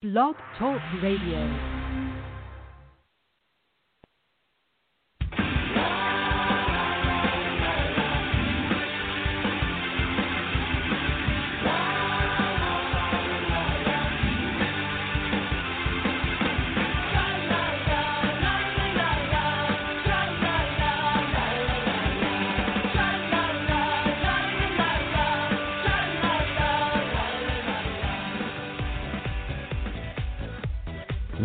Blog 0.00 0.36
Talk 0.56 0.80
Radio. 1.02 1.77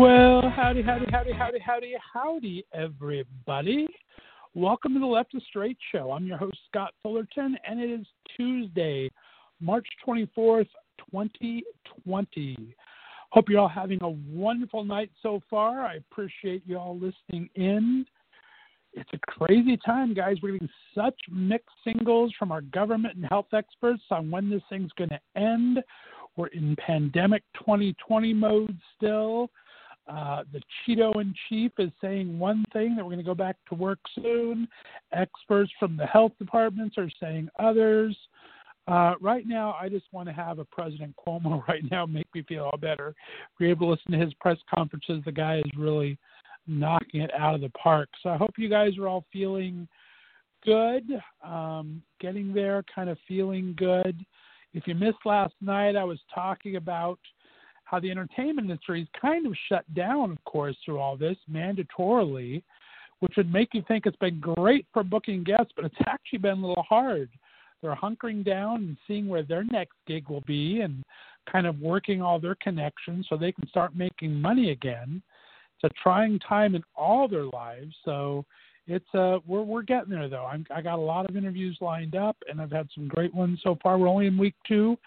Well, 0.00 0.48
howdy, 0.56 0.80
howdy, 0.80 1.04
howdy, 1.12 1.32
howdy, 1.32 1.58
howdy, 1.58 1.94
howdy, 2.14 2.64
everybody. 2.72 3.86
Welcome 4.54 4.94
to 4.94 4.98
the 4.98 5.04
Left 5.04 5.34
of 5.34 5.42
Straight 5.42 5.76
Show. 5.92 6.12
I'm 6.12 6.24
your 6.24 6.38
host, 6.38 6.56
Scott 6.70 6.94
Fullerton, 7.02 7.54
and 7.68 7.78
it 7.78 7.90
is 7.90 8.06
Tuesday, 8.34 9.10
March 9.60 9.86
24th, 10.08 10.68
2020. 11.12 12.74
Hope 13.28 13.50
you're 13.50 13.60
all 13.60 13.68
having 13.68 14.02
a 14.02 14.08
wonderful 14.08 14.84
night 14.84 15.10
so 15.22 15.42
far. 15.50 15.84
I 15.84 15.96
appreciate 15.96 16.62
you 16.64 16.78
all 16.78 16.94
listening 16.94 17.50
in. 17.56 18.06
It's 18.94 19.10
a 19.12 19.18
crazy 19.30 19.76
time, 19.84 20.14
guys. 20.14 20.38
We're 20.42 20.52
getting 20.52 20.70
such 20.94 21.18
mixed 21.30 21.76
signals 21.84 22.32
from 22.38 22.52
our 22.52 22.62
government 22.62 23.16
and 23.16 23.26
health 23.26 23.52
experts 23.52 24.04
on 24.10 24.30
when 24.30 24.48
this 24.48 24.62
thing's 24.70 24.92
going 24.96 25.10
to 25.10 25.20
end. 25.36 25.80
We're 26.36 26.46
in 26.46 26.74
pandemic 26.76 27.42
2020 27.58 28.32
mode 28.32 28.78
still. 28.96 29.50
Uh, 30.10 30.42
the 30.52 30.60
Cheeto 30.86 31.20
in 31.20 31.32
chief 31.48 31.72
is 31.78 31.90
saying 32.00 32.38
one 32.38 32.64
thing 32.72 32.96
that 32.96 33.04
we're 33.04 33.12
going 33.12 33.18
to 33.18 33.24
go 33.24 33.34
back 33.34 33.56
to 33.68 33.74
work 33.74 33.98
soon. 34.14 34.66
Experts 35.12 35.70
from 35.78 35.96
the 35.96 36.06
health 36.06 36.32
departments 36.38 36.96
are 36.98 37.10
saying 37.20 37.48
others. 37.58 38.16
Uh, 38.88 39.14
right 39.20 39.46
now, 39.46 39.76
I 39.80 39.88
just 39.88 40.06
want 40.10 40.28
to 40.28 40.32
have 40.32 40.58
a 40.58 40.64
President 40.64 41.14
Cuomo 41.16 41.64
right 41.68 41.82
now 41.90 42.06
make 42.06 42.26
me 42.34 42.42
feel 42.48 42.64
all 42.64 42.78
better. 42.78 43.08
If 43.08 43.60
you're 43.60 43.70
able 43.70 43.86
to 43.86 43.92
listen 43.92 44.12
to 44.12 44.24
his 44.24 44.34
press 44.34 44.58
conferences, 44.74 45.22
the 45.24 45.32
guy 45.32 45.58
is 45.58 45.70
really 45.76 46.18
knocking 46.66 47.20
it 47.20 47.30
out 47.34 47.54
of 47.54 47.60
the 47.60 47.70
park. 47.70 48.08
So 48.22 48.30
I 48.30 48.36
hope 48.36 48.52
you 48.56 48.68
guys 48.68 48.98
are 48.98 49.06
all 49.06 49.24
feeling 49.32 49.86
good, 50.64 51.04
um, 51.44 52.02
getting 52.20 52.52
there, 52.52 52.84
kind 52.92 53.08
of 53.08 53.18
feeling 53.28 53.74
good. 53.76 54.24
If 54.72 54.86
you 54.86 54.94
missed 54.94 55.24
last 55.24 55.54
night, 55.60 55.96
I 55.96 56.04
was 56.04 56.18
talking 56.34 56.76
about 56.76 57.18
how 57.90 57.98
the 57.98 58.10
entertainment 58.10 58.70
industry 58.70 59.02
is 59.02 59.08
kind 59.20 59.46
of 59.46 59.56
shut 59.68 59.84
down, 59.94 60.30
of 60.30 60.44
course, 60.44 60.76
through 60.84 60.98
all 60.98 61.16
this 61.16 61.36
mandatorily, 61.50 62.62
which 63.18 63.32
would 63.36 63.52
make 63.52 63.74
you 63.74 63.82
think 63.88 64.06
it's 64.06 64.16
been 64.16 64.38
great 64.38 64.86
for 64.92 65.02
booking 65.02 65.42
guests, 65.42 65.72
but 65.74 65.84
it's 65.84 65.94
actually 66.06 66.38
been 66.38 66.62
a 66.62 66.68
little 66.68 66.84
hard. 66.88 67.28
They're 67.82 67.96
hunkering 67.96 68.44
down 68.44 68.76
and 68.76 68.96
seeing 69.08 69.26
where 69.26 69.42
their 69.42 69.64
next 69.64 69.94
gig 70.06 70.28
will 70.28 70.42
be 70.42 70.82
and 70.82 71.02
kind 71.50 71.66
of 71.66 71.80
working 71.80 72.22
all 72.22 72.38
their 72.38 72.54
connections 72.56 73.26
so 73.28 73.36
they 73.36 73.52
can 73.52 73.66
start 73.68 73.96
making 73.96 74.34
money 74.40 74.70
again. 74.70 75.22
It's 75.82 75.92
a 75.92 76.02
trying 76.02 76.38
time 76.40 76.74
in 76.74 76.84
all 76.94 77.26
their 77.26 77.46
lives, 77.46 77.94
so 78.04 78.44
it's 78.86 79.14
uh 79.14 79.38
we're 79.46 79.62
we're 79.62 79.82
getting 79.82 80.10
there 80.10 80.28
though. 80.28 80.44
I'm, 80.44 80.66
I 80.74 80.82
got 80.82 80.98
a 80.98 81.02
lot 81.02 81.28
of 81.28 81.36
interviews 81.36 81.78
lined 81.80 82.14
up, 82.16 82.36
and 82.48 82.60
I've 82.60 82.70
had 82.70 82.88
some 82.94 83.08
great 83.08 83.34
ones 83.34 83.60
so 83.62 83.78
far. 83.82 83.96
We're 83.96 84.08
only 84.08 84.26
in 84.26 84.36
week 84.36 84.56
two. 84.68 84.98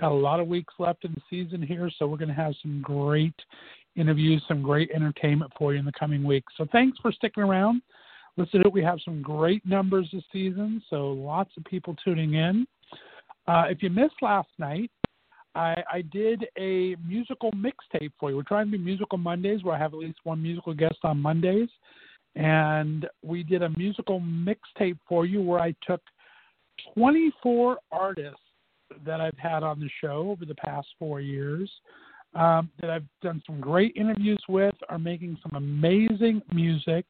Got 0.00 0.12
a 0.12 0.14
lot 0.14 0.38
of 0.38 0.46
weeks 0.46 0.74
left 0.78 1.04
in 1.04 1.12
the 1.12 1.22
season 1.28 1.60
here, 1.60 1.90
so 1.98 2.06
we're 2.06 2.18
going 2.18 2.28
to 2.28 2.34
have 2.34 2.54
some 2.62 2.80
great 2.80 3.34
interviews, 3.96 4.42
some 4.46 4.62
great 4.62 4.90
entertainment 4.94 5.52
for 5.58 5.72
you 5.72 5.80
in 5.80 5.84
the 5.84 5.92
coming 5.92 6.22
weeks. 6.22 6.52
So 6.56 6.66
thanks 6.70 6.98
for 7.02 7.10
sticking 7.10 7.42
around. 7.42 7.82
Listen. 8.36 8.62
We 8.70 8.84
have 8.84 9.00
some 9.04 9.20
great 9.20 9.66
numbers 9.66 10.08
this 10.12 10.22
season, 10.32 10.80
so 10.88 11.10
lots 11.10 11.50
of 11.56 11.64
people 11.64 11.96
tuning 12.04 12.34
in. 12.34 12.66
Uh, 13.48 13.64
if 13.68 13.82
you 13.82 13.90
missed 13.90 14.14
last 14.22 14.50
night, 14.58 14.92
I, 15.56 15.82
I 15.92 16.02
did 16.02 16.46
a 16.56 16.94
musical 17.04 17.50
mixtape 17.52 18.12
for 18.20 18.30
you. 18.30 18.36
We're 18.36 18.42
trying 18.44 18.70
to 18.70 18.78
do 18.78 18.84
musical 18.84 19.18
Mondays, 19.18 19.64
where 19.64 19.74
I 19.74 19.78
have 19.78 19.92
at 19.92 19.98
least 19.98 20.18
one 20.22 20.40
musical 20.40 20.74
guest 20.74 20.98
on 21.02 21.20
Mondays, 21.20 21.68
and 22.36 23.08
we 23.24 23.42
did 23.42 23.62
a 23.64 23.70
musical 23.70 24.20
mixtape 24.20 24.98
for 25.08 25.26
you 25.26 25.42
where 25.42 25.58
I 25.58 25.74
took 25.84 26.02
24 26.94 27.78
artists 27.90 28.38
that 29.04 29.20
I've 29.20 29.38
had 29.38 29.62
on 29.62 29.80
the 29.80 29.90
show 30.00 30.30
over 30.30 30.44
the 30.44 30.54
past 30.54 30.88
four 30.98 31.20
years 31.20 31.70
um, 32.34 32.70
that 32.80 32.90
I've 32.90 33.06
done 33.22 33.42
some 33.46 33.60
great 33.60 33.94
interviews 33.96 34.42
with, 34.48 34.74
are 34.88 34.98
making 34.98 35.38
some 35.42 35.56
amazing 35.56 36.42
music. 36.52 37.06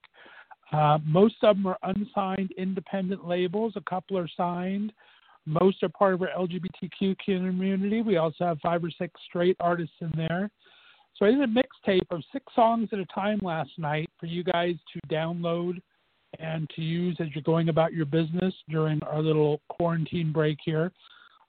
Uh, 0.73 0.99
most 1.05 1.37
of 1.43 1.57
them 1.57 1.67
are 1.67 1.79
unsigned 1.83 2.53
independent 2.59 3.27
labels. 3.27 3.73
A 3.77 3.81
couple 3.83 4.19
are 4.19 4.29
signed. 4.37 4.93
Most 5.47 5.83
are 5.83 5.89
part 5.89 6.15
of 6.15 6.23
our 6.23 6.29
LGBTQ 6.39 7.17
community. 7.25 8.03
We 8.03 8.19
also 8.19 8.45
have 8.45 8.59
five 8.61 8.85
or 8.85 8.91
six 8.91 9.19
straight 9.27 9.57
artists 9.61 9.97
in 10.01 10.13
there. 10.15 10.51
So 11.17 11.27
I 11.27 11.31
did 11.31 11.41
a 11.41 11.47
mixtape 11.47 12.11
of 12.11 12.23
six 12.33 12.45
songs 12.55 12.91
at 12.93 12.99
a 12.99 13.07
time 13.07 13.41
last 13.43 13.71
night 13.77 14.09
for 14.21 14.27
you 14.27 14.45
guys 14.45 14.75
to 14.93 15.15
download 15.15 15.81
and 16.39 16.71
to 16.77 16.83
use 16.83 17.17
as 17.19 17.29
you're 17.35 17.43
going 17.43 17.71
about 17.71 17.93
your 17.93 18.05
business 18.07 18.55
during 18.69 19.03
our 19.03 19.23
little 19.23 19.61
quarantine 19.69 20.33
break 20.33 20.59
here. 20.65 20.93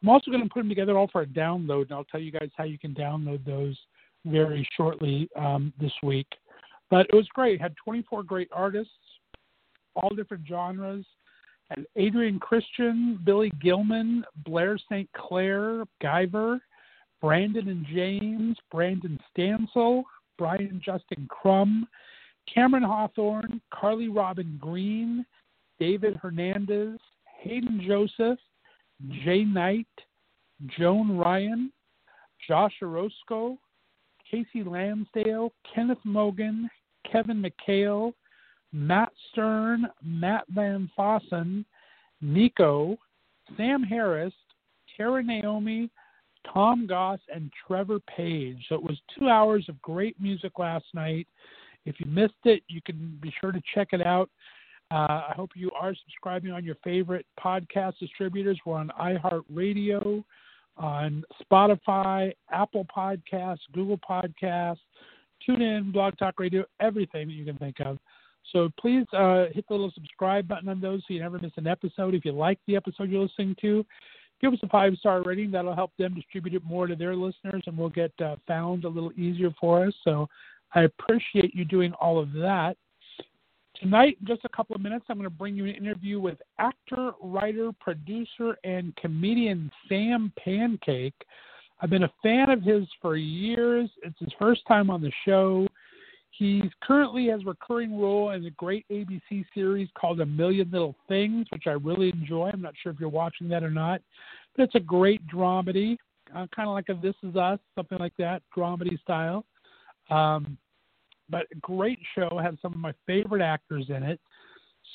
I'm 0.01 0.09
also 0.09 0.31
going 0.31 0.43
to 0.43 0.49
put 0.49 0.61
them 0.61 0.69
together 0.69 0.97
all 0.97 1.09
for 1.11 1.21
a 1.21 1.25
download, 1.25 1.83
and 1.83 1.93
I'll 1.93 2.05
tell 2.05 2.21
you 2.21 2.31
guys 2.31 2.49
how 2.55 2.63
you 2.63 2.79
can 2.79 2.93
download 2.93 3.45
those 3.45 3.77
very 4.25 4.67
shortly 4.75 5.29
um, 5.35 5.73
this 5.79 5.91
week. 6.03 6.27
But 6.89 7.07
it 7.09 7.15
was 7.15 7.27
great. 7.33 7.61
had 7.61 7.75
24 7.83 8.23
great 8.23 8.49
artists, 8.51 8.93
all 9.95 10.09
different 10.15 10.47
genres. 10.47 11.05
And 11.71 11.85
Adrian 11.97 12.39
Christian, 12.39 13.19
Billy 13.23 13.51
Gilman, 13.61 14.23
Blair 14.45 14.77
St. 14.89 15.07
Clair, 15.13 15.83
Guyver, 16.01 16.59
Brandon 17.21 17.67
and 17.67 17.85
James, 17.93 18.57
Brandon 18.71 19.19
Stansell, 19.29 20.03
Brian 20.37 20.81
Justin 20.83 21.27
Crum, 21.29 21.87
Cameron 22.51 22.83
Hawthorn, 22.83 23.61
Carly 23.71 24.07
Robin 24.07 24.57
Green, 24.59 25.25
David 25.79 26.15
Hernandez, 26.15 26.97
Hayden 27.41 27.83
Joseph, 27.85 28.39
Jay 29.23 29.43
Knight, 29.43 29.87
Joan 30.77 31.17
Ryan, 31.17 31.71
Josh 32.47 32.73
Orozco, 32.81 33.57
Casey 34.29 34.63
Lansdale, 34.63 35.53
Kenneth 35.73 35.99
Mogan, 36.03 36.69
Kevin 37.09 37.43
McHale, 37.43 38.13
Matt 38.71 39.11
Stern, 39.31 39.87
Matt 40.03 40.45
Van 40.49 40.89
Fossen, 40.97 41.65
Nico, 42.21 42.97
Sam 43.57 43.83
Harris, 43.83 44.33
Tara 44.95 45.23
Naomi, 45.23 45.89
Tom 46.51 46.85
Goss, 46.87 47.19
and 47.33 47.51
Trevor 47.65 47.99
Page. 48.01 48.65
So 48.69 48.75
it 48.75 48.83
was 48.83 48.99
two 49.17 49.29
hours 49.29 49.65
of 49.69 49.81
great 49.81 50.19
music 50.19 50.59
last 50.59 50.85
night. 50.93 51.27
If 51.85 51.99
you 51.99 52.05
missed 52.05 52.33
it, 52.45 52.63
you 52.67 52.81
can 52.81 53.17
be 53.21 53.33
sure 53.39 53.51
to 53.51 53.61
check 53.73 53.89
it 53.93 54.05
out. 54.05 54.29
Uh, 54.91 55.29
I 55.29 55.33
hope 55.35 55.51
you 55.55 55.69
are 55.79 55.93
subscribing 55.93 56.51
on 56.51 56.65
your 56.65 56.75
favorite 56.83 57.25
podcast 57.39 57.99
distributors. 57.99 58.59
We're 58.65 58.77
on 58.77 58.91
iHeartRadio, 58.99 60.23
on 60.77 61.23
Spotify, 61.43 62.33
Apple 62.51 62.85
Podcasts, 62.95 63.59
Google 63.73 63.99
Podcasts, 63.99 64.79
TuneIn, 65.47 65.93
Blog 65.93 66.17
Talk 66.17 66.39
Radio, 66.39 66.63
everything 66.79 67.27
that 67.27 67.33
you 67.33 67.45
can 67.45 67.57
think 67.57 67.79
of. 67.81 67.99
So 68.51 68.69
please 68.79 69.05
uh, 69.13 69.45
hit 69.53 69.65
the 69.67 69.75
little 69.75 69.91
subscribe 69.93 70.47
button 70.47 70.69
on 70.69 70.81
those 70.81 71.01
so 71.01 71.13
you 71.13 71.19
never 71.19 71.37
miss 71.37 71.51
an 71.57 71.67
episode. 71.67 72.15
If 72.15 72.25
you 72.25 72.31
like 72.31 72.57
the 72.65 72.75
episode 72.75 73.11
you're 73.11 73.21
listening 73.21 73.55
to, 73.61 73.85
give 74.41 74.53
us 74.53 74.59
a 74.63 74.67
five 74.69 74.95
star 74.95 75.21
rating. 75.21 75.51
That'll 75.51 75.75
help 75.75 75.91
them 75.99 76.15
distribute 76.15 76.55
it 76.55 76.63
more 76.63 76.87
to 76.87 76.95
their 76.95 77.15
listeners, 77.15 77.61
and 77.67 77.77
we'll 77.77 77.89
get 77.89 78.11
uh, 78.23 78.37
found 78.47 78.85
a 78.85 78.89
little 78.89 79.11
easier 79.13 79.53
for 79.59 79.85
us. 79.85 79.93
So 80.03 80.27
I 80.73 80.83
appreciate 80.83 81.53
you 81.53 81.65
doing 81.65 81.93
all 81.93 82.19
of 82.19 82.31
that. 82.33 82.75
Tonight, 83.79 84.17
in 84.19 84.27
just 84.27 84.41
a 84.43 84.49
couple 84.49 84.75
of 84.75 84.81
minutes, 84.81 85.05
I'm 85.07 85.17
going 85.17 85.29
to 85.29 85.35
bring 85.35 85.55
you 85.55 85.63
an 85.63 85.71
interview 85.71 86.19
with 86.19 86.37
actor, 86.57 87.11
writer, 87.21 87.71
producer, 87.79 88.57
and 88.65 88.93
comedian 88.97 89.71
Sam 89.87 90.33
Pancake. 90.37 91.13
I've 91.79 91.89
been 91.89 92.03
a 92.03 92.11
fan 92.21 92.49
of 92.49 92.61
his 92.61 92.83
for 93.01 93.15
years. 93.15 93.89
It's 94.03 94.19
his 94.19 94.33
first 94.37 94.63
time 94.67 94.89
on 94.89 95.01
the 95.01 95.13
show. 95.25 95.65
He 96.31 96.69
currently 96.83 97.27
has 97.27 97.41
a 97.41 97.45
recurring 97.45 97.97
role 97.97 98.31
in 98.31 98.45
a 98.45 98.49
great 98.51 98.85
ABC 98.91 99.45
series 99.53 99.87
called 99.97 100.19
A 100.19 100.25
Million 100.25 100.69
Little 100.71 100.95
Things, 101.07 101.47
which 101.49 101.63
I 101.65 101.71
really 101.71 102.09
enjoy. 102.09 102.49
I'm 102.51 102.61
not 102.61 102.73
sure 102.83 102.91
if 102.91 102.99
you're 102.99 103.07
watching 103.07 103.47
that 103.49 103.63
or 103.63 103.71
not, 103.71 104.01
but 104.57 104.63
it's 104.63 104.75
a 104.75 104.79
great 104.81 105.25
dramedy, 105.27 105.97
uh, 106.35 106.47
kind 106.53 106.67
of 106.67 106.73
like 106.73 106.89
a 106.89 106.95
This 106.95 107.15
Is 107.23 107.37
Us, 107.37 107.59
something 107.75 107.97
like 107.97 108.13
that, 108.17 108.41
dramedy 108.55 108.99
style. 109.01 109.45
Um, 110.09 110.57
but 111.29 111.47
great 111.61 111.99
show, 112.15 112.39
Had 112.41 112.57
some 112.61 112.73
of 112.73 112.79
my 112.79 112.93
favorite 113.05 113.41
actors 113.41 113.85
in 113.89 114.03
it. 114.03 114.19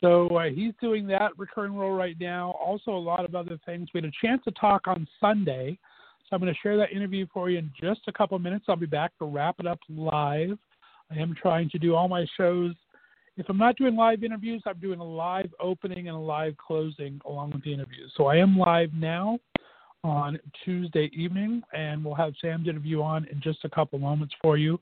So 0.01 0.27
uh, 0.29 0.51
he's 0.51 0.73
doing 0.81 1.07
that 1.09 1.33
recurring 1.39 1.75
role 1.75 1.95
right 1.95 2.17
now. 2.21 2.53
Also, 2.53 2.91
a 2.91 2.99
lot 2.99 3.25
of 3.25 3.35
other 3.35 3.59
things. 3.65 3.89
We 3.95 3.99
had 3.99 4.11
a 4.11 4.27
chance 4.27 4.43
to 4.45 4.51
talk 4.53 4.87
on 4.87 5.07
Sunday, 5.21 5.79
so 6.23 6.35
I'm 6.35 6.41
going 6.41 6.53
to 6.53 6.61
share 6.61 6.77
that 6.77 6.93
interview 6.93 7.27
for 7.33 7.49
you 7.49 7.59
in 7.59 7.71
just 7.81 8.01
a 8.09 8.13
couple 8.13 8.39
minutes. 8.39 8.65
I'll 8.69 8.77
be 8.77 8.87
back 8.87 9.13
to 9.19 9.27
wrap 9.27 9.57
it 9.61 9.67
up 9.67 9.79
live. 9.89 10.59
I 11.11 11.17
am 11.17 11.35
trying 11.41 11.71
to 11.71 11.79
do 11.79 11.95
all 11.95 12.09
my 12.09 12.27
shows. 12.37 12.75
If 13.37 13.47
I'm 13.49 13.59
not 13.59 13.77
doing 13.77 13.97
live 13.97 14.25
interviews, 14.25 14.63
I'm 14.67 14.79
doing 14.79 15.01
a 15.01 15.05
live 15.05 15.53
opening 15.61 16.09
and 16.09 16.17
a 16.17 16.21
live 16.21 16.57
closing 16.57 17.21
along 17.27 17.53
with 17.53 17.65
the 17.65 17.73
interviews. 17.73 18.13
So 18.17 18.27
I 18.27 18.37
am 18.37 18.59
live 18.59 18.91
now 18.95 19.39
on 20.03 20.39
Tuesday 20.65 21.11
evening, 21.15 21.63
and 21.73 22.05
we'll 22.05 22.15
have 22.15 22.35
Sam's 22.41 22.69
interview 22.69 23.03
on 23.03 23.27
in 23.27 23.41
just 23.41 23.65
a 23.65 23.71
couple 23.71 23.99
moments 23.99 24.35
for 24.41 24.57
you. 24.57 24.79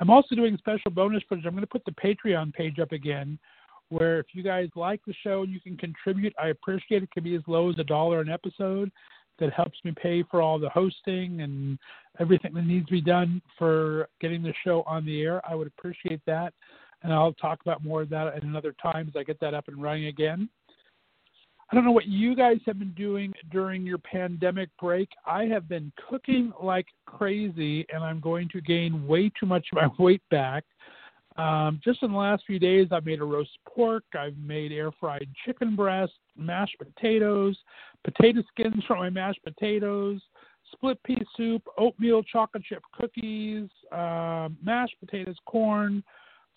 I'm 0.00 0.10
also 0.10 0.34
doing 0.34 0.56
special 0.58 0.90
bonus 0.90 1.22
footage. 1.28 1.44
I'm 1.46 1.52
going 1.52 1.62
to 1.62 1.66
put 1.66 1.84
the 1.84 1.92
Patreon 1.92 2.52
page 2.52 2.78
up 2.78 2.92
again, 2.92 3.38
where 3.88 4.20
if 4.20 4.26
you 4.32 4.42
guys 4.42 4.68
like 4.76 5.00
the 5.06 5.14
show 5.24 5.42
and 5.42 5.52
you 5.52 5.60
can 5.60 5.76
contribute, 5.76 6.34
I 6.40 6.48
appreciate 6.48 7.02
it. 7.02 7.04
It 7.04 7.10
can 7.10 7.24
be 7.24 7.34
as 7.34 7.42
low 7.46 7.70
as 7.70 7.78
a 7.78 7.84
dollar 7.84 8.20
an 8.20 8.28
episode. 8.28 8.90
That 9.38 9.52
helps 9.52 9.78
me 9.84 9.92
pay 9.92 10.24
for 10.28 10.42
all 10.42 10.58
the 10.58 10.68
hosting 10.68 11.42
and 11.42 11.78
everything 12.18 12.54
that 12.54 12.66
needs 12.66 12.86
to 12.86 12.92
be 12.92 13.00
done 13.00 13.40
for 13.56 14.08
getting 14.20 14.42
the 14.42 14.52
show 14.64 14.82
on 14.82 15.04
the 15.06 15.22
air. 15.22 15.40
I 15.48 15.54
would 15.54 15.68
appreciate 15.68 16.20
that. 16.26 16.52
And 17.02 17.12
I'll 17.12 17.34
talk 17.34 17.60
about 17.60 17.84
more 17.84 18.02
of 18.02 18.08
that 18.08 18.26
at 18.26 18.42
another 18.42 18.74
time 18.82 19.06
as 19.08 19.14
I 19.16 19.22
get 19.22 19.38
that 19.40 19.54
up 19.54 19.68
and 19.68 19.80
running 19.80 20.06
again. 20.06 20.48
I 21.70 21.74
don't 21.74 21.84
know 21.84 21.92
what 21.92 22.06
you 22.06 22.34
guys 22.34 22.58
have 22.64 22.78
been 22.78 22.94
doing 22.94 23.32
during 23.50 23.84
your 23.84 23.98
pandemic 23.98 24.70
break. 24.80 25.10
I 25.26 25.44
have 25.44 25.68
been 25.68 25.92
cooking 26.08 26.50
like 26.62 26.86
crazy, 27.04 27.84
and 27.92 28.02
I'm 28.02 28.20
going 28.20 28.48
to 28.50 28.60
gain 28.62 29.06
way 29.06 29.30
too 29.38 29.44
much 29.44 29.66
of 29.72 29.76
my 29.76 29.88
weight 30.02 30.22
back. 30.30 30.64
Um, 31.36 31.78
just 31.84 32.02
in 32.02 32.10
the 32.10 32.18
last 32.18 32.44
few 32.46 32.58
days, 32.58 32.88
I've 32.90 33.04
made 33.04 33.20
a 33.20 33.24
roast 33.24 33.56
pork, 33.68 34.02
I've 34.18 34.36
made 34.38 34.72
air 34.72 34.90
fried 34.98 35.28
chicken 35.44 35.76
breast, 35.76 36.14
mashed 36.36 36.76
potatoes, 36.78 37.56
potato 38.02 38.42
skins 38.50 38.82
from 38.86 38.98
my 38.98 39.10
mashed 39.10 39.44
potatoes, 39.44 40.20
split 40.72 41.00
pea 41.04 41.22
soup, 41.36 41.62
oatmeal 41.76 42.22
chocolate 42.22 42.64
chip 42.64 42.82
cookies, 42.92 43.68
uh, 43.92 44.48
mashed 44.64 44.96
potatoes, 45.00 45.36
corn, 45.46 46.02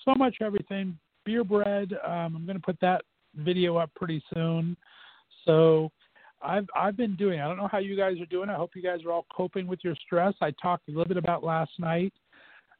so 0.03 0.15
much 0.15 0.37
everything. 0.41 0.97
Beer 1.25 1.43
bread. 1.43 1.93
Um, 2.03 2.35
I'm 2.35 2.45
going 2.45 2.57
to 2.57 2.63
put 2.63 2.79
that 2.81 3.03
video 3.35 3.77
up 3.77 3.91
pretty 3.95 4.23
soon. 4.33 4.75
So 5.45 5.91
I've 6.41 6.67
I've 6.75 6.97
been 6.97 7.15
doing. 7.15 7.39
I 7.39 7.47
don't 7.47 7.57
know 7.57 7.69
how 7.71 7.77
you 7.79 7.95
guys 7.95 8.19
are 8.19 8.25
doing. 8.25 8.49
I 8.49 8.55
hope 8.55 8.71
you 8.75 8.81
guys 8.81 8.99
are 9.05 9.11
all 9.11 9.25
coping 9.35 9.67
with 9.67 9.79
your 9.83 9.95
stress. 9.95 10.33
I 10.41 10.51
talked 10.61 10.87
a 10.87 10.91
little 10.91 11.05
bit 11.05 11.17
about 11.17 11.43
last 11.43 11.71
night 11.79 12.13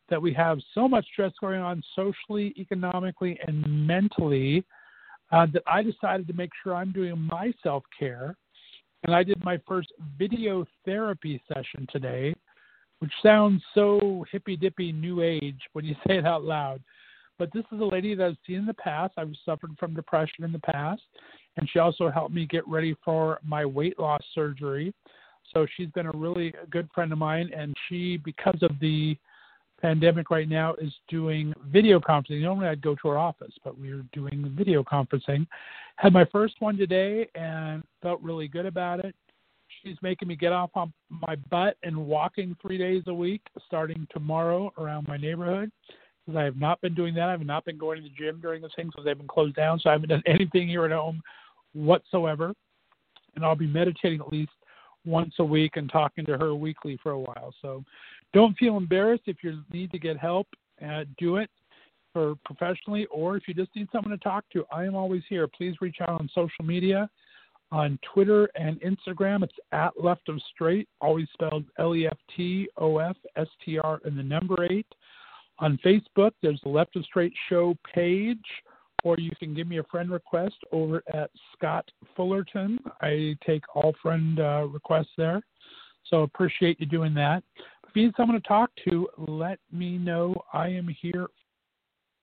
that 0.10 0.22
we 0.22 0.34
have 0.34 0.60
so 0.74 0.88
much 0.88 1.06
stress 1.14 1.32
going 1.40 1.62
on 1.62 1.82
socially, 1.96 2.54
economically, 2.58 3.40
and 3.48 3.88
mentally 3.88 4.66
uh, 5.32 5.48
that 5.54 5.64
I 5.66 5.82
decided 5.84 6.28
to 6.28 6.34
make 6.34 6.52
sure 6.62 6.76
I'm 6.76 6.92
doing 6.92 7.18
my 7.18 7.54
self 7.64 7.84
care. 7.98 8.36
And 9.04 9.16
I 9.16 9.24
did 9.24 9.44
my 9.44 9.60
first 9.68 9.92
video 10.20 10.66
therapy 10.86 11.42
session 11.48 11.88
today, 11.92 12.36
which 13.00 13.12
sounds 13.24 13.64
so 13.74 14.24
hippy 14.32 14.56
dippy 14.56 14.92
new 14.92 15.22
age 15.22 15.60
when 15.74 15.86
you 15.86 15.96
say 16.08 16.18
it 16.18 16.26
out 16.26 16.44
loud. 16.44 16.82
But 17.42 17.52
this 17.54 17.66
is 17.72 17.82
a 17.82 17.86
lady 17.86 18.14
that 18.14 18.24
I've 18.24 18.38
seen 18.46 18.58
in 18.58 18.66
the 18.68 18.74
past. 18.76 19.16
I've 19.18 19.34
suffered 19.44 19.72
from 19.80 19.96
depression 19.96 20.44
in 20.44 20.52
the 20.52 20.60
past, 20.60 21.02
and 21.58 21.68
she 21.68 21.80
also 21.80 22.12
helped 22.12 22.36
me 22.36 22.46
get 22.46 22.68
ready 22.68 22.96
for 23.04 23.40
my 23.44 23.66
weight 23.66 23.98
loss 23.98 24.22
surgery. 24.36 24.94
So 25.52 25.66
she's 25.76 25.90
been 25.90 26.06
a 26.06 26.12
really 26.12 26.54
good 26.70 26.88
friend 26.94 27.12
of 27.12 27.18
mine, 27.18 27.50
and 27.52 27.74
she, 27.90 28.18
because 28.18 28.60
of 28.62 28.80
the 28.80 29.18
pandemic 29.82 30.30
right 30.30 30.48
now, 30.48 30.76
is 30.76 30.94
doing 31.08 31.52
video 31.66 32.00
conferencing. 32.00 32.44
Normally 32.44 32.68
I'd 32.68 32.80
go 32.80 32.94
to 32.94 33.08
her 33.08 33.18
office, 33.18 33.56
but 33.64 33.76
we 33.76 33.90
are 33.90 34.04
doing 34.14 34.54
video 34.56 34.84
conferencing. 34.84 35.48
Had 35.96 36.14
my 36.14 36.26
first 36.26 36.54
one 36.60 36.78
today 36.78 37.28
and 37.34 37.82
felt 38.04 38.22
really 38.22 38.50
good 38.50 38.68
about 38.68 39.04
it. 39.04 39.16
She's 39.82 39.98
making 40.04 40.28
me 40.28 40.36
get 40.36 40.54
off 40.54 40.70
on 40.76 40.94
my 41.10 41.38
butt 41.50 41.78
and 41.82 41.98
walking 41.98 42.56
three 42.62 42.78
days 42.78 43.02
a 43.08 43.14
week, 43.16 43.42
starting 43.66 44.08
tomorrow 44.12 44.72
around 44.78 45.08
my 45.08 45.18
neighborhood 45.18 45.72
because 46.26 46.38
I 46.38 46.44
have 46.44 46.58
not 46.58 46.80
been 46.82 46.94
doing 46.94 47.14
that. 47.16 47.30
I 47.30 47.32
have 47.32 47.46
not 47.46 47.66
been 47.66 47.78
going 47.78 48.02
to 48.02 48.04
the 48.04 48.14
gym 48.18 48.40
during 48.42 48.62
this 48.62 48.72
thing 48.76 48.88
because 48.88 49.06
they've 49.06 49.18
been 49.18 49.28
closed 49.28 49.56
down. 49.56 49.80
So 49.80 49.90
I 49.90 49.94
haven't 49.94 50.10
done 50.10 50.24
anything 50.28 50.68
here 50.68 50.86
at 50.86 50.92
home 50.92 51.22
whatsoever. 51.74 52.54
And 53.36 53.46
I'll 53.46 53.56
be 53.56 53.68
meditating 53.68 54.20
at 54.20 54.32
least 54.32 54.52
once 55.06 55.34
a 55.40 55.44
week 55.44 55.78
and 55.78 55.90
talking 55.92 56.26
to 56.26 56.38
her 56.38 56.54
weekly 56.54 57.00
for 57.02 57.12
a 57.12 57.20
while. 57.20 57.54
So 57.62 57.84
don't 58.34 58.58
feel 58.58 58.78
embarrassed 58.78 59.24
if 59.26 59.38
you 59.44 59.62
need 59.72 59.92
to 59.92 60.00
get 60.00 60.18
help. 60.18 60.48
Uh, 60.86 61.04
do 61.18 61.38
it 61.38 61.50
for 62.12 62.36
professionally, 62.44 63.06
or 63.12 63.38
if 63.38 63.48
you 63.48 63.54
just 63.54 63.74
need 63.76 63.88
someone 63.92 64.12
to 64.12 64.18
talk 64.18 64.44
to. 64.52 64.66
I 64.72 64.86
am 64.86 64.96
always 64.96 65.22
here. 65.30 65.48
Please 65.48 65.76
reach 65.80 65.98
out 66.02 66.10
on 66.10 66.30
social 66.34 66.66
media, 66.66 67.10
on 67.72 67.98
Twitter 68.14 68.50
and 68.56 68.82
Instagram. 68.82 69.44
It's 69.44 69.54
at 69.72 69.92
Left 70.02 70.28
of 70.28 70.42
Straight, 70.54 70.90
always 71.00 71.28
spelled 71.34 71.66
L 71.80 71.96
E 71.96 72.08
F 72.08 72.18
T 72.36 72.68
O 72.78 72.98
F 72.98 73.16
S 73.36 73.48
T 73.64 73.80
R 73.80 74.00
and 74.06 74.18
the 74.18 74.24
number 74.24 74.66
eight. 74.72 74.88
On 75.62 75.78
Facebook, 75.86 76.32
there's 76.42 76.60
the 76.64 76.70
Left 76.70 76.96
of 76.96 77.06
Straight 77.06 77.34
Show 77.48 77.78
page, 77.94 78.44
or 79.04 79.20
you 79.20 79.30
can 79.38 79.54
give 79.54 79.68
me 79.68 79.78
a 79.78 79.84
friend 79.84 80.10
request 80.10 80.56
over 80.72 81.04
at 81.14 81.30
Scott 81.54 81.88
Fullerton. 82.16 82.80
I 83.00 83.38
take 83.46 83.62
all 83.76 83.94
friend 84.02 84.40
uh, 84.40 84.66
requests 84.68 85.12
there, 85.18 85.40
so 86.06 86.24
appreciate 86.24 86.80
you 86.80 86.88
doing 86.88 87.14
that. 87.14 87.44
If 87.88 87.96
you 87.96 88.06
need 88.06 88.16
someone 88.18 88.42
to 88.42 88.48
talk 88.48 88.72
to, 88.90 89.08
let 89.20 89.60
me 89.72 90.00
know. 90.00 90.34
I 90.52 90.70
am 90.70 90.88
here 91.00 91.28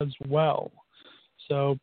as 0.01 0.09
well. 0.29 0.73
So 1.47 1.79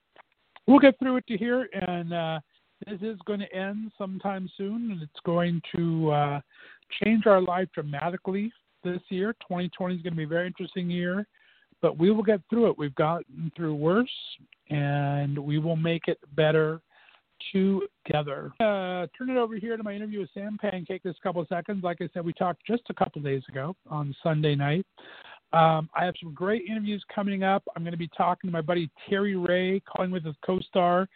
we'll 0.68 0.80
get 0.80 1.00
through 1.00 1.18
it 1.18 1.28
to 1.28 1.38
here, 1.38 1.69
and 1.88 2.13
uh, 2.13 2.40
this 2.86 3.00
is 3.01 3.18
going 3.25 3.40
to 3.40 3.56
end 3.56 3.94
sometime 3.98 4.50
soon, 4.58 4.92
and 4.92 5.01
it's 5.01 5.22
going 5.25 5.62
to 5.74 6.12
uh, 6.12 6.42
change 7.01 7.28
our 7.28 7.40
life 7.40 7.69
dramatically 7.74 8.51
this 8.84 9.00
year. 9.08 9.31
2020 9.48 9.96
is 9.96 10.01
going 10.01 10.12
to 10.12 10.18
be 10.18 10.25
a 10.25 10.28
very 10.28 10.48
interesting 10.48 10.90
year 10.90 11.25
but 11.86 12.00
we 12.00 12.10
will 12.10 12.24
get 12.24 12.42
through 12.50 12.72
it. 12.72 12.80
We've 12.80 12.96
gotten 12.96 13.51
through 13.56 13.75
worse, 13.75 14.10
and 14.72 15.38
we 15.38 15.60
will 15.60 15.75
make 15.75 16.08
it 16.08 16.18
better 16.36 16.82
together. 17.54 18.51
Uh, 18.60 19.06
turn 19.15 19.30
it 19.30 19.38
over 19.38 19.56
here 19.56 19.77
to 19.77 19.84
my 19.84 19.94
interview 19.94 20.22
with 20.22 20.30
Sam 20.34 20.58
Pancake 20.60 21.04
this 21.04 21.15
couple 21.22 21.44
of 21.44 21.48
seconds. 21.48 21.84
Like 21.84 21.98
I 22.01 22.10
said, 22.12 22.25
we 22.25 22.34
talked 22.34 22.65
just 22.65 22.82
a 22.89 22.94
couple 22.96 23.22
days 23.22 23.44
ago 23.50 23.75
on 23.88 24.15
Sunday 24.24 24.56
night. 24.56 24.84
Um, 25.54 25.88
I 25.96 26.06
have 26.06 26.15
some 26.20 26.34
great 26.34 26.63
interviews 26.68 27.06
coming 27.13 27.44
up. 27.44 27.62
I'm 27.75 27.84
going 27.84 27.92
to 27.92 28.00
be 28.00 28.10
talking 28.18 28.48
to 28.48 28.51
my 28.51 28.62
buddy 28.62 28.89
Terry 29.08 29.36
Ray, 29.36 29.80
calling 29.82 30.10
with 30.10 30.25
his 30.25 30.36
co-star, 30.44 31.08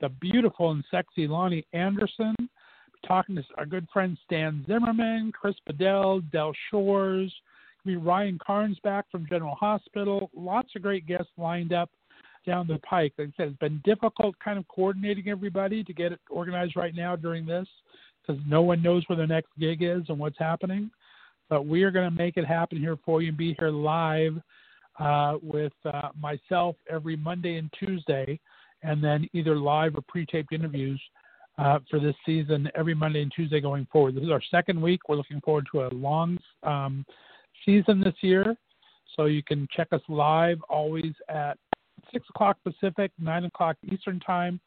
the 0.00 0.08
beautiful 0.08 0.72
and 0.72 0.82
sexy 0.90 1.28
Loni 1.28 1.64
Anderson. 1.72 2.34
Talking 3.06 3.36
to 3.36 3.44
our 3.58 3.66
good 3.66 3.86
friend 3.92 4.18
Stan 4.24 4.64
Zimmerman, 4.66 5.30
Chris 5.30 5.54
Bedell, 5.68 6.20
Del 6.32 6.52
Shores, 6.68 7.32
be 7.86 7.96
Ryan 7.96 8.38
Carnes 8.44 8.78
back 8.82 9.10
from 9.10 9.26
General 9.28 9.54
Hospital. 9.54 10.30
Lots 10.34 10.68
of 10.76 10.82
great 10.82 11.06
guests 11.06 11.30
lined 11.38 11.72
up 11.72 11.90
down 12.46 12.66
the 12.66 12.78
pike. 12.78 13.12
Like 13.18 13.28
I 13.28 13.32
said, 13.36 13.48
it's 13.48 13.58
been 13.58 13.80
difficult 13.84 14.38
kind 14.42 14.58
of 14.58 14.66
coordinating 14.68 15.28
everybody 15.28 15.82
to 15.84 15.92
get 15.92 16.12
it 16.12 16.20
organized 16.30 16.76
right 16.76 16.94
now 16.94 17.16
during 17.16 17.44
this 17.44 17.66
because 18.26 18.40
no 18.46 18.62
one 18.62 18.82
knows 18.82 19.04
where 19.06 19.16
the 19.16 19.26
next 19.26 19.48
gig 19.58 19.82
is 19.82 20.02
and 20.08 20.18
what's 20.18 20.38
happening. 20.38 20.90
But 21.48 21.66
we 21.66 21.82
are 21.82 21.90
going 21.90 22.08
to 22.08 22.16
make 22.16 22.36
it 22.36 22.44
happen 22.44 22.78
here 22.78 22.96
for 23.04 23.22
you 23.22 23.28
and 23.28 23.36
be 23.36 23.56
here 23.58 23.70
live 23.70 24.36
uh, 24.98 25.36
with 25.42 25.72
uh, 25.84 26.08
myself 26.20 26.76
every 26.90 27.16
Monday 27.16 27.56
and 27.56 27.72
Tuesday, 27.78 28.40
and 28.82 29.02
then 29.02 29.28
either 29.32 29.56
live 29.56 29.94
or 29.94 30.02
pre 30.08 30.26
taped 30.26 30.52
interviews. 30.52 31.00
Uh, 31.58 31.78
for 31.88 31.98
this 31.98 32.14
season, 32.26 32.68
every 32.74 32.94
Monday 32.94 33.22
and 33.22 33.32
Tuesday 33.34 33.62
going 33.62 33.86
forward. 33.90 34.14
This 34.14 34.24
is 34.24 34.30
our 34.30 34.42
second 34.50 34.78
week. 34.78 35.00
We're 35.08 35.16
looking 35.16 35.40
forward 35.40 35.66
to 35.72 35.86
a 35.86 35.88
long 35.88 36.36
um, 36.62 37.06
season 37.66 38.00
this 38.00 38.14
year. 38.22 38.56
So 39.16 39.26
you 39.26 39.42
can 39.42 39.68
check 39.76 39.88
us 39.92 40.00
live 40.08 40.58
always 40.70 41.12
at 41.28 41.58
6 42.12 42.24
o'clock 42.30 42.56
Pacific, 42.64 43.10
9 43.18 43.44
o'clock 43.44 43.76
Eastern 43.92 44.20
Time, 44.20 44.60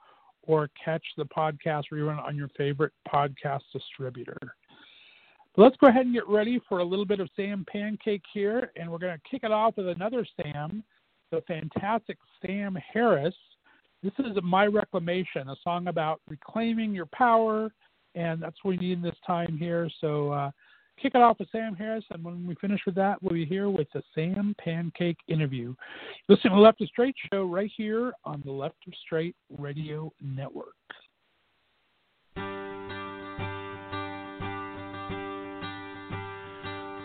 or 0.44 0.70
catch 0.84 1.04
the 1.18 1.26
podcast 1.26 1.84
rerun 1.92 2.22
on 2.22 2.36
your 2.36 2.50
favorite 2.58 2.92
podcast 3.12 3.62
distributor. 3.74 4.38
But 5.56 5.64
let's 5.64 5.78
go 5.78 5.88
ahead 5.88 6.06
and 6.06 6.14
get 6.14 6.28
ready 6.28 6.60
for 6.68 6.80
a 6.80 6.84
little 6.84 7.06
bit 7.06 7.20
of 7.20 7.30
Sam 7.36 7.66
Pancake 7.72 8.24
here, 8.34 8.72
and 8.76 8.92
we're 8.92 8.98
going 8.98 9.18
to 9.18 9.30
kick 9.30 9.44
it 9.44 9.52
off 9.52 9.78
with 9.78 9.88
another 9.88 10.26
Sam, 10.42 10.84
the 11.32 11.42
fantastic 11.48 12.18
Sam 12.46 12.78
Harris. 12.94 13.36
This 14.02 14.14
is 14.20 14.38
My 14.44 14.66
Reclamation, 14.66 15.50
a 15.50 15.56
song 15.64 15.88
about 15.88 16.22
reclaiming 16.28 16.94
your 16.94 17.08
power, 17.08 17.70
and 18.16 18.42
that's 18.42 18.56
what 18.64 18.72
we 18.72 18.78
need 18.78 18.94
in 18.94 19.02
this 19.02 19.18
time 19.26 19.58
here. 19.58 19.90
So 20.02 20.32
uh, 20.32 20.52
kick 21.02 21.16
it 21.16 21.22
off 21.22 21.40
with 21.40 21.50
Sam 21.52 21.76
Harris, 21.76 22.04
and 22.12 22.24
when 22.24 22.46
we 22.46 22.56
finish 22.56 22.82
with 22.86 22.96
that, 22.96 23.22
we'll 23.22 23.34
be 23.34 23.46
here 23.46 23.70
with 23.70 23.88
the 23.94 24.04
Sam 24.14 24.56
Pancake 24.64 25.18
interview. 25.28 25.74
Listen 26.28 26.52
to 26.52 26.56
the 26.58 26.62
Left 26.62 26.82
of 26.82 26.88
Straight 26.90 27.16
show 27.32 27.46
right 27.46 27.72
here 27.76 28.12
on 28.26 28.42
the 28.46 28.52
Left 28.52 28.76
of 28.88 28.94
Straight 29.06 29.36
Radio 29.58 30.12
Network. 30.22 30.76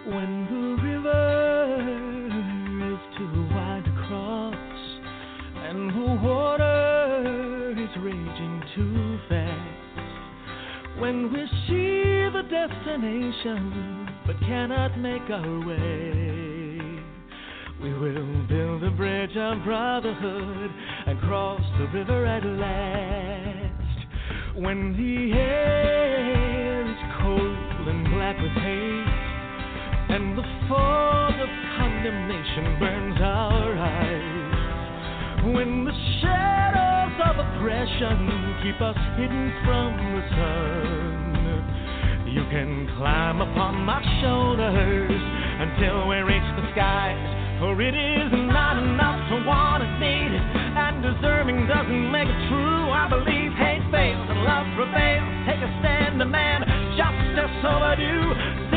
When 0.06 0.46
the 0.50 0.82
river 0.82 1.76
is 2.92 3.00
too 3.16 3.48
wide 3.54 3.84
to 3.84 3.92
cross 4.06 4.54
and 5.56 5.90
the 5.90 6.12
water 6.22 7.70
is 7.72 7.96
raging 8.02 8.62
too 8.74 9.18
fast, 9.28 9.70
when 10.98 11.32
we 11.32 11.46
see 11.66 11.84
the 11.88 11.93
destination 12.50 14.08
but 14.26 14.38
cannot 14.40 14.98
make 14.98 15.22
our 15.30 15.66
way, 15.66 17.00
we 17.82 17.92
will 17.92 18.46
build 18.48 18.82
a 18.84 18.90
bridge 18.90 19.36
of 19.36 19.62
brotherhood 19.64 20.70
and 21.06 21.20
cross 21.20 21.60
the 21.78 21.86
river 21.98 22.24
at 22.26 22.44
last. 22.44 24.56
When 24.56 24.92
the 24.96 25.32
air 25.38 26.82
is 26.82 26.96
cold 27.20 27.88
and 27.88 28.04
black 28.14 28.36
with 28.40 28.52
hate, 28.52 29.08
and 30.14 30.38
the 30.38 30.44
fog 30.68 31.34
of 31.34 31.48
condemnation 31.76 32.78
burns 32.78 33.20
our 33.20 33.76
eyes. 33.78 35.44
When 35.54 35.84
the 35.84 35.92
shadows 36.20 37.20
of 37.24 37.38
oppression 37.38 38.28
keep 38.62 38.80
us 38.80 38.96
hidden 39.16 39.52
from 39.64 39.96
the 40.14 40.22
sun, 40.36 41.23
you 42.34 42.42
can 42.50 42.90
climb 42.98 43.40
upon 43.40 43.86
my 43.86 44.02
shoulders 44.20 45.22
until 45.62 46.08
we 46.08 46.16
reach 46.26 46.42
the 46.58 46.66
skies. 46.74 47.14
For 47.62 47.80
it 47.80 47.94
is 47.94 48.30
not 48.50 48.74
enough 48.82 49.22
to 49.30 49.46
want 49.46 49.84
and 49.86 49.94
need 50.02 50.34
it, 50.34 50.42
and 50.42 50.98
deserving 50.98 51.70
doesn't 51.70 52.10
make 52.10 52.26
it 52.26 52.40
true. 52.50 52.90
I 52.90 53.06
believe 53.06 53.54
hate 53.54 53.86
fails 53.94 54.26
and 54.26 54.42
love 54.42 54.66
prevails. 54.74 55.30
Take 55.46 55.62
a 55.62 55.70
stand, 55.78 56.18
demand 56.18 56.66
justice 56.98 57.54
overdue. 57.62 58.73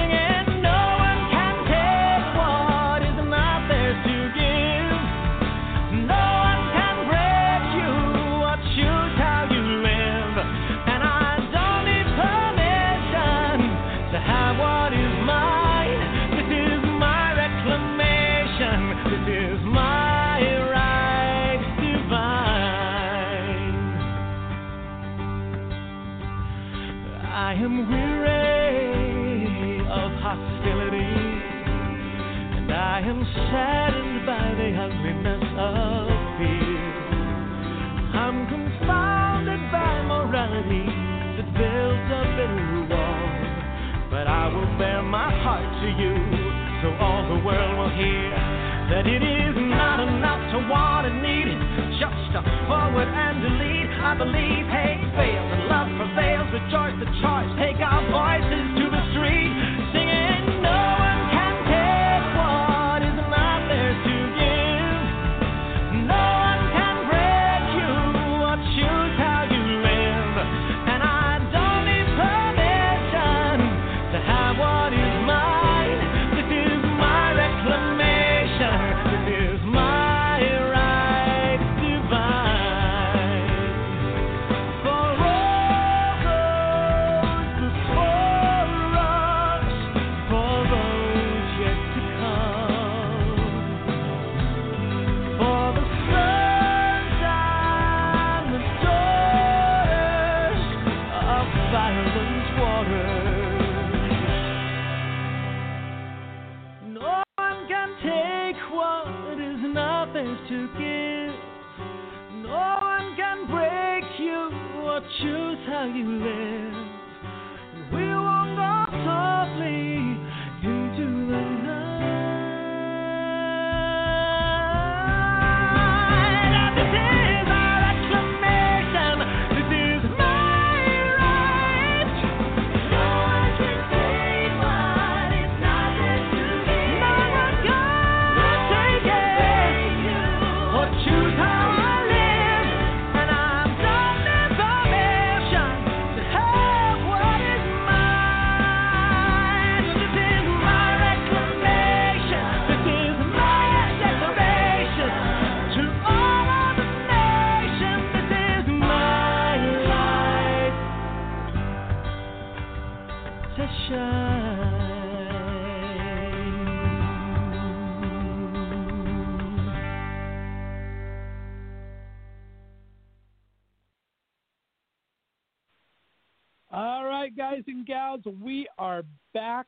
Back. 179.57 179.67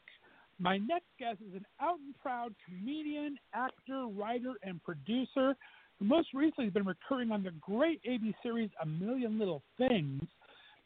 My 0.59 0.77
next 0.77 1.07
guest 1.17 1.37
is 1.47 1.55
an 1.55 1.65
out 1.81 1.99
and 2.05 2.17
proud 2.21 2.53
comedian, 2.65 3.37
actor, 3.53 4.07
writer, 4.07 4.53
and 4.63 4.83
producer 4.83 5.55
who 5.97 6.05
most 6.05 6.29
recently 6.33 6.65
has 6.65 6.73
been 6.73 6.85
recurring 6.85 7.31
on 7.31 7.43
the 7.43 7.51
great 7.61 8.01
ABC 8.03 8.33
series 8.43 8.69
A 8.81 8.85
Million 8.85 9.39
Little 9.39 9.63
Things. 9.77 10.23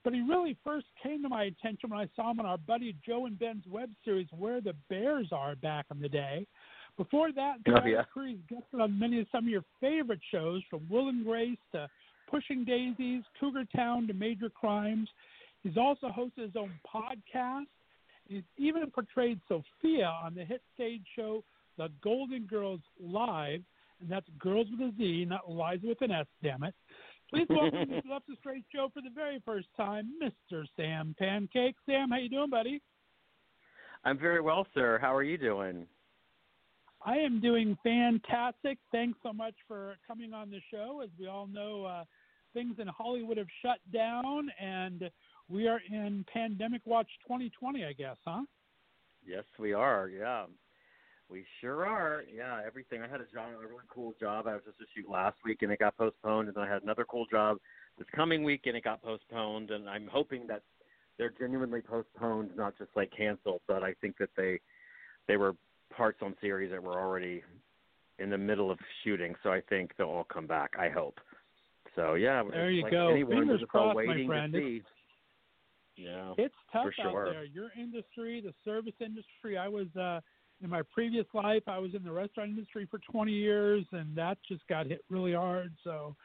But 0.03 0.13
he 0.13 0.22
really 0.22 0.57
first 0.63 0.86
came 1.01 1.24
to 1.24 1.29
my 1.29 1.45
attention 1.45 1.89
when 1.89 2.00
I 2.00 2.10
saw 2.15 2.31
him 2.31 2.39
on 2.39 2.45
our 2.45 2.57
buddy 2.57 2.95
Joe 3.05 3.25
and 3.25 3.39
Ben's 3.39 3.63
web 3.69 3.89
series 4.03 4.27
Where 4.38 4.60
the 4.62 4.74
Bears 4.89 5.29
Are 5.31 5.55
back 5.55 5.86
in 5.91 6.01
the 6.01 6.10
day. 6.10 6.45
Before 6.98 7.31
that, 7.31 7.55
Oh, 7.67 7.86
yeah. 7.88 8.03
he's 8.27 8.38
guested 8.50 8.79
on 8.79 9.00
many 9.00 9.19
of 9.22 9.27
some 9.31 9.45
of 9.45 9.50
your 9.50 9.63
favorite 9.81 10.19
shows, 10.29 10.62
from 10.69 10.81
Will 10.89 11.10
and 11.10 11.25
Grace 11.25 11.57
to 11.72 11.88
Pushing 12.29 12.63
Daisies, 12.63 13.24
Cougar 13.39 13.65
Town 13.75 14.05
to 14.07 14.13
Major 14.13 14.50
Crimes. 14.50 15.10
He's 15.63 15.77
also 15.77 16.10
hosted 16.10 16.43
his 16.43 16.55
own 16.55 16.72
podcast. 16.93 17.65
He's 18.27 18.44
even 18.58 18.89
portrayed 18.89 19.39
Sophia 19.48 20.08
on 20.24 20.34
the 20.36 20.46
hit 20.46 20.62
stage 20.74 21.03
show 21.15 21.44
The 21.77 21.89
Golden 22.03 22.46
Girls 22.46 22.82
Live, 23.00 23.62
and 24.00 24.10
that's 24.10 24.27
Girls 24.39 24.68
with 24.72 24.94
a 24.94 24.98
Z, 24.98 25.25
not 25.30 25.50
Liza 25.50 25.88
with 25.88 26.01
an 26.01 26.12
S, 26.12 26.25
damn 26.42 26.63
it. 26.63 26.74
Please 27.30 27.48
welcome 27.50 27.89
to 27.89 28.01
the 28.06 28.13
Left 28.13 28.30
of 28.30 28.38
Straight 28.39 28.63
show 28.74 28.89
for 28.94 29.01
the 29.01 29.10
very 29.13 29.42
first 29.46 29.68
time, 29.75 30.13
Mr. 30.22 30.65
Sam 30.77 31.15
Pancake. 31.18 31.75
Sam, 31.86 32.12
how 32.12 32.18
you 32.18 32.30
doing, 32.30 32.50
buddy? 32.50 32.82
I'm 34.06 34.20
very 34.20 34.42
well, 34.42 34.68
sir. 34.74 35.00
How 35.01 35.15
are 35.15 35.24
you 35.24 35.38
doing? 35.38 35.88
I 37.06 37.18
am 37.18 37.42
doing 37.42 37.77
fantastic. 37.84 38.77
Thanks 38.92 39.18
so 39.24 39.34
much 39.34 39.56
for 39.68 39.96
coming 40.08 40.34
on 40.34 40.50
the 40.50 40.62
show. 40.72 41.01
As 41.03 41.10
we 41.20 41.27
all 41.27 41.48
know, 41.48 41.86
uh, 41.86 42.03
things 42.53 42.75
in 42.80 42.88
Hollywood 42.88 43.38
have 43.38 43.48
shut 43.62 43.80
down, 43.92 44.50
and 44.60 45.10
we 45.50 45.68
are 45.68 45.80
in 45.90 46.26
Pandemic 46.32 46.82
Watch 46.86 47.10
2020, 47.24 47.86
I 47.86 47.94
guess, 47.94 48.18
huh? 48.26 48.42
Yes, 49.26 49.44
we 49.60 49.74
are. 49.74 50.10
Yeah, 50.10 50.46
we 51.30 51.46
sure 51.62 51.86
are. 51.86 52.24
Yeah, 52.34 52.62
everything. 52.66 53.02
I 53.02 53.08
had 53.08 53.22
a 53.22 53.26
job, 53.34 53.50
a 53.54 53.60
really 53.60 53.86
cool 53.90 54.14
job. 54.20 54.48
I 54.48 54.54
was 54.54 54.64
just 54.66 54.78
to 54.80 54.86
shoot 54.96 55.10
last 55.10 55.38
week, 55.46 55.62
and 55.62 55.72
it 55.72 55.80
got 55.80 55.98
postponed. 55.98 56.50
And 56.50 56.58
then 56.58 56.64
I 56.64 56.72
had 56.72 56.84
another 56.84 57.06
cool 57.06 57.26
job 57.32 57.58
this 57.98 58.08
coming 58.16 58.44
week, 58.44 58.64
and 58.66 58.76
it 58.76 58.84
got 58.84 59.02
postponed. 59.02 59.72
And 59.72 59.90
I'm 59.90 60.08
hoping 60.12 60.46
that 60.48 60.62
they're 61.18 61.34
genuinely 61.40 61.82
postponed, 61.82 62.52
not 62.58 62.78
just 62.78 62.90
like 62.96 63.12
canceled. 63.16 63.62
But 63.68 63.84
I 63.84 63.94
think 64.02 64.18
that 64.18 64.30
they 64.36 64.60
they 65.28 65.38
were 65.38 65.56
parts 65.96 66.20
on 66.22 66.36
series 66.42 66.72
that 66.72 66.84
were 66.84 67.00
already 67.00 67.44
in 68.20 68.30
the 68.30 68.38
middle 68.38 68.70
of 68.70 68.78
shooting. 69.04 69.36
So 69.42 69.52
I 69.52 69.62
think 69.62 69.92
they'll 69.98 70.08
all 70.08 70.26
come 70.26 70.48
back. 70.48 70.72
I 70.78 70.90
hope. 70.90 71.20
So 71.96 72.16
yeah, 72.16 72.44
there 72.50 72.72
you 72.72 72.84
like 72.84 72.92
go. 72.92 73.10
Anyone, 73.10 73.48
Fingers 73.48 73.62
crossed, 73.70 73.96
waiting 73.96 74.28
my 74.28 74.34
friend. 74.34 74.54
To 74.54 74.60
see. 74.60 74.82
Yeah, 75.96 76.34
it's 76.38 76.56
tough 76.72 76.86
for 76.86 76.94
sure. 76.94 77.28
out 77.28 77.32
there. 77.32 77.44
Your 77.44 77.70
industry, 77.78 78.42
the 78.42 78.54
service 78.66 78.94
industry. 79.00 79.58
I 79.58 79.68
was 79.68 79.88
uh, 79.96 80.22
in 80.64 80.70
my 80.70 80.82
previous 80.94 81.26
life. 81.34 81.64
I 81.68 81.78
was 81.78 81.94
in 81.94 82.04
the 82.04 82.12
restaurant 82.12 82.52
industry 82.52 82.88
for 82.90 83.00
20 83.12 83.32
years, 83.32 83.86
and 83.92 84.16
that 84.16 84.38
just 84.48 84.68
got 84.68 84.88
hit 84.88 85.04
really 85.10 85.34
hard. 85.34 85.74
So 85.84 86.16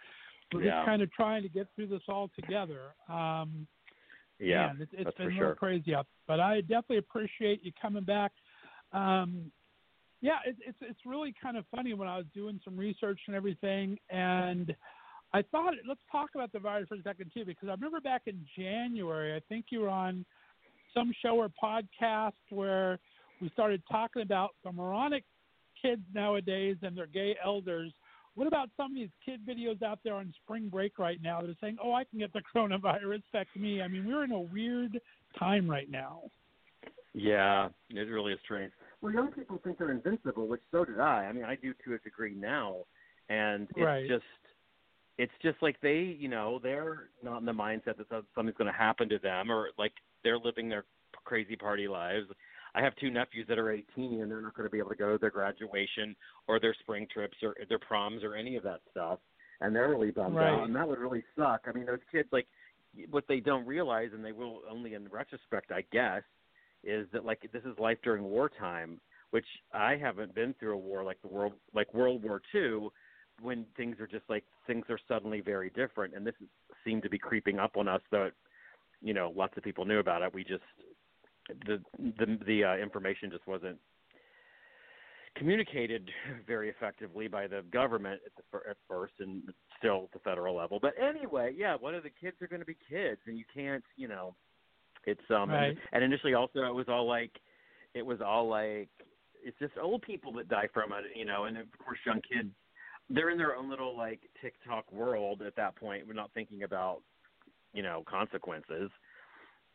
we're 0.52 0.62
Yeah. 0.62 0.76
just 0.76 0.86
kind 0.86 1.02
of 1.02 1.12
trying 1.12 1.42
to 1.42 1.48
get 1.48 1.66
through 1.74 1.88
this 1.88 2.02
all 2.08 2.30
together. 2.34 2.94
Um, 3.08 3.66
yeah, 4.38 4.68
man, 4.68 4.78
it's, 4.80 4.92
it's 4.94 5.04
that's 5.04 5.16
been 5.16 5.32
a 5.32 5.36
sure. 5.36 5.54
crazy 5.56 5.94
out. 5.94 6.06
But 6.26 6.40
I 6.40 6.60
definitely 6.62 6.98
appreciate 6.98 7.64
you 7.64 7.72
coming 7.80 8.04
back. 8.04 8.32
Um, 8.92 9.50
yeah, 10.20 10.38
it, 10.46 10.56
it's 10.66 10.78
it's 10.80 11.00
really 11.04 11.34
kind 11.40 11.56
of 11.56 11.64
funny 11.74 11.94
when 11.94 12.08
I 12.08 12.16
was 12.16 12.26
doing 12.34 12.60
some 12.64 12.76
research 12.76 13.20
and 13.26 13.36
everything, 13.36 13.98
and 14.10 14.74
I 15.32 15.42
thought 15.42 15.74
let's 15.86 16.00
talk 16.10 16.30
about 16.34 16.52
the 16.52 16.58
virus 16.58 16.88
for 16.88 16.94
a 16.94 17.02
second 17.02 17.30
too, 17.34 17.44
because 17.44 17.68
I 17.68 17.72
remember 17.72 18.00
back 18.00 18.22
in 18.26 18.46
January, 18.56 19.34
I 19.34 19.40
think 19.48 19.66
you 19.70 19.80
were 19.80 19.88
on 19.88 20.24
some 20.94 21.12
show 21.22 21.36
or 21.36 21.50
podcast 21.62 22.32
where 22.50 22.98
we 23.40 23.50
started 23.50 23.82
talking 23.90 24.22
about 24.22 24.50
the 24.64 24.72
moronic 24.72 25.24
kids 25.80 26.02
nowadays 26.14 26.76
and 26.82 26.96
their 26.96 27.06
gay 27.06 27.36
elders. 27.44 27.92
What 28.34 28.46
about 28.46 28.70
some 28.76 28.92
of 28.92 28.94
these 28.94 29.10
kid 29.24 29.40
videos 29.46 29.82
out 29.82 29.98
there 30.02 30.14
on 30.14 30.32
spring 30.42 30.68
break 30.68 30.98
right 30.98 31.20
now 31.22 31.40
that 31.40 31.50
are 31.50 31.56
saying, 31.60 31.76
"Oh, 31.82 31.92
I 31.92 32.04
can 32.04 32.20
get 32.20 32.32
the 32.32 32.42
coronavirus, 32.54 33.22
affect 33.28 33.54
me"? 33.56 33.82
I 33.82 33.88
mean, 33.88 34.06
we're 34.06 34.24
in 34.24 34.32
a 34.32 34.40
weird 34.40 35.00
time 35.38 35.68
right 35.68 35.90
now. 35.90 36.22
Yeah, 37.14 37.68
it 37.90 38.00
really 38.08 38.32
is 38.32 38.40
strange. 38.44 38.72
Well, 39.00 39.12
young 39.12 39.32
people 39.32 39.58
think 39.58 39.78
they're 39.78 39.90
invincible, 39.90 40.46
which 40.46 40.60
so 40.70 40.84
did 40.84 41.00
I. 41.00 41.26
I 41.26 41.32
mean, 41.32 41.44
I 41.44 41.56
do 41.56 41.74
to 41.84 41.94
a 41.94 41.98
degree 41.98 42.34
now, 42.34 42.84
and 43.28 43.68
it's 43.70 43.80
Right. 43.80 44.08
just 44.08 44.24
it's 45.18 45.32
just 45.42 45.56
like 45.60 45.80
they, 45.80 46.16
you 46.18 46.28
know, 46.28 46.60
they're 46.62 47.10
not 47.22 47.38
in 47.38 47.44
the 47.44 47.52
mindset 47.52 47.96
that 47.98 48.06
something's 48.34 48.56
going 48.56 48.72
to 48.72 48.78
happen 48.78 49.08
to 49.08 49.18
them, 49.18 49.50
or 49.50 49.70
like 49.78 49.92
they're 50.24 50.38
living 50.38 50.68
their 50.68 50.84
crazy 51.24 51.56
party 51.56 51.88
lives. 51.88 52.26
I 52.74 52.82
have 52.82 52.94
two 52.96 53.10
nephews 53.10 53.46
that 53.48 53.58
are 53.58 53.72
18, 53.72 54.20
and 54.20 54.30
they're 54.30 54.40
not 54.40 54.54
going 54.54 54.66
to 54.66 54.70
be 54.70 54.78
able 54.78 54.90
to 54.90 54.96
go 54.96 55.12
to 55.12 55.18
their 55.18 55.30
graduation 55.30 56.14
or 56.46 56.60
their 56.60 56.74
spring 56.80 57.06
trips 57.12 57.36
or 57.42 57.56
their 57.68 57.78
proms 57.78 58.22
or 58.22 58.36
any 58.36 58.56
of 58.56 58.62
that 58.62 58.80
stuff, 58.90 59.18
and 59.60 59.74
they're 59.74 59.88
really 59.88 60.10
bummed 60.10 60.36
Right. 60.36 60.54
out, 60.54 60.64
and 60.64 60.76
that 60.76 60.86
would 60.86 60.98
really 60.98 61.24
suck. 61.36 61.62
I 61.66 61.72
mean, 61.72 61.86
those 61.86 61.98
kids, 62.12 62.28
like, 62.30 62.46
what 63.10 63.24
they 63.28 63.40
don't 63.40 63.66
realize, 63.66 64.10
and 64.12 64.24
they 64.24 64.32
will 64.32 64.62
only 64.70 64.94
in 64.94 65.08
retrospect, 65.08 65.72
I 65.72 65.82
guess, 65.92 66.22
is 66.84 67.06
that 67.12 67.24
like 67.24 67.40
this 67.52 67.62
is 67.64 67.76
life 67.78 67.98
during 68.04 68.22
wartime, 68.24 69.00
which 69.30 69.46
I 69.74 69.96
haven't 69.96 70.34
been 70.34 70.54
through 70.54 70.74
a 70.74 70.78
war 70.78 71.02
like 71.02 71.20
the 71.22 71.28
world 71.28 71.54
like 71.74 71.92
World 71.92 72.22
War 72.22 72.40
Two, 72.52 72.92
when 73.40 73.64
things 73.76 73.98
are 74.00 74.06
just 74.06 74.24
like 74.28 74.44
things 74.66 74.84
are 74.88 74.98
suddenly 75.08 75.40
very 75.40 75.70
different, 75.70 76.14
and 76.14 76.26
this 76.26 76.34
is, 76.40 76.48
seemed 76.84 77.02
to 77.02 77.10
be 77.10 77.18
creeping 77.18 77.58
up 77.58 77.76
on 77.76 77.88
us. 77.88 78.00
Though, 78.10 78.24
it, 78.24 78.34
you 79.00 79.14
know, 79.14 79.32
lots 79.36 79.56
of 79.56 79.62
people 79.62 79.84
knew 79.84 79.98
about 79.98 80.22
it. 80.22 80.32
We 80.34 80.44
just 80.44 80.62
the 81.66 81.80
the 81.98 82.38
the 82.46 82.64
uh, 82.64 82.76
information 82.76 83.30
just 83.30 83.46
wasn't 83.46 83.78
communicated 85.36 86.10
very 86.46 86.68
effectively 86.68 87.28
by 87.28 87.46
the 87.46 87.62
government 87.72 88.20
at, 88.26 88.34
the, 88.36 88.42
fir- 88.50 88.70
at 88.70 88.76
first 88.88 89.14
and 89.20 89.42
still 89.78 90.04
at 90.04 90.12
the 90.12 90.18
federal 90.18 90.56
level. 90.56 90.78
But 90.80 90.94
anyway, 91.00 91.54
yeah, 91.56 91.76
one 91.76 91.94
of 91.94 92.02
the 92.02 92.10
kids 92.10 92.36
are 92.42 92.48
going 92.48 92.60
to 92.60 92.66
be 92.66 92.76
kids, 92.88 93.20
and 93.26 93.38
you 93.38 93.44
can't, 93.54 93.84
you 93.96 94.08
know, 94.08 94.34
it's 95.06 95.20
um, 95.30 95.50
Right. 95.50 95.68
and, 95.68 95.78
and 95.92 96.04
initially 96.04 96.34
also 96.34 96.64
it 96.64 96.74
was 96.74 96.86
all 96.88 97.06
like, 97.06 97.32
it 97.94 98.04
was 98.04 98.20
all 98.20 98.48
like, 98.48 98.88
it's 99.44 99.58
just 99.58 99.72
old 99.80 100.02
people 100.02 100.32
that 100.34 100.48
die 100.48 100.68
from 100.74 100.92
it, 100.92 101.04
you 101.14 101.24
know, 101.24 101.44
and 101.44 101.56
of 101.56 101.66
course 101.78 101.98
young 102.04 102.20
kids, 102.20 102.50
they're 103.10 103.30
in 103.30 103.38
their 103.38 103.56
own 103.56 103.70
little 103.70 103.96
like 103.96 104.20
TikTok 104.40 104.90
world 104.92 105.42
at 105.42 105.56
that 105.56 105.76
point. 105.76 106.06
We're 106.06 106.14
not 106.14 106.30
thinking 106.34 106.62
about, 106.62 107.02
you 107.72 107.82
know, 107.82 108.04
consequences 108.08 108.90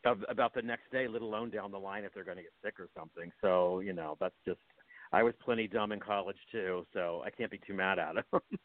of 0.05 0.19
about 0.29 0.53
the 0.53 0.61
next 0.61 0.91
day, 0.91 1.07
let 1.07 1.21
alone 1.21 1.49
down 1.49 1.71
the 1.71 1.77
line 1.77 2.03
if 2.03 2.13
they're 2.13 2.23
going 2.23 2.37
to 2.37 2.43
get 2.43 2.53
sick 2.63 2.79
or 2.79 2.89
something. 2.97 3.31
So 3.41 3.79
you 3.79 3.93
know, 3.93 4.17
that's 4.19 4.35
just. 4.45 4.59
I 5.11 5.21
was 5.21 5.35
plenty 5.45 5.67
dumb 5.67 5.91
in 5.91 5.99
college 5.99 6.37
too, 6.51 6.87
so 6.91 7.21
I 7.23 7.29
can't 7.29 7.51
be 7.51 7.59
too 7.67 7.75
mad 7.75 7.99
at 7.99 8.15
them. 8.15 8.41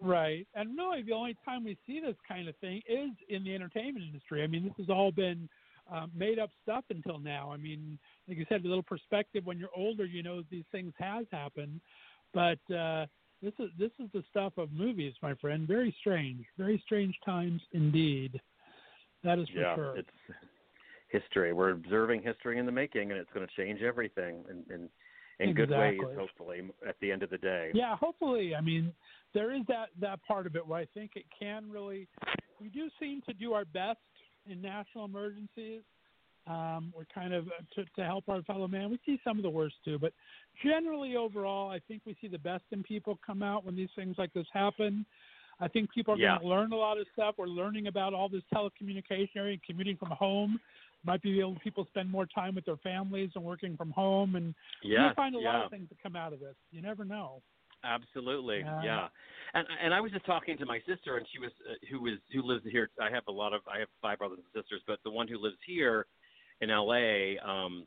Right. 0.00 0.46
And 0.54 0.76
really, 0.76 1.02
the 1.02 1.12
only 1.12 1.36
time 1.44 1.64
we 1.64 1.76
see 1.86 2.00
this 2.00 2.16
kind 2.26 2.48
of 2.48 2.56
thing 2.56 2.80
is 2.88 3.10
in 3.28 3.44
the 3.44 3.54
entertainment 3.54 4.04
industry. 4.06 4.42
I 4.42 4.46
mean, 4.46 4.64
this 4.64 4.72
has 4.78 4.88
all 4.88 5.12
been 5.12 5.48
um, 5.92 6.10
made 6.16 6.38
up 6.38 6.50
stuff 6.62 6.84
until 6.90 7.18
now. 7.18 7.50
I 7.52 7.56
mean, 7.56 7.98
like 8.26 8.38
you 8.38 8.46
said, 8.48 8.64
a 8.64 8.68
little 8.68 8.82
perspective. 8.82 9.44
When 9.44 9.58
you're 9.58 9.74
older, 9.76 10.06
you 10.06 10.22
know 10.22 10.42
these 10.50 10.64
things 10.72 10.92
has 10.98 11.26
happened, 11.30 11.80
but 12.32 12.58
uh, 12.74 13.06
this 13.42 13.52
is 13.58 13.70
this 13.78 13.90
is 13.98 14.08
the 14.12 14.22
stuff 14.30 14.52
of 14.58 14.72
movies, 14.72 15.14
my 15.22 15.34
friend. 15.34 15.66
Very 15.66 15.94
strange. 16.00 16.44
Very 16.58 16.82
strange 16.84 17.14
times 17.24 17.60
indeed. 17.72 18.40
That 19.24 19.38
is 19.38 19.48
for 19.48 19.60
yeah, 19.60 19.74
sure. 19.74 19.96
it's 19.96 20.08
history. 21.08 21.52
We're 21.52 21.70
observing 21.70 22.22
history 22.22 22.58
in 22.58 22.66
the 22.66 22.72
making, 22.72 23.10
and 23.10 23.20
it's 23.20 23.30
going 23.32 23.46
to 23.46 23.52
change 23.54 23.82
everything 23.82 24.44
in 24.48 24.74
in, 24.74 24.88
in 25.48 25.54
good 25.54 25.70
ways, 25.70 25.98
hopefully. 26.16 26.62
At 26.86 26.96
the 27.00 27.10
end 27.10 27.22
of 27.22 27.30
the 27.30 27.38
day. 27.38 27.70
Yeah, 27.74 27.96
hopefully. 27.96 28.54
I 28.54 28.60
mean, 28.60 28.92
there 29.34 29.52
is 29.52 29.62
that 29.68 29.88
that 30.00 30.20
part 30.26 30.46
of 30.46 30.56
it 30.56 30.66
where 30.66 30.78
I 30.78 30.86
think 30.94 31.12
it 31.16 31.24
can 31.38 31.70
really. 31.70 32.08
We 32.60 32.68
do 32.68 32.90
seem 33.00 33.22
to 33.22 33.32
do 33.32 33.54
our 33.54 33.64
best 33.64 33.98
in 34.46 34.60
national 34.60 35.06
emergencies. 35.06 35.80
Um, 36.46 36.92
we're 36.96 37.04
kind 37.14 37.32
of 37.32 37.46
uh, 37.48 37.62
to, 37.74 37.84
to 37.96 38.04
help 38.04 38.28
our 38.28 38.42
fellow 38.42 38.66
man. 38.66 38.90
We 38.90 38.98
see 39.04 39.20
some 39.22 39.36
of 39.36 39.42
the 39.42 39.50
worst 39.50 39.76
too, 39.84 39.98
but 39.98 40.12
generally 40.64 41.16
overall, 41.16 41.70
I 41.70 41.80
think 41.86 42.02
we 42.06 42.16
see 42.20 42.28
the 42.28 42.38
best 42.38 42.64
in 42.72 42.82
people 42.82 43.18
come 43.24 43.42
out 43.42 43.64
when 43.64 43.76
these 43.76 43.90
things 43.94 44.16
like 44.18 44.32
this 44.32 44.46
happen. 44.52 45.04
I 45.60 45.68
think 45.68 45.92
people 45.92 46.14
are 46.14 46.16
Yeah. 46.16 46.38
going 46.38 46.40
to 46.40 46.48
learn 46.48 46.72
a 46.72 46.76
lot 46.76 46.98
of 46.98 47.06
stuff. 47.12 47.34
We're 47.36 47.46
learning 47.46 47.86
about 47.86 48.14
all 48.14 48.28
this 48.28 48.42
telecommunication 48.52 49.36
area, 49.36 49.58
commuting 49.66 49.96
from 49.96 50.10
home. 50.10 50.58
Might 51.04 51.22
be 51.22 51.40
able 51.40 51.56
people 51.56 51.86
spend 51.86 52.10
more 52.10 52.26
time 52.26 52.54
with 52.54 52.64
their 52.64 52.78
families 52.78 53.30
and 53.34 53.44
working 53.44 53.76
from 53.76 53.90
home, 53.90 54.36
and 54.36 54.54
Yeah, 54.82 55.04
you'll 55.04 55.14
find 55.14 55.34
a 55.34 55.38
yeah. 55.38 55.52
lot 55.52 55.64
of 55.64 55.70
things 55.70 55.88
that 55.90 56.02
come 56.02 56.16
out 56.16 56.32
of 56.32 56.40
this. 56.40 56.56
You 56.70 56.82
never 56.82 57.04
know. 57.04 57.42
Absolutely, 57.84 58.60
Yeah. 58.60 58.82
yeah. 58.82 59.08
And 59.54 59.66
and 59.82 59.94
I 59.94 60.00
was 60.00 60.12
just 60.12 60.26
talking 60.26 60.58
to 60.58 60.66
my 60.66 60.80
sister, 60.86 61.16
and 61.16 61.26
she 61.32 61.38
was 61.38 61.50
uh, 61.68 61.74
who 61.90 62.00
was 62.00 62.18
who 62.32 62.42
lives 62.42 62.64
here. 62.70 62.90
I 63.00 63.10
have 63.10 63.24
a 63.28 63.32
lot 63.32 63.52
of 63.52 63.62
I 63.66 63.78
have 63.78 63.88
five 64.02 64.18
brothers 64.18 64.38
and 64.38 64.62
sisters, 64.62 64.82
but 64.86 64.98
the 65.04 65.10
one 65.10 65.26
who 65.28 65.38
lives 65.38 65.56
here 65.66 66.06
in 66.60 66.70
L.A. 66.70 67.38
Um, 67.38 67.86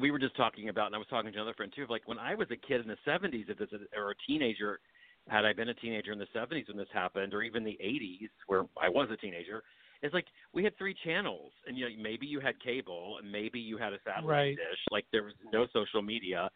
we 0.00 0.10
were 0.10 0.18
just 0.18 0.36
talking 0.36 0.68
about, 0.68 0.86
and 0.86 0.94
I 0.94 0.98
was 0.98 1.06
talking 1.08 1.32
to 1.32 1.38
another 1.38 1.54
friend 1.54 1.72
too. 1.74 1.82
Of 1.84 1.90
like 1.90 2.06
when 2.06 2.18
I 2.18 2.34
was 2.34 2.48
a 2.50 2.56
kid 2.56 2.80
in 2.80 2.88
the 2.88 2.96
'70s, 3.06 3.48
if 3.48 3.58
this 3.58 3.68
or 3.96 4.10
a 4.10 4.14
teenager, 4.26 4.80
had 5.28 5.44
I 5.44 5.52
been 5.52 5.68
a 5.68 5.74
teenager 5.74 6.12
in 6.12 6.18
the 6.18 6.26
'70s 6.34 6.68
when 6.68 6.76
this 6.76 6.88
happened, 6.92 7.34
or 7.34 7.42
even 7.42 7.64
the 7.64 7.78
'80s 7.82 8.28
where 8.46 8.64
I 8.80 8.88
was 8.88 9.08
a 9.12 9.16
teenager, 9.16 9.62
it's 10.02 10.14
like 10.14 10.26
we 10.52 10.64
had 10.64 10.76
three 10.78 10.94
channels, 11.04 11.52
and 11.66 11.78
you 11.78 11.88
know 11.88 11.94
maybe 12.02 12.26
you 12.26 12.40
had 12.40 12.60
cable, 12.60 13.16
and 13.20 13.30
maybe 13.30 13.60
you 13.60 13.78
had 13.78 13.92
a 13.92 13.98
satellite 14.04 14.28
Right. 14.28 14.56
dish. 14.56 14.80
Like 14.90 15.06
there 15.12 15.24
was 15.24 15.34
no 15.52 15.66
social 15.72 16.02
media 16.02 16.50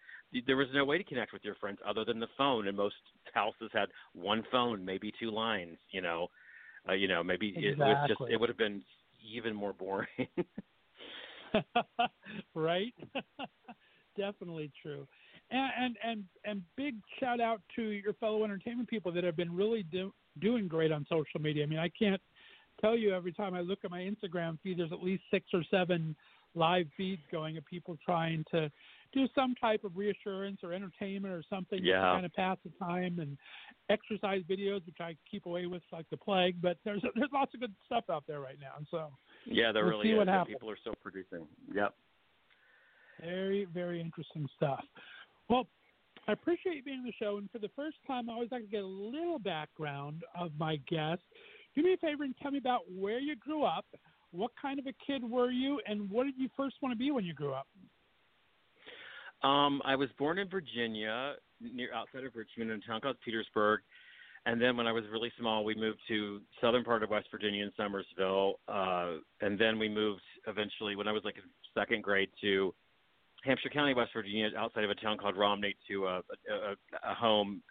there 0.46 0.56
was 0.56 0.68
no 0.74 0.84
way 0.84 0.98
to 0.98 1.04
connect 1.04 1.32
with 1.32 1.44
your 1.44 1.54
friends 1.56 1.78
other 1.86 2.04
than 2.04 2.20
the 2.20 2.28
phone 2.36 2.68
and 2.68 2.76
most 2.76 2.94
houses 3.32 3.70
had 3.72 3.88
one 4.12 4.44
phone 4.50 4.84
maybe 4.84 5.12
two 5.18 5.30
lines 5.30 5.78
you 5.90 6.00
know 6.00 6.28
uh, 6.88 6.92
you 6.92 7.08
know 7.08 7.22
maybe 7.22 7.54
it 7.56 7.78
was 7.78 7.96
just 8.06 8.20
it 8.30 8.38
would 8.38 8.48
have 8.48 8.58
been 8.58 8.82
even 9.34 9.54
more 9.54 9.72
boring 9.72 10.08
right? 12.54 12.94
Definitely 14.16 14.70
true. 14.82 15.06
And, 15.50 15.70
and 15.80 15.96
and 16.04 16.24
and 16.44 16.62
big 16.76 16.96
shout 17.18 17.40
out 17.40 17.62
to 17.76 17.82
your 17.82 18.12
fellow 18.14 18.44
entertainment 18.44 18.88
people 18.88 19.12
that 19.12 19.24
have 19.24 19.36
been 19.36 19.54
really 19.54 19.82
do, 19.84 20.12
doing 20.40 20.68
great 20.68 20.92
on 20.92 21.06
social 21.08 21.40
media. 21.40 21.62
I 21.62 21.66
mean, 21.66 21.78
I 21.78 21.88
can't 21.88 22.20
tell 22.80 22.96
you 22.96 23.14
every 23.14 23.32
time 23.32 23.54
I 23.54 23.60
look 23.60 23.78
at 23.84 23.90
my 23.90 24.00
Instagram 24.00 24.58
feed, 24.62 24.78
there's 24.78 24.92
at 24.92 25.02
least 25.02 25.22
six 25.30 25.46
or 25.54 25.62
seven 25.70 26.14
live 26.54 26.86
feeds 26.96 27.22
going 27.30 27.56
of 27.56 27.64
people 27.66 27.96
trying 28.04 28.44
to 28.50 28.70
do 29.12 29.26
some 29.34 29.54
type 29.60 29.84
of 29.84 29.96
reassurance 29.96 30.58
or 30.62 30.72
entertainment 30.72 31.32
or 31.32 31.42
something 31.48 31.78
just 31.78 31.88
to 31.88 32.00
kind 32.00 32.26
of 32.26 32.32
pass 32.34 32.58
the 32.64 32.70
time 32.84 33.18
and 33.20 33.38
exercise 33.88 34.42
videos, 34.50 34.84
which 34.86 35.00
I 35.00 35.16
keep 35.30 35.46
away 35.46 35.66
with 35.66 35.82
like 35.92 36.06
the 36.10 36.16
plague. 36.16 36.56
But 36.60 36.76
there's 36.84 37.02
there's 37.14 37.30
lots 37.32 37.54
of 37.54 37.60
good 37.60 37.74
stuff 37.86 38.04
out 38.10 38.24
there 38.26 38.40
right 38.40 38.58
now. 38.60 38.84
So 38.90 39.10
yeah 39.46 39.72
there 39.72 39.84
We'll 39.84 39.98
really 39.98 40.08
see 40.08 40.12
is 40.12 40.26
what 40.26 40.46
people 40.46 40.70
are 40.70 40.76
still 40.76 40.94
producing 41.02 41.46
yep 41.74 41.94
Very, 43.20 43.66
very 43.72 44.00
interesting 44.00 44.48
stuff. 44.56 44.84
Well, 45.48 45.66
I 46.26 46.32
appreciate 46.32 46.76
you 46.76 46.82
being 46.82 47.00
on 47.00 47.04
the 47.04 47.12
show, 47.18 47.38
and 47.38 47.50
for 47.50 47.58
the 47.58 47.70
first 47.74 47.96
time, 48.06 48.28
I 48.28 48.34
always 48.34 48.50
like 48.52 48.62
to 48.62 48.68
get 48.68 48.82
a 48.82 48.86
little 48.86 49.38
background 49.38 50.22
of 50.38 50.52
my 50.58 50.76
guests. 50.88 51.24
Do 51.74 51.82
me 51.82 51.94
a 51.94 51.96
favor 51.96 52.24
and 52.24 52.34
tell 52.40 52.50
me 52.50 52.58
about 52.58 52.82
where 52.94 53.18
you 53.18 53.34
grew 53.36 53.64
up, 53.64 53.86
what 54.30 54.50
kind 54.60 54.78
of 54.78 54.86
a 54.86 54.92
kid 55.06 55.28
were 55.28 55.50
you, 55.50 55.80
and 55.86 56.10
what 56.10 56.24
did 56.24 56.34
you 56.36 56.48
first 56.56 56.76
want 56.82 56.92
to 56.92 56.98
be 56.98 57.10
when 57.10 57.24
you 57.24 57.34
grew 57.34 57.54
up? 57.54 57.66
Um, 59.42 59.80
I 59.84 59.94
was 59.96 60.08
born 60.18 60.38
in 60.38 60.48
Virginia, 60.48 61.34
near 61.60 61.94
outside 61.94 62.24
of 62.24 62.34
Richmond, 62.34 62.70
in 62.70 62.78
a 62.78 62.86
town 62.86 63.00
called 63.00 63.16
Petersburg. 63.24 63.80
And 64.48 64.58
then 64.58 64.78
when 64.78 64.86
I 64.86 64.92
was 64.92 65.04
really 65.12 65.30
small, 65.38 65.62
we 65.62 65.74
moved 65.74 65.98
to 66.08 66.40
southern 66.62 66.82
part 66.82 67.02
of 67.02 67.10
West 67.10 67.26
Virginia 67.30 67.62
in 67.62 67.70
Summersville. 67.78 68.54
Uh, 68.66 69.20
and 69.42 69.58
then 69.58 69.78
we 69.78 69.90
moved 69.90 70.22
eventually 70.46 70.96
when 70.96 71.06
I 71.06 71.12
was 71.12 71.22
like 71.22 71.36
in 71.36 71.42
second 71.78 72.02
grade 72.02 72.30
to 72.40 72.74
Hampshire 73.44 73.68
County, 73.68 73.92
West 73.92 74.12
Virginia, 74.14 74.48
outside 74.56 74.84
of 74.84 74.90
a 74.90 74.94
town 74.94 75.18
called 75.18 75.36
Romney, 75.36 75.76
to 75.90 76.06
a, 76.06 76.22
a, 76.50 77.10
a 77.10 77.14
home. 77.14 77.62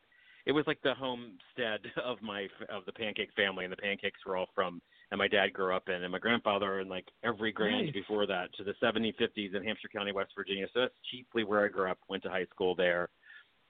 It 0.46 0.52
was 0.52 0.66
like 0.68 0.78
the 0.84 0.94
homestead 0.94 1.80
of 2.06 2.22
my 2.22 2.48
of 2.70 2.86
the 2.86 2.94
pancake 2.94 3.32
family, 3.36 3.66
and 3.66 3.74
the 3.74 3.78
pancakes 3.78 4.20
were 4.24 4.38
all 4.38 4.48
from 4.54 4.80
and 5.10 5.18
my 5.18 5.28
dad 5.28 5.54
grew 5.54 5.76
up 5.76 5.90
in, 5.90 6.04
and 6.04 6.12
my 6.12 6.20
grandfather 6.20 6.80
and 6.80 6.92
like 6.92 7.06
every 7.24 7.52
grand 7.52 7.88
Nice. 7.88 7.94
before 7.94 8.28
that 8.28 8.54
to 8.56 8.64
the 8.64 8.74
70s, 8.84 9.16
50s 9.20 9.56
in 9.56 9.64
Hampshire 9.64 9.90
County, 9.92 10.12
West 10.12 10.32
Virginia. 10.38 10.68
So 10.76 10.82
that's 10.82 10.94
chiefly 11.10 11.44
where 11.44 11.66
I 11.66 11.70
grew 11.70 11.90
up. 11.90 11.98
Went 12.08 12.22
to 12.24 12.30
high 12.30 12.46
school 12.54 12.76
there. 12.76 13.10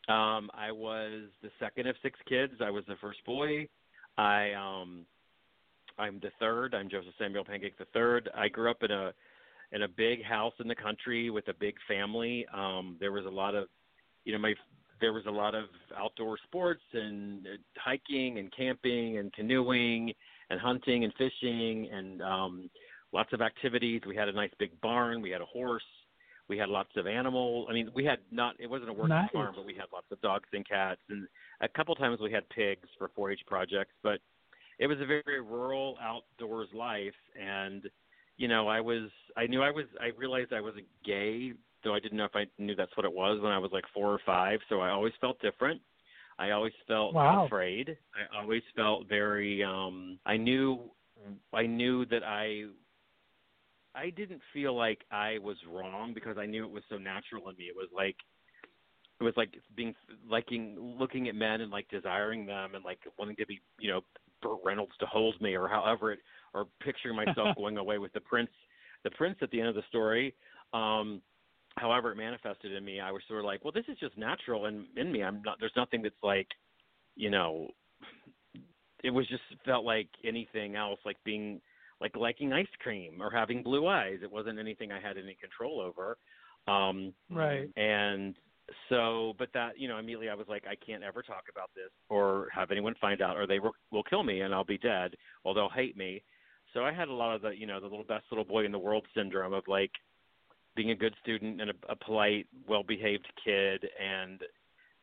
Um, 0.08 0.50
I 0.54 0.72
was 0.72 1.24
the 1.42 1.50
second 1.60 1.88
of 1.88 1.96
six 2.02 2.18
kids. 2.30 2.54
I 2.62 2.70
was 2.70 2.86
the 2.88 2.96
first 3.02 3.24
boy. 3.26 3.68
I 4.18 4.54
um, 4.54 5.06
I'm 5.98 6.20
the 6.22 6.32
third. 6.40 6.74
I'm 6.74 6.90
Joseph 6.90 7.14
Samuel 7.20 7.44
Pancake 7.44 7.78
the 7.78 7.86
third. 7.94 8.30
I 8.36 8.48
grew 8.48 8.72
up 8.72 8.84
in 8.84 8.92
a 8.92 9.14
in 9.74 9.84
a 9.84 9.88
big 9.88 10.24
house 10.24 10.54
in 10.60 10.68
the 10.68 10.76
country 10.76 11.30
with 11.30 11.48
a 11.50 11.54
big 11.54 11.76
family. 11.88 12.46
Um, 12.54 12.96
there 13.02 13.12
was 13.12 13.26
a 13.26 13.30
lot 13.30 13.54
of, 13.54 13.68
you 14.24 14.32
know, 14.32 14.40
my 14.40 14.54
there 15.02 15.12
was 15.12 15.26
a 15.28 15.32
lot 15.32 15.56
of 15.56 15.66
outdoor 15.96 16.38
sports 16.46 16.82
and 16.94 17.46
uh, 17.46 17.50
hiking 17.78 18.40
and 18.40 18.52
camping 18.56 19.18
and 19.18 19.32
canoeing 19.34 20.14
and 20.50 20.60
hunting 20.60 21.04
and 21.04 21.14
fishing 21.18 21.90
and 21.92 22.22
um 22.22 22.70
lots 23.14 23.34
of 23.34 23.42
activities. 23.42 24.02
We 24.08 24.16
had 24.16 24.30
a 24.30 24.34
nice 24.34 24.52
big 24.58 24.80
barn, 24.82 25.22
we 25.22 25.32
had 25.32 25.42
a 25.42 25.46
horse, 25.46 25.84
we 26.50 26.58
had 26.58 26.70
lots 26.70 26.90
of 26.96 27.08
animal 27.08 27.68
I 27.70 27.74
mean 27.74 27.90
we 27.94 28.06
had 28.06 28.20
not 28.32 28.56
it 28.60 28.68
wasn't 28.70 28.90
a 28.90 28.94
working 28.94 29.10
Nice. 29.10 29.30
farm, 29.34 29.54
but 29.56 29.66
we 29.66 29.74
had 29.74 29.86
lots 29.94 30.08
of 30.12 30.22
dogs 30.22 30.50
and 30.54 30.68
cats 30.68 31.02
and 31.10 31.28
a 31.62 31.68
couple 31.68 31.94
times 31.96 32.20
we 32.22 32.32
had 32.32 32.48
pigs 32.50 32.88
for 32.98 33.10
four 33.16 33.32
H 33.32 33.42
projects, 33.48 33.94
but 34.04 34.20
it 34.80 34.88
was 34.88 35.00
a 35.02 35.06
very 35.06 35.42
rural 35.42 35.98
outdoors 36.02 36.70
life 36.74 37.14
and 37.40 37.90
you 38.38 38.48
know, 38.48 38.68
I 38.68 38.80
was 38.80 39.10
I 39.36 39.48
knew 39.48 39.62
I 39.64 39.72
was 39.72 39.86
I 40.00 40.08
realized 40.18 40.54
I 40.54 40.62
was 40.62 40.76
a 40.76 40.86
gay, 41.06 41.54
though 41.84 41.96
I 41.96 42.00
didn't 42.00 42.18
know 42.18 42.26
if 42.26 42.36
I 42.36 42.46
knew 42.60 42.76
that's 42.76 42.96
what 42.96 43.06
it 43.06 43.12
was 43.14 43.42
when 43.42 43.52
I 43.52 43.58
was 43.58 43.72
like 43.72 43.86
four 43.94 44.14
or 44.14 44.20
five, 44.26 44.60
so 44.70 44.80
I 44.80 44.90
always 44.92 45.14
felt 45.20 45.42
different. 45.42 45.82
I 46.40 46.52
always 46.52 46.74
felt 46.88 47.16
Wow. 47.16 47.46
afraid. 47.48 47.98
I 48.16 48.40
always 48.40 48.62
felt 48.76 49.08
very 49.10 49.64
um 49.64 50.20
I 50.26 50.38
knew 50.38 50.92
I 51.52 51.66
knew 51.66 52.06
that 52.06 52.24
I 52.24 52.66
I 53.98 54.12
didn't 54.12 54.42
feel 54.54 54.76
like 54.76 55.04
I 55.12 55.40
was 55.40 55.58
wrong 55.70 56.14
because 56.14 56.38
I 56.38 56.46
knew 56.46 56.64
it 56.64 56.72
was 56.72 56.84
so 56.90 56.98
natural 56.98 57.50
in 57.50 57.58
me. 57.58 57.66
It 57.66 57.76
was 57.76 57.90
like 57.96 58.16
it 59.20 59.24
was 59.24 59.34
like 59.36 59.56
being 59.76 59.96
liking 60.30 60.78
looking 61.00 61.28
at 61.28 61.36
men 61.36 61.62
and 61.62 61.72
like 61.72 61.90
desiring 61.90 62.46
them 62.46 62.76
and 62.76 62.86
like 62.86 63.00
wanting 63.18 63.36
to 63.38 63.46
be, 63.48 63.60
you 63.80 63.90
know, 63.90 64.02
Burt 64.42 64.60
Reynolds 64.64 64.94
to 65.00 65.08
hold 65.08 65.40
me 65.42 65.56
or 65.56 65.68
however 65.68 66.12
it 66.12 66.20
or 66.54 66.68
picturing 66.84 67.16
myself 67.16 67.56
going 67.58 67.78
away 67.78 67.98
with 67.98 68.14
the 68.14 68.22
prince 68.22 68.52
the 69.04 69.12
prince 69.12 69.38
at 69.42 69.50
the 69.50 69.60
end 69.60 69.70
of 69.70 69.76
the 69.76 69.84
story. 69.90 70.36
Um 70.74 71.22
however 71.78 72.12
it 72.12 72.18
manifested 72.18 72.72
in 72.74 72.86
me, 72.86 73.00
I 73.00 73.12
was 73.12 73.24
sort 73.28 73.40
of 73.40 73.46
like, 73.46 73.64
well, 73.64 73.74
this 73.74 73.86
is 73.88 73.98
just 73.98 74.18
natural 74.18 74.68
in 74.68 74.86
in 74.96 75.12
me. 75.12 75.24
I'm 75.24 75.42
not. 75.44 75.58
There's 75.60 75.74
nothing 75.76 76.04
that's 76.04 76.16
like, 76.22 76.48
you 77.16 77.32
know, 77.32 77.70
it 79.04 79.10
was 79.10 79.28
just 79.28 79.44
felt 79.66 79.86
like 79.86 80.10
anything 80.24 80.76
else, 80.76 81.00
like 81.04 81.18
being 81.24 81.62
like 82.02 82.16
liking 82.16 82.54
ice 82.54 82.68
cream 82.80 83.22
or 83.22 83.32
having 83.32 83.64
blue 83.64 83.88
eyes. 83.88 84.20
It 84.22 84.32
wasn't 84.32 84.60
anything 84.60 84.92
I 84.92 85.00
had 85.00 85.18
any 85.18 85.36
control 85.40 85.82
over. 85.82 86.18
Um, 86.68 87.14
Right. 87.30 87.70
and 87.78 88.36
so, 88.90 89.34
but 89.40 89.50
that, 89.54 89.80
you 89.80 89.88
know, 89.88 89.98
immediately 89.98 90.30
I 90.30 90.36
was 90.36 90.48
like, 90.50 90.66
I 90.70 90.76
can't 90.76 91.04
ever 91.04 91.22
talk 91.22 91.44
about 91.50 91.70
this 91.74 91.90
or 92.10 92.50
have 92.54 92.72
anyone 92.72 92.96
find 93.00 93.22
out, 93.22 93.38
or 93.38 93.48
they 93.48 93.60
will, 93.60 93.74
will 93.92 94.04
kill 94.04 94.24
me 94.24 94.42
and 94.42 94.54
I'll 94.54 94.66
be 94.66 94.78
dead, 94.78 95.16
or 95.44 95.54
they'll 95.54 95.70
hate 95.70 95.96
me. 95.96 96.22
So 96.74 96.84
I 96.84 96.92
had 96.92 97.08
a 97.08 97.14
lot 97.14 97.34
of 97.36 97.42
the, 97.42 97.52
you 97.52 97.66
know, 97.66 97.80
the 97.80 97.88
little 97.88 98.04
best 98.04 98.26
little 98.30 98.44
boy 98.44 98.66
in 98.66 98.72
the 98.72 98.80
world 98.80 99.06
syndrome 99.16 99.54
of 99.54 99.64
like 99.68 99.92
being 100.76 100.92
a 100.92 100.96
good 100.96 101.16
student 101.22 101.62
and 101.62 101.72
a, 101.72 101.74
a 101.90 101.96
polite, 101.96 102.46
well-behaved 102.68 103.28
kid, 103.44 103.86
and 104.00 104.42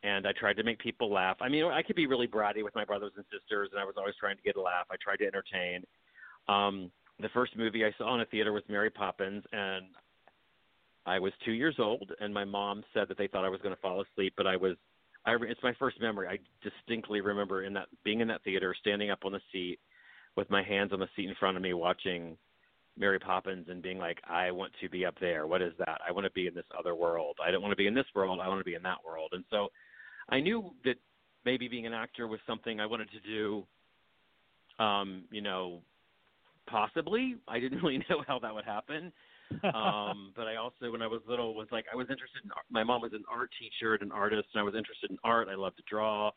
and 0.04 0.26
I 0.26 0.32
tried 0.38 0.58
to 0.58 0.62
make 0.62 0.78
people 0.78 1.10
laugh. 1.10 1.38
I 1.40 1.48
mean, 1.48 1.64
I 1.64 1.82
could 1.82 1.96
be 1.96 2.06
really 2.06 2.28
bratty 2.28 2.62
with 2.62 2.74
my 2.74 2.84
brothers 2.84 3.12
and 3.16 3.24
sisters, 3.32 3.70
and 3.72 3.80
I 3.80 3.84
was 3.84 3.94
always 3.96 4.14
trying 4.20 4.36
to 4.36 4.42
get 4.42 4.56
a 4.56 4.60
laugh. 4.60 4.86
I 4.90 4.96
tried 5.02 5.16
to 5.16 5.26
entertain. 5.26 5.82
Um, 6.48 6.90
the 7.20 7.28
first 7.30 7.56
movie 7.56 7.84
I 7.84 7.92
saw 7.96 8.14
in 8.14 8.20
a 8.20 8.26
theater 8.26 8.52
was 8.52 8.62
Mary 8.68 8.90
Poppins, 8.90 9.44
and 9.52 9.86
I 11.06 11.18
was 11.18 11.32
two 11.44 11.52
years 11.52 11.76
old, 11.78 12.12
and 12.20 12.32
my 12.32 12.44
mom 12.44 12.82
said 12.92 13.08
that 13.08 13.18
they 13.18 13.26
thought 13.26 13.44
I 13.44 13.50
was 13.50 13.60
going 13.60 13.74
to 13.74 13.80
fall 13.80 14.02
asleep, 14.02 14.34
but 14.36 14.46
I 14.46 14.56
was. 14.56 14.76
I, 15.26 15.32
re- 15.32 15.50
it's 15.50 15.62
my 15.62 15.72
first 15.78 15.98
memory. 16.02 16.28
I 16.28 16.38
distinctly 16.62 17.22
remember 17.22 17.62
in 17.62 17.72
that 17.74 17.88
being 18.04 18.20
in 18.20 18.28
that 18.28 18.42
theater, 18.42 18.74
standing 18.78 19.10
up 19.10 19.20
on 19.24 19.32
the 19.32 19.40
seat 19.52 19.78
with 20.36 20.50
my 20.50 20.62
hands 20.62 20.92
on 20.92 20.98
the 20.98 21.08
seat 21.16 21.28
in 21.28 21.34
front 21.40 21.56
of 21.56 21.62
me, 21.62 21.72
watching 21.72 22.36
Mary 22.98 23.18
Poppins, 23.18 23.66
and 23.70 23.82
being 23.82 23.98
like, 23.98 24.20
"I 24.28 24.50
want 24.50 24.72
to 24.80 24.88
be 24.88 25.06
up 25.06 25.18
there. 25.20 25.46
What 25.46 25.62
is 25.62 25.72
that? 25.78 26.00
I 26.06 26.12
want 26.12 26.24
to 26.24 26.32
be 26.32 26.46
in 26.46 26.54
this 26.54 26.66
other 26.78 26.94
world. 26.94 27.38
I 27.42 27.50
don't 27.50 27.62
want 27.62 27.72
to 27.72 27.76
be 27.76 27.86
in 27.86 27.94
this 27.94 28.06
world. 28.14 28.38
I 28.42 28.48
want 28.48 28.60
to 28.60 28.64
be 28.64 28.74
in 28.74 28.82
that 28.82 28.98
world." 29.06 29.30
And 29.32 29.44
so, 29.50 29.68
I 30.28 30.40
knew 30.40 30.74
that 30.84 30.96
maybe 31.44 31.68
being 31.68 31.86
an 31.86 31.94
actor 31.94 32.26
was 32.26 32.40
something 32.46 32.80
I 32.80 32.86
wanted 32.86 33.08
to 33.12 33.20
do. 33.20 33.66
Um, 34.82 35.24
you 35.30 35.40
know, 35.42 35.80
possibly. 36.66 37.36
I 37.48 37.60
didn't 37.60 37.78
really 37.82 37.98
know 38.10 38.22
how 38.26 38.38
that 38.40 38.54
would 38.54 38.64
happen 38.64 39.12
um, 39.62 40.32
but 40.36 40.46
I 40.46 40.56
also, 40.56 40.90
when 40.90 41.02
I 41.02 41.06
was 41.06 41.20
little, 41.28 41.54
was 41.54 41.68
like 41.70 41.86
I 41.92 41.96
was 41.96 42.06
interested 42.10 42.44
in. 42.44 42.50
art. 42.52 42.64
My 42.70 42.84
mom 42.84 43.02
was 43.02 43.12
an 43.12 43.24
art 43.30 43.50
teacher 43.58 43.94
and 43.94 44.02
an 44.02 44.12
artist, 44.12 44.48
and 44.54 44.60
I 44.60 44.64
was 44.64 44.74
interested 44.74 45.10
in 45.10 45.18
art. 45.24 45.48
I 45.50 45.54
loved 45.54 45.76
to 45.76 45.82
draw, 45.88 46.30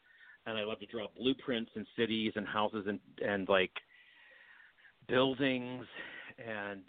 and 0.45 0.57
I 0.57 0.63
loved 0.63 0.81
to 0.81 0.87
draw 0.87 1.07
blueprints 1.17 1.71
and 1.75 1.85
cities 1.97 2.33
and 2.35 2.47
houses 2.47 2.85
and 2.87 2.99
and 3.25 3.47
like 3.49 3.71
buildings, 5.07 5.85
and 6.37 6.81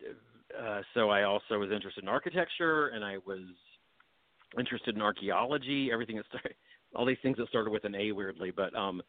uh, 0.58 0.80
so 0.94 1.10
I 1.10 1.22
also 1.24 1.58
was 1.58 1.70
interested 1.70 2.04
in 2.04 2.08
architecture, 2.08 2.88
and 2.88 3.04
I 3.04 3.18
was 3.26 3.40
interested 4.58 4.96
in 4.96 5.02
archaeology. 5.02 5.90
Everything 5.92 6.16
that 6.16 6.26
started, 6.26 6.54
all 6.94 7.06
these 7.06 7.18
things 7.22 7.36
that 7.38 7.48
started 7.48 7.70
with 7.70 7.84
an 7.84 7.94
A, 7.94 8.12
weirdly, 8.12 8.50
but 8.50 8.74
um, 8.74 9.02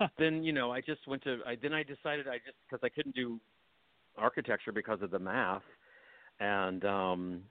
then 0.18 0.42
you 0.42 0.52
know 0.52 0.72
I 0.72 0.80
just 0.80 1.06
went 1.06 1.22
to. 1.24 1.38
I 1.46 1.56
then 1.60 1.72
I 1.72 1.82
decided 1.82 2.28
I 2.28 2.38
just 2.38 2.56
because 2.68 2.80
I 2.84 2.88
couldn't 2.88 3.14
do 3.14 3.40
architecture 4.16 4.72
because 4.72 5.02
of 5.02 5.10
the 5.10 5.18
math 5.18 5.62
and 6.40 6.84
um 6.84 7.42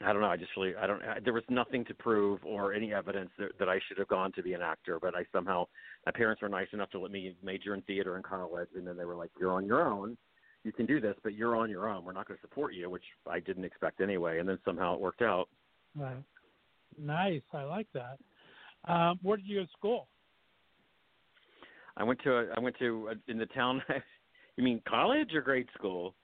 I 0.00 0.12
don't 0.12 0.22
know. 0.22 0.28
I 0.28 0.36
just 0.36 0.52
really, 0.56 0.76
I 0.76 0.86
don't. 0.86 1.02
I, 1.02 1.18
there 1.18 1.32
was 1.32 1.42
nothing 1.48 1.84
to 1.86 1.94
prove 1.94 2.44
or 2.44 2.72
any 2.72 2.94
evidence 2.94 3.30
that, 3.38 3.58
that 3.58 3.68
I 3.68 3.80
should 3.88 3.98
have 3.98 4.06
gone 4.06 4.30
to 4.32 4.42
be 4.42 4.52
an 4.52 4.62
actor. 4.62 4.98
But 5.00 5.16
I 5.16 5.24
somehow, 5.32 5.66
my 6.06 6.12
parents 6.12 6.40
were 6.40 6.48
nice 6.48 6.68
enough 6.72 6.90
to 6.90 7.00
let 7.00 7.10
me 7.10 7.34
major 7.42 7.74
in 7.74 7.82
theater 7.82 8.16
in 8.16 8.22
college, 8.22 8.68
and 8.76 8.86
then 8.86 8.96
they 8.96 9.04
were 9.04 9.16
like, 9.16 9.30
"You're 9.40 9.52
on 9.52 9.66
your 9.66 9.88
own. 9.88 10.16
You 10.62 10.72
can 10.72 10.86
do 10.86 11.00
this, 11.00 11.16
but 11.24 11.34
you're 11.34 11.56
on 11.56 11.68
your 11.68 11.88
own. 11.88 12.04
We're 12.04 12.12
not 12.12 12.28
going 12.28 12.38
to 12.38 12.40
support 12.42 12.74
you," 12.74 12.88
which 12.88 13.02
I 13.28 13.40
didn't 13.40 13.64
expect 13.64 14.00
anyway. 14.00 14.38
And 14.38 14.48
then 14.48 14.58
somehow 14.64 14.94
it 14.94 15.00
worked 15.00 15.22
out. 15.22 15.48
Right. 15.96 16.22
Nice. 16.96 17.42
I 17.52 17.64
like 17.64 17.88
that. 17.94 18.18
Um, 18.84 19.18
where 19.22 19.36
did 19.36 19.46
you 19.46 19.58
go 19.58 19.64
to 19.64 19.70
school? 19.76 20.08
I 21.98 22.04
went 22.04 22.20
to, 22.22 22.30
a, 22.32 22.46
I 22.56 22.60
went 22.60 22.78
to 22.78 23.10
a, 23.10 23.30
in 23.30 23.38
the 23.38 23.46
town. 23.46 23.82
you 24.56 24.64
mean 24.64 24.80
college 24.88 25.34
or 25.34 25.42
grade 25.42 25.68
school? 25.74 26.14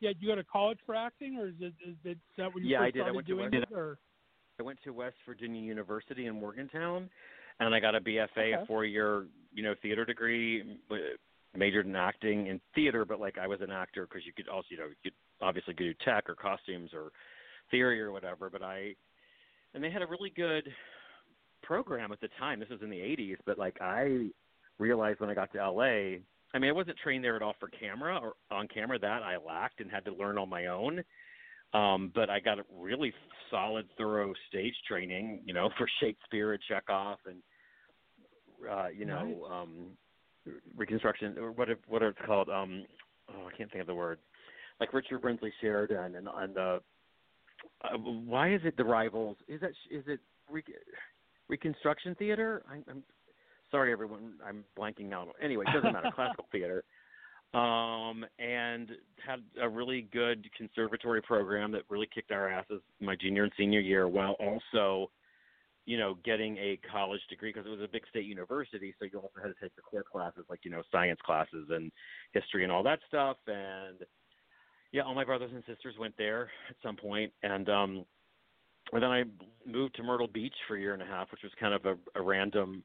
Yeah, 0.00 0.10
did 0.10 0.22
you 0.22 0.28
go 0.28 0.34
to 0.34 0.44
college 0.44 0.78
for 0.84 0.94
acting, 0.96 1.38
or 1.38 1.48
is 1.48 1.54
it 1.60 1.74
is, 1.86 1.96
it, 2.04 2.08
is 2.10 2.16
that 2.38 2.52
when 2.52 2.64
you 2.64 2.70
Yeah, 2.70 2.80
I 2.80 2.86
first 2.86 2.94
did. 2.94 3.00
I 3.02 3.04
started 3.04 3.14
went 3.16 3.26
to 3.28 3.34
West- 3.34 3.54
it? 3.70 3.76
Or 3.76 3.98
I 4.58 4.62
went 4.64 4.78
to 4.84 4.90
West 4.92 5.16
Virginia 5.26 5.60
University 5.60 6.26
in 6.26 6.34
Morgantown, 6.40 7.08
and 7.60 7.74
I 7.74 7.78
got 7.78 7.94
a 7.94 8.00
BFA, 8.00 8.28
Okay. 8.36 8.52
a 8.54 8.66
four-year, 8.66 9.26
you 9.52 9.62
know, 9.62 9.74
theater 9.80 10.04
degree. 10.04 10.78
Majored 11.54 11.84
in 11.86 11.94
acting 11.94 12.46
in 12.46 12.58
theater, 12.74 13.04
but 13.04 13.20
like 13.20 13.36
I 13.36 13.46
was 13.46 13.60
an 13.60 13.70
actor 13.70 14.06
because 14.06 14.24
you 14.24 14.32
could 14.32 14.48
also, 14.48 14.66
you 14.70 14.78
know, 14.78 14.86
you 14.86 14.94
could 15.04 15.12
obviously 15.42 15.74
do 15.74 15.92
tech 16.02 16.30
or 16.30 16.34
costumes 16.34 16.90
or 16.94 17.10
theory 17.70 18.00
or 18.00 18.10
whatever. 18.10 18.48
But 18.48 18.62
I, 18.62 18.94
and 19.74 19.84
they 19.84 19.90
had 19.90 20.00
a 20.00 20.06
really 20.06 20.30
good 20.34 20.66
program 21.62 22.10
at 22.10 22.22
the 22.22 22.28
time. 22.38 22.58
This 22.58 22.70
was 22.70 22.80
in 22.82 22.88
the 22.88 22.96
'80s, 22.96 23.36
but 23.44 23.58
like 23.58 23.76
I 23.82 24.28
realized 24.82 25.20
when 25.20 25.30
I 25.30 25.34
got 25.34 25.52
to 25.52 25.70
LA, 25.70 26.18
I 26.54 26.58
mean, 26.58 26.68
I 26.68 26.72
wasn't 26.72 26.98
trained 27.02 27.24
there 27.24 27.36
at 27.36 27.42
all 27.42 27.54
for 27.58 27.68
camera 27.68 28.18
or 28.18 28.34
on 28.50 28.68
camera. 28.68 28.98
That 28.98 29.22
I 29.22 29.36
lacked 29.36 29.80
and 29.80 29.90
had 29.90 30.04
to 30.04 30.14
learn 30.14 30.38
on 30.38 30.48
my 30.48 30.66
own. 30.66 31.02
Um, 31.74 32.12
but 32.14 32.28
I 32.28 32.38
got 32.38 32.58
a 32.58 32.64
really 32.76 33.14
solid, 33.50 33.86
thorough 33.96 34.34
stage 34.48 34.74
training, 34.86 35.40
you 35.46 35.54
know, 35.54 35.70
for 35.78 35.88
Shakespeare 36.00 36.52
and 36.52 36.62
Chekhov 36.68 37.18
and, 37.26 37.38
uh, 38.70 38.88
you 38.88 39.06
know, 39.06 39.48
um, 39.50 39.70
Reconstruction 40.76 41.38
or 41.38 41.52
what 41.52 41.68
what 41.86 42.02
it's 42.02 42.18
called. 42.26 42.48
Um, 42.48 42.84
oh, 43.32 43.46
I 43.46 43.56
can't 43.56 43.70
think 43.70 43.80
of 43.80 43.86
the 43.86 43.94
word. 43.94 44.18
Like 44.80 44.92
Richard 44.92 45.22
Brinsley 45.22 45.52
Sheridan 45.60 46.16
and 46.16 46.28
and 46.34 46.58
uh, 46.58 46.78
uh, 47.84 47.96
why 47.96 48.52
is 48.52 48.60
it 48.64 48.76
the 48.76 48.84
rivals? 48.84 49.36
Is 49.46 49.60
that 49.60 49.70
is 49.90 50.02
it 50.08 50.18
Re- 50.50 50.64
Reconstruction 51.48 52.16
Theater? 52.16 52.64
I'm, 52.68 52.84
I'm 52.90 53.02
sorry, 53.72 53.90
everyone. 53.90 54.34
I'm 54.46 54.64
blanking 54.78 55.08
now. 55.08 55.26
Anyway, 55.42 55.64
it 55.66 55.72
doesn't 55.72 55.92
matter. 55.92 56.10
Classical 56.14 56.46
theater. 56.52 56.84
Um, 57.54 58.24
and 58.38 58.90
had 59.26 59.40
a 59.60 59.68
really 59.68 60.08
good 60.12 60.48
conservatory 60.56 61.20
program 61.20 61.72
that 61.72 61.82
really 61.88 62.08
kicked 62.14 62.30
our 62.30 62.48
asses 62.48 62.80
my 63.00 63.16
junior 63.16 63.42
and 63.42 63.52
senior 63.58 63.80
year, 63.80 64.08
while 64.08 64.36
also, 64.40 65.10
you 65.84 65.98
know, 65.98 66.16
getting 66.24 66.56
a 66.58 66.78
college 66.90 67.20
degree 67.28 67.52
because 67.52 67.66
it 67.66 67.70
was 67.70 67.80
a 67.82 67.92
big 67.92 68.04
state 68.08 68.24
university. 68.24 68.94
So 68.98 69.06
you 69.12 69.18
also 69.18 69.40
had 69.42 69.48
to 69.48 69.60
take 69.60 69.74
the 69.76 69.82
core 69.82 70.04
classes 70.10 70.44
like 70.48 70.60
you 70.62 70.70
know 70.70 70.82
science 70.90 71.20
classes 71.26 71.68
and 71.70 71.90
history 72.32 72.62
and 72.62 72.72
all 72.72 72.82
that 72.84 73.00
stuff. 73.08 73.36
And 73.46 73.98
yeah, 74.92 75.02
all 75.02 75.14
my 75.14 75.24
brothers 75.24 75.50
and 75.52 75.62
sisters 75.66 75.96
went 75.98 76.14
there 76.16 76.50
at 76.70 76.76
some 76.82 76.96
point, 76.96 77.32
and 77.42 77.68
um, 77.68 78.04
and 78.92 79.02
then 79.02 79.10
I 79.10 79.24
moved 79.66 79.94
to 79.96 80.02
Myrtle 80.02 80.28
Beach 80.28 80.54
for 80.66 80.76
a 80.76 80.80
year 80.80 80.94
and 80.94 81.02
a 81.02 81.06
half, 81.06 81.30
which 81.30 81.42
was 81.42 81.52
kind 81.60 81.74
of 81.74 81.84
a, 81.84 81.96
a 82.18 82.22
random 82.22 82.82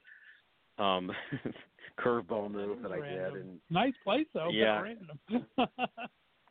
um 0.78 1.12
curveball 2.00 2.52
move 2.52 2.82
that 2.84 2.92
I 2.92 3.00
Random. 3.00 3.34
did. 3.34 3.42
And 3.46 3.60
Nice 3.70 3.94
place 4.04 4.28
though. 4.34 4.48
but 4.48 4.56
Yeah. 4.56 4.82
random. 4.82 5.20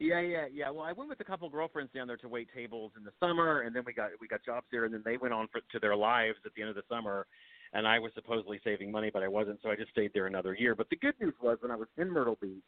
yeah, 0.01 0.21
yeah, 0.21 0.47
yeah. 0.53 0.71
Well, 0.71 0.85
I 0.85 0.93
went 0.93 1.09
with 1.09 1.21
a 1.21 1.25
couple 1.25 1.49
girlfriends 1.49 1.93
down 1.95 2.07
there 2.07 2.17
to 2.19 2.29
wait 2.29 2.49
tables 2.55 2.93
in 2.97 3.05
the 3.05 3.13
summer, 3.21 3.63
and 3.63 3.75
then 3.75 3.83
we 3.87 3.93
got 3.93 4.11
we 4.21 4.29
got 4.29 4.45
jobs 4.45 4.67
there, 4.71 4.85
and 4.85 4.93
then 4.93 5.03
they 5.05 5.17
went 5.17 5.33
on 5.35 5.49
for, 5.49 5.61
to 5.73 5.79
their 5.81 5.97
lives 5.97 6.39
at 6.45 6.53
the 6.55 6.63
end 6.63 6.71
of 6.71 6.77
the 6.77 6.83
summer. 6.89 7.27
And 7.73 7.87
I 7.87 7.99
was 7.99 8.13
supposedly 8.15 8.61
saving 8.63 8.91
money, 8.93 9.11
but 9.13 9.23
I 9.23 9.29
wasn't, 9.29 9.59
so 9.63 9.71
I 9.71 9.77
just 9.77 9.91
stayed 9.91 10.13
there 10.15 10.27
another 10.27 10.55
year. 10.55 10.75
But 10.75 10.89
the 10.89 10.97
good 10.97 11.15
news 11.21 11.35
was 11.43 11.59
when 11.61 11.73
I 11.73 11.77
was 11.77 11.89
in 11.99 12.09
Myrtle 12.11 12.39
Beach, 12.41 12.63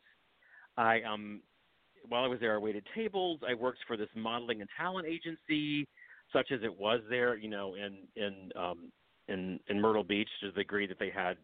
I 0.77 1.03
um 1.03 1.41
while 2.09 2.25
I 2.25 2.29
was 2.29 2.41
there, 2.41 2.55
I 2.55 2.59
waited 2.59 2.87
tables. 2.95 3.41
I 3.47 3.55
worked 3.55 3.81
for 3.87 3.97
this 3.97 4.09
modeling 4.15 4.61
and 4.61 4.71
talent 4.79 5.07
agency, 5.07 5.87
such 6.33 6.51
as 6.53 6.61
it 6.63 6.79
was 6.79 7.01
there, 7.11 7.37
you 7.37 7.49
know, 7.51 7.75
in 7.75 7.99
in 8.17 8.51
um 8.57 8.93
in 9.29 9.61
in 9.69 9.81
Myrtle 9.81 10.05
Beach 10.05 10.29
to 10.41 10.47
the 10.47 10.53
degree 10.53 10.87
that 10.87 10.99
they 10.99 11.11
had 11.11 11.37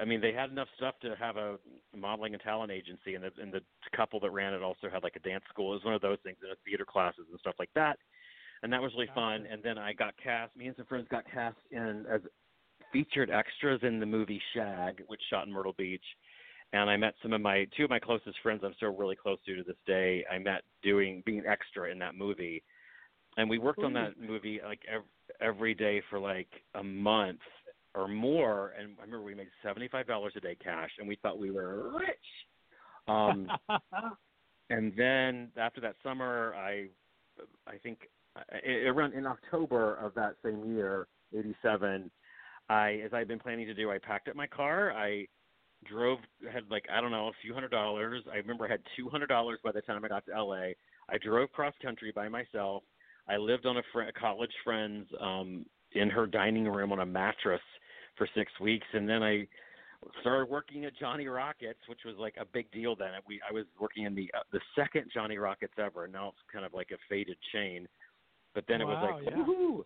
I 0.00 0.04
mean, 0.04 0.20
they 0.20 0.32
had 0.32 0.50
enough 0.50 0.68
stuff 0.76 0.94
to 1.00 1.16
have 1.16 1.36
a 1.36 1.56
modeling 1.96 2.34
and 2.34 2.42
talent 2.42 2.70
agency, 2.70 3.14
and 3.14 3.24
the, 3.24 3.30
and 3.40 3.52
the 3.52 3.60
couple 3.96 4.20
that 4.20 4.30
ran 4.30 4.52
it 4.52 4.62
also 4.62 4.90
had 4.92 5.02
like 5.02 5.16
a 5.16 5.20
dance 5.20 5.44
school. 5.48 5.72
It 5.72 5.76
was 5.76 5.84
one 5.84 5.94
of 5.94 6.02
those 6.02 6.18
things, 6.22 6.36
and 6.42 6.52
a 6.52 6.56
theater 6.64 6.84
classes 6.84 7.24
and 7.30 7.40
stuff 7.40 7.54
like 7.58 7.70
that. 7.74 7.98
And 8.62 8.72
that 8.72 8.82
was 8.82 8.92
really 8.94 9.08
fun. 9.14 9.46
And 9.50 9.62
then 9.62 9.78
I 9.78 9.92
got 9.92 10.14
cast. 10.22 10.54
Me 10.56 10.66
and 10.66 10.76
some 10.76 10.86
friends 10.86 11.06
got 11.10 11.24
cast 11.32 11.56
in 11.70 12.04
as 12.10 12.20
featured 12.92 13.30
extras 13.30 13.80
in 13.82 14.00
the 14.00 14.06
movie 14.06 14.40
Shag, 14.54 15.02
which 15.06 15.20
shot 15.30 15.46
in 15.46 15.52
Myrtle 15.52 15.74
Beach. 15.76 16.04
And 16.72 16.90
I 16.90 16.96
met 16.96 17.14
some 17.22 17.32
of 17.32 17.40
my 17.40 17.66
two 17.76 17.84
of 17.84 17.90
my 17.90 17.98
closest 17.98 18.38
friends. 18.42 18.62
I'm 18.64 18.74
still 18.76 18.94
really 18.94 19.16
close 19.16 19.38
to 19.46 19.56
to 19.56 19.62
this 19.62 19.76
day. 19.86 20.24
I 20.30 20.38
met 20.38 20.62
doing 20.82 21.22
being 21.24 21.44
extra 21.46 21.90
in 21.90 21.98
that 22.00 22.14
movie, 22.14 22.62
and 23.36 23.48
we 23.48 23.58
worked 23.58 23.82
on 23.82 23.92
that 23.94 24.14
movie 24.20 24.60
like 24.64 24.80
every, 24.88 25.06
every 25.40 25.74
day 25.74 26.02
for 26.08 26.18
like 26.18 26.48
a 26.74 26.82
month 26.82 27.40
or 27.94 28.08
more. 28.08 28.74
And 28.78 28.94
I 28.98 29.02
remember 29.02 29.24
we 29.24 29.34
made 29.34 29.48
seventy 29.62 29.88
five 29.88 30.06
dollars 30.06 30.32
a 30.36 30.40
day 30.40 30.56
cash, 30.62 30.90
and 30.98 31.08
we 31.08 31.16
thought 31.16 31.38
we 31.38 31.50
were 31.50 31.98
rich. 31.98 32.16
Um, 33.08 33.48
and 34.70 34.92
then 34.96 35.50
after 35.56 35.80
that 35.80 35.96
summer, 36.02 36.54
I, 36.56 36.86
I 37.66 37.76
think 37.82 38.08
uh, 38.36 38.88
around 38.88 39.14
in 39.14 39.26
October 39.26 39.96
of 39.96 40.14
that 40.14 40.36
same 40.44 40.74
year, 40.74 41.06
'87, 41.36 42.10
I, 42.68 43.00
as 43.04 43.12
I'd 43.12 43.28
been 43.28 43.38
planning 43.38 43.66
to 43.66 43.74
do, 43.74 43.90
I 43.90 43.98
packed 43.98 44.28
up 44.28 44.36
my 44.36 44.46
car. 44.46 44.92
I 44.92 45.26
drove, 45.84 46.18
had 46.52 46.64
like 46.70 46.86
I 46.92 47.00
don't 47.00 47.10
know, 47.10 47.28
a 47.28 47.32
few 47.42 47.54
hundred 47.54 47.70
dollars. 47.70 48.22
I 48.32 48.36
remember 48.36 48.66
I 48.66 48.70
had 48.70 48.80
two 48.96 49.08
hundred 49.08 49.28
dollars 49.28 49.58
by 49.62 49.72
the 49.72 49.82
time 49.82 50.04
I 50.04 50.08
got 50.08 50.24
to 50.26 50.42
LA. 50.42 50.72
I 51.08 51.18
drove 51.22 51.52
cross 51.52 51.74
country 51.82 52.12
by 52.14 52.28
myself. 52.28 52.82
I 53.28 53.36
lived 53.36 53.66
on 53.66 53.76
a, 53.78 53.82
fr- 53.92 54.02
a 54.02 54.12
college 54.12 54.52
friend's 54.64 55.08
um, 55.20 55.66
in 55.92 56.10
her 56.10 56.26
dining 56.26 56.68
room 56.68 56.92
on 56.92 57.00
a 57.00 57.06
mattress 57.06 57.60
for 58.16 58.28
six 58.34 58.50
weeks, 58.60 58.86
and 58.92 59.08
then 59.08 59.22
I 59.22 59.46
started 60.20 60.48
working 60.48 60.84
at 60.84 60.96
Johnny 60.98 61.26
Rockets, 61.26 61.80
which 61.88 62.00
was 62.04 62.14
like 62.18 62.34
a 62.40 62.44
big 62.44 62.70
deal 62.70 62.96
then. 62.96 63.08
We 63.26 63.40
I 63.48 63.52
was 63.52 63.64
working 63.80 64.04
in 64.04 64.14
the 64.14 64.30
uh, 64.34 64.42
the 64.52 64.60
second 64.74 65.10
Johnny 65.12 65.38
Rockets 65.38 65.74
ever, 65.78 66.04
and 66.04 66.12
now 66.12 66.28
it's 66.28 66.38
kind 66.52 66.64
of 66.64 66.74
like 66.74 66.90
a 66.92 66.98
faded 67.08 67.36
chain. 67.52 67.86
But 68.54 68.64
then 68.68 68.80
it 68.80 68.84
was 68.84 68.98
like 69.02 69.24
yeah. 69.24 69.42
woohoo, 69.42 69.84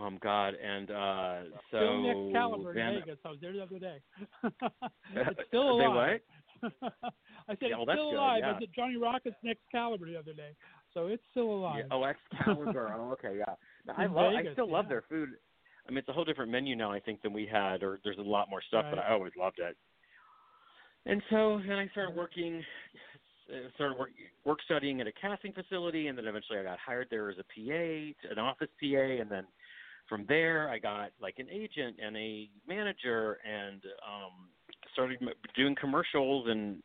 um, 0.00 0.18
God, 0.22 0.54
and 0.54 0.90
uh, 0.90 1.38
so 1.70 1.78
still 1.78 2.26
Excalibur 2.26 2.74
then, 2.74 2.86
in 2.86 3.00
Vegas. 3.00 3.18
I 3.24 3.28
was 3.28 3.38
there 3.40 3.52
the 3.52 3.62
other 3.62 3.78
day. 3.78 3.98
it's 5.14 5.40
still 5.48 5.70
alive. 5.70 6.20
They 6.60 6.68
what? 6.68 6.82
I 7.48 7.52
said 7.52 7.70
Yeah, 7.70 7.76
well, 7.76 7.82
it's 7.82 7.92
still 7.92 8.10
alive. 8.10 8.42
I 8.44 8.52
was 8.52 8.62
at 8.62 8.74
Johnny 8.74 8.96
Rockets 8.96 9.36
and 9.42 9.54
Caliber 9.70 10.06
the 10.06 10.16
other 10.16 10.32
day, 10.32 10.50
so 10.96 11.08
it's 11.08 11.22
still 11.30 11.50
alive. 11.50 11.84
Yeah, 11.90 11.96
oh, 11.96 12.04
Excalibur. 12.40 12.90
oh, 12.96 13.12
okay, 13.12 13.36
yeah. 13.38 13.54
No, 13.86 13.92
I 13.96 14.06
love. 14.06 14.32
I 14.32 14.38
Vegas, 14.38 14.54
still 14.54 14.70
love 14.70 14.88
their 14.88 15.04
food. 15.08 15.28
I 15.86 15.90
mean, 15.90 15.98
it's 15.98 16.08
a 16.08 16.12
whole 16.12 16.24
different 16.24 16.50
menu 16.50 16.74
now. 16.74 16.90
I 16.90 17.00
think 17.00 17.20
than 17.20 17.34
we 17.34 17.46
had, 17.46 17.82
or 17.82 18.00
there's 18.02 18.18
a 18.18 18.22
lot 18.22 18.48
more 18.48 18.62
stuff, 18.66 18.86
but 18.90 18.98
I 18.98 19.12
always 19.12 19.32
loved 19.38 19.58
it. 19.58 19.76
And 21.04 21.22
so 21.30 21.60
then 21.68 21.76
I 21.76 21.86
started 21.88 22.16
working, 22.16 22.64
uh, 23.52 23.68
started 23.74 23.98
work, 23.98 24.10
work 24.44 24.58
studying 24.64 25.00
at 25.00 25.06
a 25.06 25.12
casting 25.12 25.52
facility, 25.52 26.08
and 26.08 26.16
then 26.16 26.26
eventually 26.26 26.58
I 26.58 26.64
got 26.64 26.78
hired 26.78 27.08
there 27.10 27.30
as 27.30 27.36
a 27.38 27.44
PA, 27.44 28.32
an 28.32 28.38
office 28.38 28.70
PA, 28.80 29.20
and 29.20 29.30
then 29.30 29.44
from 30.08 30.24
there 30.28 30.70
I 30.70 30.78
got 30.78 31.10
like 31.20 31.34
an 31.38 31.48
agent 31.50 31.96
and 32.04 32.16
a 32.16 32.48
manager, 32.66 33.38
and 33.44 33.82
um, 34.04 34.48
started 34.94 35.18
m- 35.20 35.28
doing 35.54 35.76
commercials 35.78 36.46
and 36.48 36.82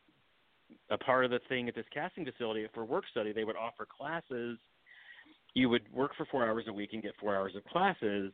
a 0.91 0.97
part 0.97 1.25
of 1.25 1.32
the 1.32 1.39
thing 1.49 1.67
at 1.67 1.75
this 1.75 1.86
casting 1.93 2.25
facility 2.25 2.67
for 2.73 2.86
work 2.86 3.06
study. 3.10 3.32
They 3.34 3.43
would 3.43 3.56
offer 3.56 3.88
classes. 3.89 4.60
You 5.54 5.69
would 5.69 5.91
work 5.91 6.12
for 6.15 6.25
four 6.30 6.47
hours 6.47 6.65
a 6.67 6.73
week 6.73 6.91
and 6.93 7.01
get 7.01 7.13
four 7.19 7.36
hours 7.36 7.54
of 7.56 7.63
classes, 7.65 8.32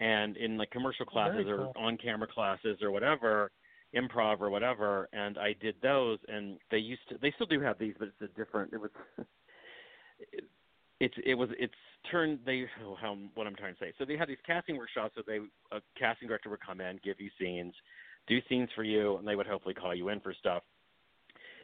and 0.00 0.36
in 0.36 0.56
like 0.56 0.70
commercial 0.70 1.04
classes 1.04 1.46
or 1.46 1.72
on 1.76 1.96
camera 1.96 2.28
classes 2.32 2.78
or 2.82 2.90
whatever 2.90 3.50
improv 3.96 4.40
or 4.40 4.50
whatever 4.50 5.08
and 5.12 5.38
I 5.38 5.54
did 5.60 5.74
those 5.82 6.18
and 6.28 6.58
they 6.70 6.78
used 6.78 7.00
to 7.08 7.16
they 7.20 7.32
still 7.32 7.46
do 7.46 7.60
have 7.60 7.78
these 7.78 7.94
but 7.98 8.08
it's 8.08 8.32
a 8.32 8.38
different 8.38 8.72
it 8.72 8.80
was 8.80 8.90
it, 10.20 10.44
it's 11.00 11.14
it 11.24 11.34
was 11.34 11.48
it's 11.58 11.72
turned 12.10 12.40
they 12.44 12.66
oh, 12.84 12.96
how 13.00 13.16
what 13.34 13.46
I'm 13.46 13.54
trying 13.54 13.74
to 13.74 13.80
say 13.80 13.92
so 13.98 14.04
they 14.04 14.16
had 14.16 14.28
these 14.28 14.36
casting 14.46 14.76
workshops 14.76 15.14
so 15.16 15.22
they 15.26 15.38
a 15.74 15.80
casting 15.98 16.28
director 16.28 16.50
would 16.50 16.64
come 16.64 16.82
in 16.82 17.00
give 17.02 17.18
you 17.18 17.30
scenes 17.40 17.72
do 18.26 18.38
scenes 18.48 18.68
for 18.74 18.84
you 18.84 19.16
and 19.16 19.26
they 19.26 19.36
would 19.36 19.46
hopefully 19.46 19.74
call 19.74 19.94
you 19.94 20.10
in 20.10 20.20
for 20.20 20.34
stuff 20.34 20.62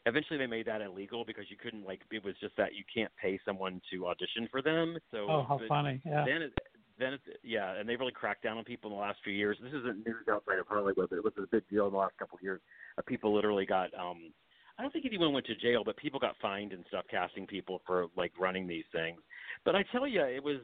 eventually 0.07 0.39
they 0.39 0.47
made 0.47 0.67
that 0.67 0.81
illegal 0.81 1.25
because 1.25 1.45
you 1.49 1.57
couldn't 1.57 1.87
like 1.87 2.01
it 2.11 2.25
was 2.25 2.35
just 2.41 2.57
that 2.57 2.75
you 2.75 2.85
can't 2.93 3.11
pay 3.21 3.39
someone 3.45 3.81
to 3.91 4.07
audition 4.07 4.49
for 4.51 4.63
them 4.63 4.97
so 5.11 5.27
oh, 5.29 5.45
how 5.49 5.61
funny! 5.69 6.01
Yeah. 6.05 6.25
then 6.27 6.43
it, 6.43 6.53
then 6.99 7.15
it's 7.15 7.25
yeah, 7.43 7.75
and 7.75 7.89
they 7.89 7.97
really 7.97 8.13
cracked 8.13 8.43
down 8.43 8.59
on 8.59 8.65
people 8.65 8.91
in 8.91 8.97
the 8.97 9.01
last 9.01 9.19
few 9.25 9.33
years. 9.33 9.59
This 9.61 9.73
isn't 9.73 10.07
news 10.07 10.27
outside 10.31 10.59
of 10.59 10.67
Hollywood, 10.69 11.09
but 11.11 11.17
it 11.17 11.25
was 11.25 11.33
a 11.39 11.47
big 11.51 11.69
deal 11.69 11.87
in 11.87 11.93
the 11.93 11.99
last 11.99 12.17
couple 12.19 12.37
of 12.37 12.43
years. 12.43 12.61
Uh, 12.99 13.03
people 13.07 13.35
literally 13.35 13.67
got 13.67 13.93
um 13.95 14.33
I 14.79 14.83
don't 14.83 14.93
think 14.93 15.07
anyone 15.07 15.33
went 15.33 15.47
to 15.47 15.55
jail, 15.55 15.83
but 15.85 15.97
people 15.97 16.19
got 16.19 16.35
fined 16.43 16.73
and 16.73 16.85
stuff 16.89 17.05
casting 17.11 17.47
people 17.47 17.81
for 17.87 18.07
like 18.17 18.33
running 18.39 18.67
these 18.67 18.85
things. 18.93 19.21
But 19.65 19.77
I 19.77 19.85
tell 19.93 20.07
you, 20.07 20.23
it 20.25 20.43
was 20.43 20.59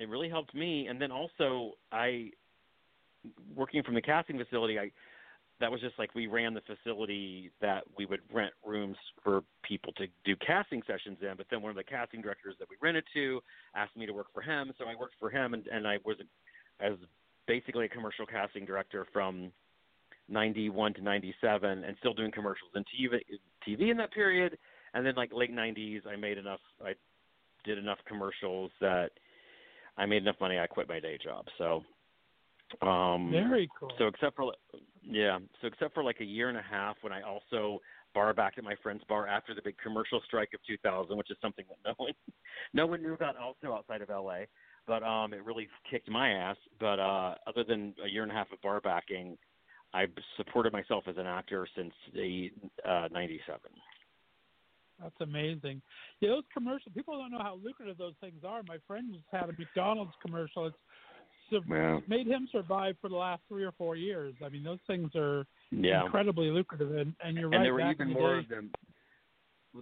it 0.00 0.08
really 0.08 0.28
helped 0.28 0.54
me. 0.54 0.86
And 0.86 1.00
then 1.00 1.10
also 1.10 1.72
I 1.92 2.30
working 3.54 3.82
from 3.82 3.94
the 3.94 4.02
casting 4.02 4.38
facility, 4.38 4.78
I 4.78 4.90
that 5.60 5.70
was 5.70 5.80
just 5.80 5.98
like 5.98 6.14
we 6.14 6.26
ran 6.26 6.54
the 6.54 6.60
facility 6.62 7.50
that 7.60 7.82
we 7.96 8.06
would 8.06 8.20
rent 8.32 8.52
rooms 8.64 8.96
for 9.22 9.42
people 9.62 9.92
to 9.94 10.06
do 10.24 10.36
casting 10.44 10.82
sessions 10.86 11.18
in. 11.20 11.36
But 11.36 11.46
then 11.50 11.62
one 11.62 11.70
of 11.70 11.76
the 11.76 11.84
casting 11.84 12.22
directors 12.22 12.54
that 12.58 12.68
we 12.68 12.76
rented 12.80 13.04
to 13.14 13.40
asked 13.74 13.96
me 13.96 14.06
to 14.06 14.12
work 14.12 14.28
for 14.32 14.40
him, 14.40 14.72
so 14.78 14.84
I 14.84 14.94
worked 14.98 15.14
for 15.18 15.30
him, 15.30 15.54
and, 15.54 15.66
and 15.66 15.86
I 15.86 15.98
was 16.04 16.16
as 16.80 16.92
basically 17.46 17.86
a 17.86 17.88
commercial 17.88 18.26
casting 18.26 18.64
director 18.64 19.06
from 19.12 19.50
91 20.28 20.94
to 20.94 21.02
97 21.02 21.84
and 21.84 21.96
still 21.98 22.14
doing 22.14 22.30
commercials 22.30 22.70
and 22.74 22.84
TV, 22.86 23.18
TV 23.66 23.90
in 23.90 23.96
that 23.96 24.12
period. 24.12 24.58
And 24.94 25.04
then 25.04 25.14
like 25.16 25.32
late 25.32 25.54
90s, 25.54 26.06
I 26.06 26.16
made 26.16 26.38
enough, 26.38 26.60
I 26.84 26.92
did 27.64 27.78
enough 27.78 27.98
commercials 28.06 28.70
that 28.80 29.10
I 29.96 30.06
made 30.06 30.22
enough 30.22 30.36
money. 30.40 30.58
I 30.58 30.66
quit 30.66 30.88
my 30.88 31.00
day 31.00 31.18
job. 31.22 31.46
So, 31.56 31.82
um, 32.86 33.30
Very 33.32 33.68
cool. 33.78 33.90
so 33.98 34.06
except 34.06 34.36
for 34.36 34.52
yeah, 35.10 35.38
so 35.60 35.68
except 35.68 35.94
for 35.94 36.04
like 36.04 36.20
a 36.20 36.24
year 36.24 36.48
and 36.48 36.58
a 36.58 36.62
half 36.62 36.96
when 37.00 37.12
I 37.12 37.22
also 37.22 37.80
bar 38.14 38.32
back 38.34 38.54
at 38.58 38.64
my 38.64 38.74
friend's 38.82 39.04
bar 39.04 39.26
after 39.26 39.54
the 39.54 39.62
big 39.62 39.76
commercial 39.82 40.20
strike 40.26 40.50
of 40.54 40.60
2000, 40.66 41.16
which 41.16 41.30
is 41.30 41.36
something 41.40 41.64
that 41.68 41.78
no 41.84 41.94
one 41.96 42.12
no 42.74 42.86
one 42.86 43.02
knew 43.02 43.14
about 43.14 43.36
also 43.36 43.74
outside 43.74 44.02
of 44.02 44.08
LA, 44.08 44.40
but 44.86 45.02
um 45.02 45.32
it 45.32 45.44
really 45.44 45.68
kicked 45.90 46.10
my 46.10 46.30
ass. 46.30 46.56
But 46.78 47.00
uh 47.00 47.34
other 47.46 47.64
than 47.64 47.94
a 48.04 48.08
year 48.08 48.22
and 48.22 48.32
a 48.32 48.34
half 48.34 48.52
of 48.52 48.60
bar 48.60 48.80
backing, 48.80 49.38
I've 49.94 50.12
supported 50.36 50.72
myself 50.72 51.04
as 51.06 51.16
an 51.16 51.26
actor 51.26 51.66
since 51.74 51.92
the 52.14 52.50
uh 52.84 53.08
97. 53.10 53.60
That's 55.00 55.14
amazing. 55.20 55.80
Yeah, 56.20 56.30
those 56.30 56.44
commercials. 56.52 56.92
People 56.94 57.18
don't 57.18 57.30
know 57.30 57.38
how 57.38 57.58
lucrative 57.62 57.98
those 57.98 58.14
things 58.20 58.42
are. 58.44 58.62
My 58.64 58.78
friend 58.86 59.12
just 59.12 59.26
had 59.30 59.48
a 59.48 59.52
McDonald's 59.58 60.14
commercial. 60.20 60.66
It's 60.66 60.76
su- 61.50 61.62
Yeah. 61.68 62.00
made 62.06 62.26
him 62.26 62.48
survive 62.52 62.96
for 63.00 63.08
the 63.08 63.16
last 63.16 63.42
three 63.48 63.64
or 63.64 63.72
four 63.72 63.96
years. 63.96 64.34
I 64.44 64.48
mean, 64.48 64.62
those 64.62 64.80
things 64.86 65.14
are 65.16 65.46
Yeah. 65.70 66.04
incredibly 66.04 66.50
lucrative. 66.50 66.94
And, 66.96 67.14
and 67.20 67.36
you're 67.36 67.46
and 67.46 67.56
right. 67.56 67.62
there 67.64 67.74
were 67.74 67.90
even 67.90 68.08
the 68.08 68.14
more 68.14 68.34
day, 68.34 68.38
of 68.40 68.48
them 68.48 68.70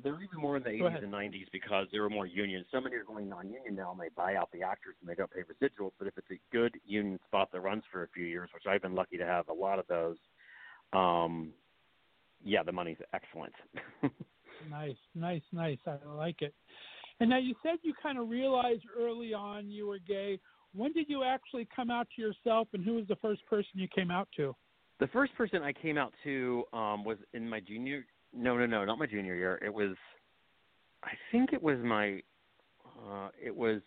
there 0.02 0.12
were 0.12 0.22
even 0.22 0.40
more 0.40 0.56
in 0.56 0.62
the 0.62 0.76
Go 0.76 0.84
80s 0.84 0.88
ahead. 0.88 1.02
and 1.04 1.12
90s 1.12 1.46
because 1.52 1.86
there 1.90 2.02
were 2.02 2.10
more 2.10 2.26
unions. 2.26 2.66
So 2.70 2.80
many 2.80 2.96
are 2.96 3.04
going 3.04 3.28
non-union 3.28 3.76
now, 3.76 3.92
and 3.92 4.00
they 4.00 4.08
buy 4.14 4.34
out 4.34 4.50
the 4.52 4.62
actors 4.62 4.96
and 5.00 5.08
they 5.08 5.14
don't 5.14 5.30
pay 5.30 5.40
residuals. 5.42 5.92
But 5.98 6.08
if 6.08 6.18
it's 6.18 6.30
a 6.30 6.40
good 6.52 6.74
union 6.84 7.18
spot 7.24 7.50
that 7.52 7.60
runs 7.60 7.84
for 7.90 8.02
a 8.02 8.08
few 8.08 8.24
years, 8.26 8.50
which 8.52 8.64
I've 8.66 8.82
been 8.82 8.94
lucky 8.94 9.16
to 9.16 9.24
have 9.24 9.48
a 9.48 9.52
lot 9.54 9.78
of 9.78 9.86
those, 9.86 10.16
um, 10.92 11.52
yeah, 12.44 12.62
the 12.62 12.72
money's 12.72 12.98
excellent. 13.12 13.54
Nice, 14.70 14.96
nice, 15.14 15.42
nice. 15.52 15.78
I 15.86 15.98
like 16.08 16.40
it. 16.40 16.54
And 17.20 17.28
now 17.28 17.38
you 17.38 17.54
said 17.62 17.76
you 17.82 17.92
kind 18.02 18.18
of 18.18 18.30
realized 18.30 18.82
early 18.98 19.34
on 19.34 19.70
you 19.70 19.86
were 19.86 19.98
gay. 19.98 20.40
When 20.74 20.92
did 20.92 21.08
you 21.08 21.24
actually 21.24 21.68
come 21.74 21.90
out 21.90 22.06
to 22.16 22.22
yourself, 22.22 22.68
and 22.72 22.84
who 22.84 22.94
was 22.94 23.06
the 23.08 23.16
first 23.16 23.44
person 23.46 23.70
you 23.74 23.88
came 23.88 24.10
out 24.10 24.28
to? 24.36 24.54
the 24.98 25.06
first 25.08 25.34
person 25.36 25.62
I 25.62 25.72
came 25.72 25.98
out 25.98 26.12
to 26.24 26.64
um, 26.72 27.04
was 27.04 27.18
in 27.34 27.48
my 27.48 27.60
junior. 27.60 28.06
No, 28.32 28.56
no, 28.56 28.66
no, 28.66 28.84
not 28.84 28.98
my 28.98 29.06
junior 29.06 29.34
year. 29.34 29.60
It 29.64 29.72
was, 29.72 29.94
I 31.02 31.10
think 31.30 31.52
it 31.52 31.62
was 31.62 31.78
my, 31.82 32.20
uh, 32.84 33.28
it 33.42 33.54
was 33.54 33.80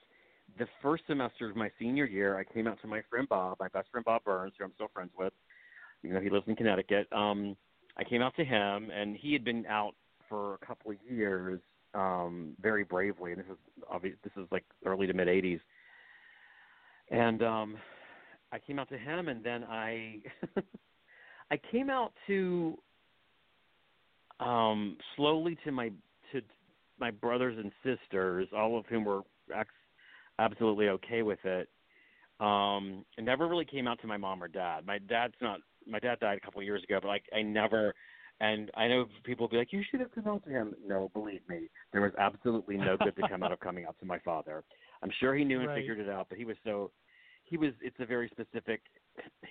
the 0.58 0.68
first 0.82 1.04
semester 1.08 1.50
of 1.50 1.56
my 1.56 1.70
senior 1.80 2.06
year. 2.06 2.38
I 2.38 2.44
came 2.44 2.68
out 2.68 2.80
to 2.82 2.88
my 2.88 3.02
friend 3.10 3.28
Bob, 3.28 3.58
my 3.60 3.68
best 3.70 3.90
friend 3.92 4.06
Bob 4.06 4.24
Burns, 4.24 4.54
who 4.58 4.66
I'm 4.66 4.72
still 4.76 4.90
friends 4.94 5.12
with. 5.18 5.34
You 6.04 6.14
know, 6.14 6.22
he 6.22 6.30
lives 6.30 6.46
in 6.48 6.56
Connecticut. 6.56 7.08
Um, 7.12 7.56
I 7.98 8.04
came 8.04 8.22
out 8.22 8.36
to 8.38 8.46
him, 8.46 8.90
and 8.92 9.16
he 9.18 9.34
had 9.34 9.44
been 9.44 9.66
out 9.66 9.96
for 10.28 10.56
a 10.56 10.66
couple 10.66 10.92
of 10.92 10.98
years, 11.10 11.60
um, 11.94 12.56
very 12.62 12.84
bravely. 12.84 13.32
And 13.32 13.42
this 13.42 13.48
is 13.50 13.58
obvious. 13.92 14.16
This 14.24 14.34
is 14.38 14.48
like 14.52 14.64
early 14.86 15.08
to 15.08 15.14
mid 15.14 15.28
'80s. 15.28 15.60
And 17.12 17.42
um, 17.44 17.78
I 18.52 18.60
came 18.60 18.80
out 18.80 18.90
to 18.90 18.98
him, 18.98 19.28
and 19.28 19.44
then 19.44 19.64
I, 19.64 20.20
I 21.52 21.60
came 21.72 21.90
out 21.90 22.14
to, 22.28 22.78
um, 24.40 24.98
slowly 25.16 25.58
to 25.66 25.72
my 25.72 25.92
to 26.32 26.42
my 27.00 27.12
brothers 27.12 27.58
and 27.58 27.72
sisters, 27.84 28.48
all 28.56 28.78
of 28.78 28.86
whom 28.86 29.06
were 29.06 29.22
ex- 29.56 29.70
absolutely 30.38 30.90
okay 30.90 31.24
with 31.24 31.40
it. 31.44 31.68
Um, 32.40 33.04
and 33.18 33.26
never 33.26 33.48
really 33.48 33.66
came 33.66 33.88
out 33.88 34.00
to 34.02 34.08
my 34.08 34.18
mom 34.18 34.42
or 34.42 34.48
dad. 34.48 34.86
My 34.86 35.00
dad's 35.00 35.34
not. 35.42 35.60
My 35.88 36.00
dad 36.00 36.20
died 36.20 36.38
a 36.38 36.42
couple 36.42 36.62
of 36.62 36.66
years 36.66 36.84
ago, 36.84 37.00
but 37.02 37.08
like 37.08 37.24
I 37.36 37.42
never. 37.42 37.94
And 38.42 38.72
I 38.78 38.88
know 38.88 39.06
people 39.26 39.46
will 39.46 39.50
be 39.50 39.58
like, 39.58 39.74
"You 39.74 39.84
should 39.90 40.00
have 40.00 40.14
come 40.14 40.28
out 40.28 40.44
to 40.46 40.50
him." 40.50 40.74
No, 40.86 41.10
believe 41.14 41.42
me, 41.50 41.68
there 41.92 42.02
was 42.02 42.14
absolutely 42.18 42.78
no 42.78 42.96
good 42.96 43.16
to 43.18 43.28
come 43.28 43.44
out 43.44 43.52
of 43.52 43.60
coming 43.60 43.86
out 43.86 43.98
to 44.00 44.06
my 44.06 44.20
father. 44.20 44.64
I'm 45.02 45.12
sure 45.20 45.34
he 45.36 45.44
knew 45.46 45.60
and 45.60 45.68
Right. 45.70 45.80
figured 45.80 46.00
it 46.00 46.10
out, 46.10 46.28
but 46.30 46.38
he 46.38 46.46
was 46.46 46.58
so. 46.64 46.92
He 47.44 47.58
was. 47.58 47.74
It's 47.82 48.00
a 48.00 48.06
very 48.06 48.28
specific. 48.30 48.82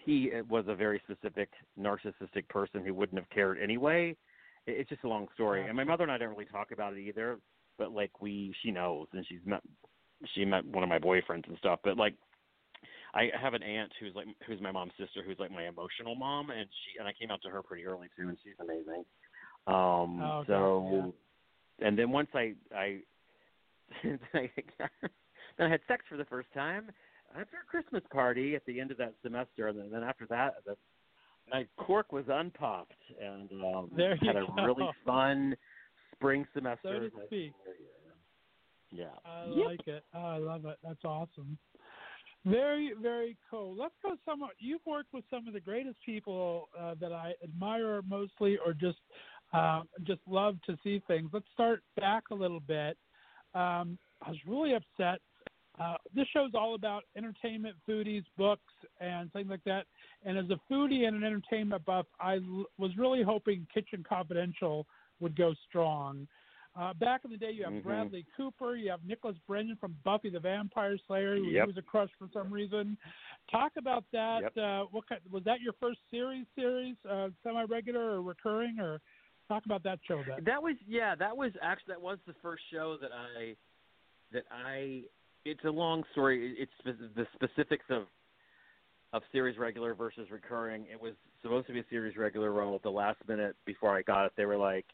He 0.04 0.30
was 0.48 0.66
a 0.68 0.74
very 0.74 0.98
specific 1.00 1.50
narcissistic 1.78 2.48
person 2.48 2.84
who 2.84 2.94
wouldn't 2.94 3.18
have 3.18 3.28
cared 3.30 3.58
anyway. 3.58 4.16
It- 4.66 4.78
It's 4.80 4.88
just 4.90 5.04
a 5.04 5.08
long 5.08 5.28
story, 5.34 5.64
and 5.66 5.76
my 5.76 5.84
mother 5.84 6.04
and 6.04 6.12
I 6.12 6.18
don't 6.18 6.30
really 6.30 6.44
talk 6.46 6.70
about 6.72 6.94
it 6.94 7.00
either. 7.00 7.40
But 7.78 7.92
like 7.92 8.20
we, 8.20 8.52
she 8.62 8.70
knows, 8.70 9.08
and 9.12 9.26
she's 9.26 9.44
met. 9.46 9.62
She 10.34 10.44
met 10.44 10.64
one 10.64 10.82
of 10.82 10.88
my 10.88 10.98
boyfriends 10.98 11.46
and 11.48 11.56
stuff. 11.58 11.80
But 11.82 11.96
like 11.96 12.14
I 13.14 13.30
have 13.40 13.54
an 13.54 13.62
aunt 13.62 13.92
who's 13.98 14.14
like 14.14 14.26
who's 14.46 14.60
my 14.60 14.70
mom's 14.72 14.92
sister, 14.98 15.22
who's 15.22 15.38
like 15.38 15.50
my 15.50 15.66
emotional 15.68 16.14
mom, 16.14 16.50
and 16.50 16.68
she 16.70 16.98
and 16.98 17.08
I 17.08 17.12
came 17.12 17.30
out 17.30 17.40
to 17.42 17.50
her 17.50 17.62
pretty 17.62 17.86
early 17.86 18.08
too, 18.16 18.28
and 18.28 18.38
she's 18.42 18.58
amazing. 18.60 19.04
Um, 19.66 20.20
Oh, 20.22 20.44
so, 20.46 21.14
and 21.80 21.98
then 21.98 22.10
once 22.10 22.28
I 22.34 22.54
I 22.74 23.02
I 25.58 25.68
had 25.68 25.80
sex 25.88 26.04
for 26.08 26.16
the 26.16 26.24
first 26.24 26.48
time 26.54 26.90
after 27.32 27.56
a 27.62 27.66
Christmas 27.68 28.02
party 28.12 28.54
at 28.54 28.64
the 28.66 28.80
end 28.80 28.90
of 28.90 28.96
that 28.98 29.14
semester, 29.22 29.68
and 29.68 29.92
then, 29.92 30.02
after 30.02 30.26
that, 30.26 30.56
the 30.64 30.76
my 31.50 31.66
cork 31.78 32.12
was 32.12 32.24
unpopped, 32.28 32.92
and 33.20 33.50
um, 33.64 33.90
There 33.96 34.16
had 34.16 34.36
a 34.36 34.46
go. 34.46 34.62
really 34.64 34.88
fun 35.04 35.56
spring 36.14 36.46
semester. 36.52 37.10
So 37.12 37.18
to 37.18 37.26
speak. 37.26 37.52
Yeah. 38.90 39.06
I 39.24 39.46
Yep. 39.46 39.66
like 39.66 39.88
it. 39.88 40.04
Oh, 40.14 40.18
I 40.18 40.36
love 40.36 40.66
it. 40.66 40.78
That's 40.82 41.04
awesome. 41.04 41.58
Very, 42.44 42.92
very 43.00 43.36
cool. 43.50 43.74
Let's 43.74 43.94
go 44.02 44.16
somewhat. 44.24 44.52
You've 44.58 44.84
worked 44.86 45.12
with 45.12 45.24
some 45.30 45.48
of 45.48 45.54
the 45.54 45.60
greatest 45.60 45.96
people 46.04 46.68
uh, 46.78 46.94
that 47.00 47.12
I 47.12 47.34
admire 47.42 48.02
mostly, 48.02 48.58
or 48.64 48.72
just 48.72 48.98
uh, 49.52 49.82
just 50.04 50.20
love 50.26 50.58
to 50.66 50.76
see 50.84 51.02
things. 51.08 51.30
Let's 51.32 51.48
start 51.52 51.82
back 51.96 52.24
a 52.30 52.34
little 52.34 52.60
bit. 52.60 52.96
Um, 53.54 53.98
I 54.22 54.30
was 54.30 54.38
really 54.46 54.74
upset. 54.74 55.20
Uh, 55.80 55.96
this 56.14 56.26
show's 56.28 56.50
all 56.54 56.74
about 56.74 57.04
entertainment, 57.16 57.76
foodies, 57.88 58.24
books, 58.36 58.72
and 59.00 59.32
things 59.32 59.48
like 59.48 59.62
that. 59.64 59.86
And 60.24 60.36
as 60.36 60.46
a 60.50 60.58
foodie 60.72 61.06
and 61.06 61.16
an 61.16 61.24
entertainment 61.24 61.84
buff, 61.84 62.06
I 62.20 62.36
l- 62.36 62.66
was 62.78 62.96
really 62.96 63.22
hoping 63.22 63.66
Kitchen 63.72 64.04
Confidential 64.08 64.86
would 65.20 65.36
go 65.36 65.54
strong. 65.68 66.26
Uh, 66.76 66.92
back 66.94 67.22
in 67.24 67.30
the 67.30 67.36
day, 67.36 67.50
you 67.50 67.64
have 67.64 67.72
Mhm. 67.72 67.82
Bradley 67.82 68.24
Cooper, 68.36 68.76
you 68.76 68.90
have 68.90 69.04
Nicholas 69.04 69.36
Brendon 69.46 69.76
from 69.76 69.96
Buffy 70.04 70.28
the 70.30 70.38
Vampire 70.38 70.96
Slayer, 71.06 71.36
who 71.36 71.44
Yep. 71.46 71.66
was 71.68 71.76
a 71.76 71.82
crush 71.82 72.10
for 72.18 72.28
some 72.32 72.52
reason. 72.52 72.96
Talk 73.50 73.76
about 73.76 74.04
that. 74.12 74.42
Yep. 74.42 74.56
Uh, 74.56 74.84
what 74.86 75.06
kind, 75.08 75.20
was 75.30 75.42
that 75.44 75.60
your 75.60 75.72
first 75.74 75.98
series? 76.10 76.46
Series, 76.54 76.96
uh, 77.04 77.30
semi-regular 77.42 78.00
or 78.12 78.22
recurring, 78.22 78.78
or 78.78 79.00
talk 79.48 79.64
about 79.64 79.82
that 79.82 79.98
show? 80.04 80.22
Then. 80.22 80.44
That 80.44 80.62
was 80.62 80.76
yeah. 80.86 81.14
That 81.16 81.36
was 81.36 81.52
actually 81.62 81.94
that 81.94 82.02
was 82.02 82.18
the 82.26 82.34
first 82.34 82.62
show 82.70 82.96
that 82.98 83.12
I 83.12 83.56
that 84.30 84.44
I. 84.50 85.04
It's 85.44 85.64
a 85.64 85.70
long 85.70 86.04
story. 86.12 86.56
It's 86.58 86.72
the 86.84 87.26
specifics 87.34 87.84
of 87.90 88.04
of 89.14 89.22
series 89.32 89.56
regular 89.56 89.94
versus 89.94 90.30
recurring. 90.30 90.86
It 90.92 91.00
was 91.00 91.14
supposed 91.40 91.66
to 91.68 91.72
be 91.72 91.80
a 91.80 91.84
series 91.88 92.16
regular 92.16 92.52
role. 92.52 92.74
At 92.74 92.82
the 92.82 92.90
last 92.90 93.16
minute 93.26 93.56
before 93.64 93.96
I 93.96 94.02
got 94.02 94.26
it, 94.26 94.32
they 94.36 94.44
were 94.44 94.58
like, 94.58 94.84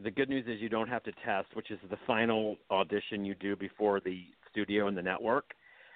"The 0.00 0.12
good 0.12 0.28
news 0.28 0.46
is 0.46 0.60
you 0.60 0.68
don't 0.68 0.88
have 0.88 1.02
to 1.04 1.12
test, 1.24 1.48
which 1.54 1.72
is 1.72 1.80
the 1.90 1.96
final 2.06 2.56
audition 2.70 3.24
you 3.24 3.34
do 3.34 3.56
before 3.56 3.98
the 3.98 4.32
studio 4.50 4.86
and 4.86 4.96
the 4.96 5.02
network." 5.02 5.54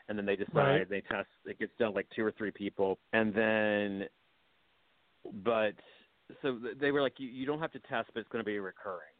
And 0.08 0.18
then 0.18 0.26
they 0.26 0.36
decide 0.36 0.54
Right. 0.56 0.88
they 0.88 1.00
test. 1.02 1.28
It 1.46 1.58
gets 1.58 1.72
done 1.78 1.94
like 1.94 2.08
two 2.10 2.24
or 2.24 2.32
three 2.32 2.50
people, 2.50 2.98
and 3.12 3.32
then, 3.32 4.08
but 5.44 5.74
so 6.42 6.58
they 6.58 6.90
were 6.90 7.00
like, 7.00 7.18
you, 7.20 7.28
you 7.28 7.46
don't 7.46 7.60
have 7.60 7.72
to 7.72 7.78
test, 7.80 8.10
but 8.12 8.20
it's 8.20 8.28
going 8.28 8.44
to 8.44 8.46
be 8.46 8.58
recurring. 8.58 9.13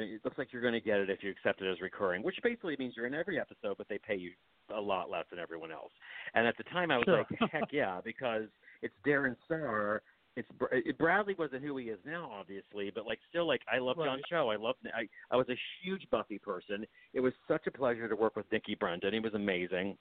And 0.00 0.08
it 0.08 0.20
looks 0.24 0.38
like 0.38 0.52
you're 0.52 0.62
going 0.62 0.74
to 0.74 0.80
get 0.80 0.98
it 0.98 1.10
if 1.10 1.22
you 1.24 1.30
accept 1.30 1.60
it 1.60 1.70
as 1.70 1.80
recurring, 1.80 2.22
which 2.22 2.36
basically 2.42 2.76
means 2.78 2.94
you're 2.96 3.06
in 3.06 3.14
every 3.14 3.38
episode, 3.40 3.76
but 3.78 3.88
they 3.88 3.98
pay 3.98 4.14
you 4.16 4.30
a 4.74 4.80
lot 4.80 5.10
less 5.10 5.24
than 5.30 5.38
everyone 5.40 5.72
else. 5.72 5.90
And 6.34 6.46
at 6.46 6.56
the 6.56 6.62
time, 6.64 6.90
I 6.90 6.98
was 6.98 7.04
Sure. 7.04 7.26
like, 7.40 7.50
heck 7.50 7.72
yeah, 7.72 8.00
because 8.04 8.44
it's 8.82 8.94
Darren 9.04 9.34
Star. 9.44 10.02
It's 10.36 10.48
it, 10.70 10.96
Bradley 10.98 11.34
wasn't 11.36 11.64
who 11.64 11.76
he 11.78 11.86
is 11.86 11.98
now, 12.06 12.30
obviously, 12.32 12.92
but 12.94 13.06
like 13.06 13.18
still, 13.28 13.46
like 13.48 13.62
I 13.72 13.78
love 13.78 13.96
John 13.96 14.06
Right. 14.06 14.22
Cho. 14.30 14.50
I 14.50 14.56
love. 14.56 14.76
I 14.94 15.08
I 15.32 15.36
was 15.36 15.48
a 15.48 15.56
huge 15.82 16.06
Buffy 16.12 16.38
person. 16.38 16.86
It 17.12 17.18
was 17.18 17.32
such 17.48 17.66
a 17.66 17.72
pleasure 17.72 18.08
to 18.08 18.14
work 18.14 18.36
with 18.36 18.46
Nicky 18.52 18.76
Brendon. 18.76 19.12
He 19.12 19.18
was 19.18 19.34
amazing. 19.34 19.96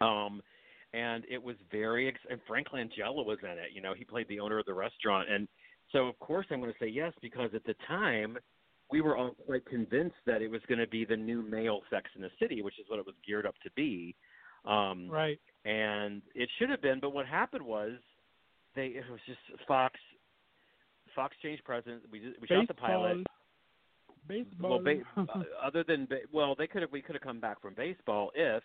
Um, 0.00 0.42
and 0.94 1.24
it 1.30 1.40
was 1.40 1.54
very 1.70 2.08
ex- 2.08 2.18
and 2.28 2.40
Frank 2.48 2.68
Langella 2.74 3.24
was 3.24 3.38
in 3.42 3.50
it. 3.50 3.70
You 3.72 3.80
know, 3.82 3.94
he 3.96 4.04
played 4.04 4.26
the 4.28 4.40
owner 4.40 4.58
of 4.58 4.66
the 4.66 4.74
restaurant, 4.74 5.28
and 5.30 5.46
so 5.92 6.06
of 6.08 6.18
course 6.18 6.46
I'm 6.50 6.60
going 6.60 6.72
to 6.72 6.78
say 6.78 6.88
yes 6.88 7.12
because 7.22 7.50
at 7.54 7.64
the 7.64 7.74
time 7.86 8.36
we 8.90 9.00
were 9.00 9.16
all 9.16 9.32
quite 9.46 9.64
convinced 9.66 10.16
that 10.26 10.40
it 10.42 10.48
was 10.50 10.60
going 10.68 10.78
to 10.78 10.86
be 10.86 11.04
the 11.04 11.16
new 11.16 11.42
male 11.42 11.80
Sex 11.90 12.10
in 12.16 12.22
the 12.22 12.30
City, 12.40 12.62
which 12.62 12.78
is 12.78 12.86
what 12.88 12.98
it 12.98 13.06
was 13.06 13.14
geared 13.26 13.46
up 13.46 13.54
to 13.62 13.70
be. 13.72 14.14
Um, 14.64 15.08
Right. 15.10 15.38
and 15.64 16.22
it 16.34 16.48
should 16.58 16.70
have 16.70 16.80
been, 16.82 16.98
but 17.00 17.10
what 17.10 17.26
happened 17.26 17.64
was 17.64 17.92
they 18.74 18.86
it 18.88 19.04
was 19.10 19.20
just 19.26 19.38
Fox. 19.66 19.94
Fox 21.14 21.36
changed 21.42 21.64
president. 21.64 22.02
We 22.10 22.18
did, 22.20 22.34
we 22.40 22.46
shot 22.46 22.68
the 22.68 22.74
pilot. 22.74 23.26
Baseball. 24.26 24.80
Well, 24.82 24.94
ba- 25.26 25.44
other 25.62 25.84
than 25.84 26.06
ba- 26.06 26.20
well, 26.32 26.54
they 26.56 26.66
could 26.66 26.82
have 26.82 26.92
we 26.92 27.00
could 27.00 27.14
have 27.14 27.22
come 27.22 27.40
back 27.40 27.60
from 27.62 27.74
baseball 27.74 28.30
if 28.34 28.62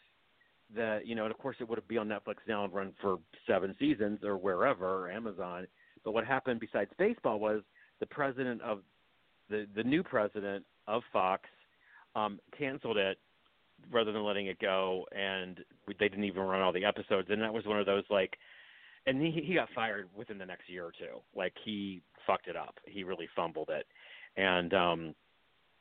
the 0.76 1.00
you 1.06 1.16
know, 1.16 1.24
and 1.24 1.32
of 1.32 1.38
course 1.38 1.56
it 1.60 1.68
would 1.70 1.78
have 1.78 1.88
been 1.88 2.00
on 2.00 2.08
Netflix 2.10 2.36
now 2.48 2.64
and 2.66 2.74
run 2.74 2.94
for 3.02 3.18
seven 3.48 3.76
seasons 3.80 4.20
or 4.24 4.36
wherever 4.38 4.86
or 5.06 5.10
Amazon. 5.12 5.68
But 6.04 6.14
what 6.14 6.26
happened 6.26 6.60
besides 6.60 6.92
baseball 6.98 7.40
was 7.40 7.62
the 8.02 8.06
president 8.08 8.62
of 8.62 8.80
the 9.50 9.68
the 9.76 9.84
new 9.84 10.04
president 10.04 10.66
of 10.88 11.04
Fox 11.12 11.44
um, 12.16 12.39
canceled 12.58 12.98
it 12.98 13.18
rather 13.91 14.12
than 14.12 14.24
letting 14.24 14.48
it 14.48 14.60
go, 14.60 15.06
and 15.12 15.60
they 15.88 16.08
didn't 16.08 16.24
even 16.24 16.44
run 16.44 16.62
all 16.62 16.74
the 16.74 16.86
episodes. 16.86 17.28
And 17.30 17.41
that 17.41 17.54
was 17.54 17.66
one 17.66 17.80
of 17.80 17.86
those 17.86 18.04
like, 18.10 18.38
and 19.06 19.22
he 19.22 19.44
he 19.46 19.56
got 19.56 19.70
fired 19.76 20.10
within 20.16 20.38
the 20.38 20.46
next 20.46 20.70
year 20.70 20.86
or 20.86 20.91
two. 20.91 21.20
Like 21.36 21.54
he 21.64 22.02
fucked 22.26 22.48
it 22.48 22.56
up. 22.56 22.76
He 22.86 23.04
really 23.04 23.28
fumbled 23.36 23.70
it, 23.70 23.86
and 24.38 24.74
um, 24.74 25.16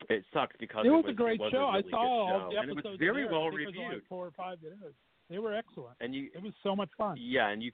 it 0.08 0.24
sucked 0.32 0.58
because 0.58 0.86
it 0.86 0.90
was, 0.90 1.04
was 1.04 1.12
a 1.12 1.14
great 1.14 1.40
was 1.40 1.52
show. 1.52 1.68
A 1.68 1.72
really 1.72 1.84
I 1.88 1.90
saw 1.90 1.98
all 1.98 2.50
the 2.50 2.58
and 2.58 2.70
it 2.70 2.76
was 2.76 2.96
very 2.98 3.26
well 3.26 3.46
I 3.46 3.50
think 3.50 3.60
it 3.60 3.66
was 3.66 3.74
only 3.78 3.88
reviewed. 3.88 4.02
Four 4.08 4.26
or 4.26 4.32
five 4.32 4.58
it 4.62 4.74
is. 4.86 4.94
They 5.30 5.38
were 5.38 5.54
excellent. 5.54 5.96
And 6.00 6.14
you 6.14 6.28
It 6.34 6.42
was 6.42 6.52
so 6.62 6.76
much 6.76 6.90
fun. 6.98 7.16
yeah, 7.18 7.48
and 7.48 7.62
you 7.62 7.72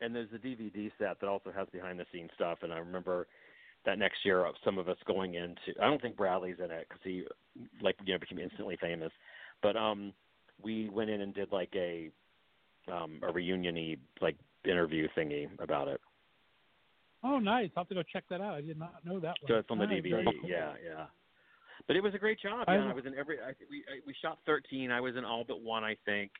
and 0.00 0.14
there's 0.14 0.28
a 0.34 0.38
DVD 0.38 0.90
set 0.98 1.20
that 1.20 1.28
also 1.28 1.50
has 1.54 1.66
behind 1.72 1.98
the 1.98 2.06
scenes 2.12 2.30
stuff. 2.34 2.58
And 2.62 2.72
I 2.72 2.78
remember 2.78 3.26
that 3.86 3.98
next 3.98 4.24
year, 4.24 4.44
of 4.44 4.54
some 4.64 4.78
of 4.78 4.88
us 4.88 4.96
going 5.06 5.34
into. 5.34 5.78
I 5.80 5.84
don't 5.86 6.00
think 6.00 6.16
Bradley's 6.16 6.56
in 6.58 6.70
it 6.70 6.86
because 6.88 7.02
he 7.02 7.24
like 7.82 7.96
you 8.04 8.14
know 8.14 8.18
became 8.18 8.38
instantly 8.38 8.76
famous, 8.80 9.12
but 9.62 9.76
um, 9.76 10.12
we 10.62 10.88
went 10.88 11.10
in 11.10 11.20
and 11.20 11.34
did 11.34 11.52
like 11.52 11.72
a 11.74 12.10
um 12.90 13.20
a 13.22 13.32
reuniony 13.32 13.98
like 14.20 14.36
interview 14.64 15.08
thingy 15.16 15.48
about 15.60 15.88
it. 15.88 16.00
Oh, 17.22 17.38
nice. 17.38 17.70
I'll 17.76 17.84
have 17.84 17.88
to 17.88 17.94
go 17.94 18.02
check 18.02 18.24
that 18.28 18.40
out. 18.42 18.54
I 18.54 18.60
did 18.60 18.78
not 18.78 19.02
know 19.04 19.18
that 19.20 19.34
one. 19.40 19.48
So 19.48 19.54
it's 19.54 19.70
on 19.70 19.78
the 19.78 19.86
Nice, 19.86 20.02
DVD. 20.02 20.24
cool. 20.24 20.50
Yeah, 20.50 20.72
yeah. 20.84 21.06
but 21.86 21.96
it 21.96 22.02
was 22.02 22.14
a 22.14 22.18
great 22.18 22.38
job. 22.40 22.64
I- 22.68 22.76
Yeah, 22.76 22.90
I 22.90 22.92
was 22.92 23.06
in 23.06 23.14
every. 23.16 23.38
I, 23.40 23.52
we 23.70 23.82
I, 23.88 24.00
we 24.06 24.14
shot 24.20 24.38
13. 24.46 24.90
I 24.90 25.00
was 25.00 25.16
in 25.16 25.24
all 25.24 25.44
but 25.46 25.62
one, 25.62 25.84
I 25.84 25.96
think, 26.04 26.30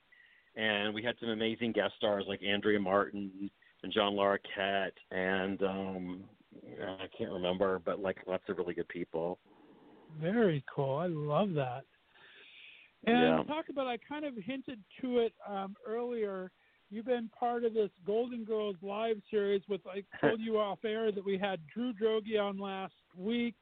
and 0.56 0.94
we 0.94 1.02
had 1.02 1.14
some 1.20 1.30
amazing 1.30 1.72
guest 1.72 1.94
stars 1.96 2.24
like 2.28 2.42
Andrea 2.42 2.78
Martin 2.78 3.50
and 3.82 3.92
John 3.92 4.12
Larroquette, 4.14 4.92
and 5.10 5.62
um 5.62 6.24
I 6.82 7.06
can't 7.16 7.32
remember, 7.32 7.80
but 7.84 8.00
like 8.00 8.18
lots 8.26 8.44
of 8.48 8.58
really 8.58 8.74
good 8.74 8.88
people. 8.88 9.38
Very 10.20 10.64
cool. 10.74 10.96
I 10.96 11.06
love 11.06 11.54
that. 11.54 11.84
And 13.06 13.20
Yeah. 13.20 13.42
talk 13.44 13.68
about, 13.68 13.86
I 13.86 13.98
kind 13.98 14.24
of 14.24 14.34
hinted 14.36 14.82
to 15.00 15.18
it 15.18 15.34
um, 15.46 15.76
earlier. 15.86 16.50
You've 16.90 17.06
been 17.06 17.28
part 17.38 17.64
of 17.64 17.74
this 17.74 17.90
Golden 18.06 18.44
Girls 18.44 18.76
live 18.82 19.16
series 19.30 19.62
with, 19.68 19.80
I 19.86 20.04
told 20.20 20.40
you 20.40 20.58
off 20.58 20.78
air 20.84 21.12
that 21.12 21.24
we 21.24 21.36
had 21.38 21.60
Drew 21.72 21.92
Droege 21.92 22.40
on 22.40 22.58
last 22.58 22.94
week. 23.16 23.56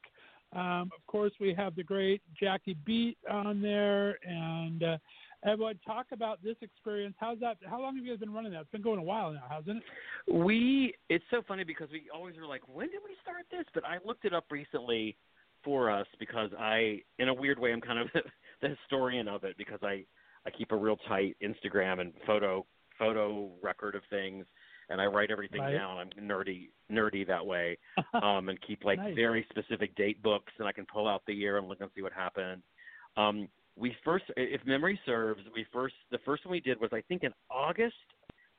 Um, 0.53 0.91
of 0.95 1.05
course, 1.07 1.33
we 1.39 1.53
have 1.55 1.75
the 1.75 1.83
great 1.83 2.21
Jackie 2.39 2.77
Beat 2.85 3.17
on 3.29 3.61
there. 3.61 4.17
And 4.23 4.83
uh, 4.83 4.97
everyone, 5.45 5.79
talk 5.85 6.07
about 6.11 6.41
this 6.43 6.55
experience. 6.61 7.15
How's 7.19 7.39
that? 7.39 7.57
How 7.65 7.81
long 7.81 7.95
have 7.95 8.05
you 8.05 8.11
guys 8.11 8.19
been 8.19 8.33
running 8.33 8.51
that? 8.53 8.61
It's 8.61 8.71
been 8.71 8.81
going 8.81 8.99
a 8.99 9.03
while 9.03 9.31
now, 9.31 9.43
hasn't 9.49 9.77
it? 9.77 10.33
We 10.33 10.93
it's 11.09 11.23
so 11.31 11.41
funny 11.47 11.63
because 11.63 11.89
we 11.91 12.03
always 12.13 12.37
are 12.37 12.45
like, 12.45 12.61
when 12.67 12.87
did 12.87 12.99
we 13.03 13.15
start 13.21 13.45
this? 13.51 13.65
But 13.73 13.83
I 13.85 13.97
looked 14.05 14.25
it 14.25 14.33
up 14.33 14.45
recently 14.51 15.17
for 15.63 15.89
us 15.89 16.07
because 16.19 16.49
I, 16.59 17.01
in 17.19 17.29
a 17.29 17.33
weird 17.33 17.59
way, 17.59 17.71
I'm 17.71 17.81
kind 17.81 17.99
of 17.99 18.07
the 18.61 18.69
historian 18.69 19.27
of 19.27 19.43
it 19.43 19.57
because 19.57 19.79
I 19.83 20.05
I 20.45 20.49
keep 20.49 20.71
a 20.71 20.75
real 20.75 20.97
tight 21.07 21.35
Instagram 21.43 22.01
and 22.01 22.13
photo 22.25 22.65
photo 22.99 23.49
record 23.61 23.95
of 23.95 24.03
things, 24.09 24.45
and 24.89 25.01
I 25.01 25.05
write 25.05 25.31
everything 25.31 25.61
Right. 25.61 25.73
down. 25.73 25.97
I'm 25.97 26.09
nerdy 26.21 26.69
nerdy 26.91 27.25
that 27.27 27.45
way, 27.45 27.77
um, 28.21 28.49
and 28.49 28.59
keep 28.61 28.83
like 28.83 28.99
Nice. 28.99 29.15
very 29.15 29.45
specific 29.49 29.95
date 29.95 30.21
books, 30.21 30.53
and 30.59 30.67
I 30.67 30.71
can 30.71 30.85
pull 30.85 31.07
out 31.07 31.23
the 31.25 31.33
year 31.33 31.57
and 31.57 31.67
look 31.67 31.81
and 31.81 31.89
see 31.95 32.01
what 32.01 32.13
happened. 32.13 32.61
Um, 33.17 33.47
we 33.77 33.95
first, 34.03 34.25
if 34.37 34.65
memory 34.65 34.99
serves, 35.05 35.41
we 35.55 35.65
first 35.73 35.95
the 36.11 36.19
first 36.25 36.45
one 36.45 36.51
we 36.51 36.59
did 36.59 36.79
was 36.79 36.91
I 36.93 37.01
think 37.01 37.23
in 37.23 37.33
August. 37.49 37.95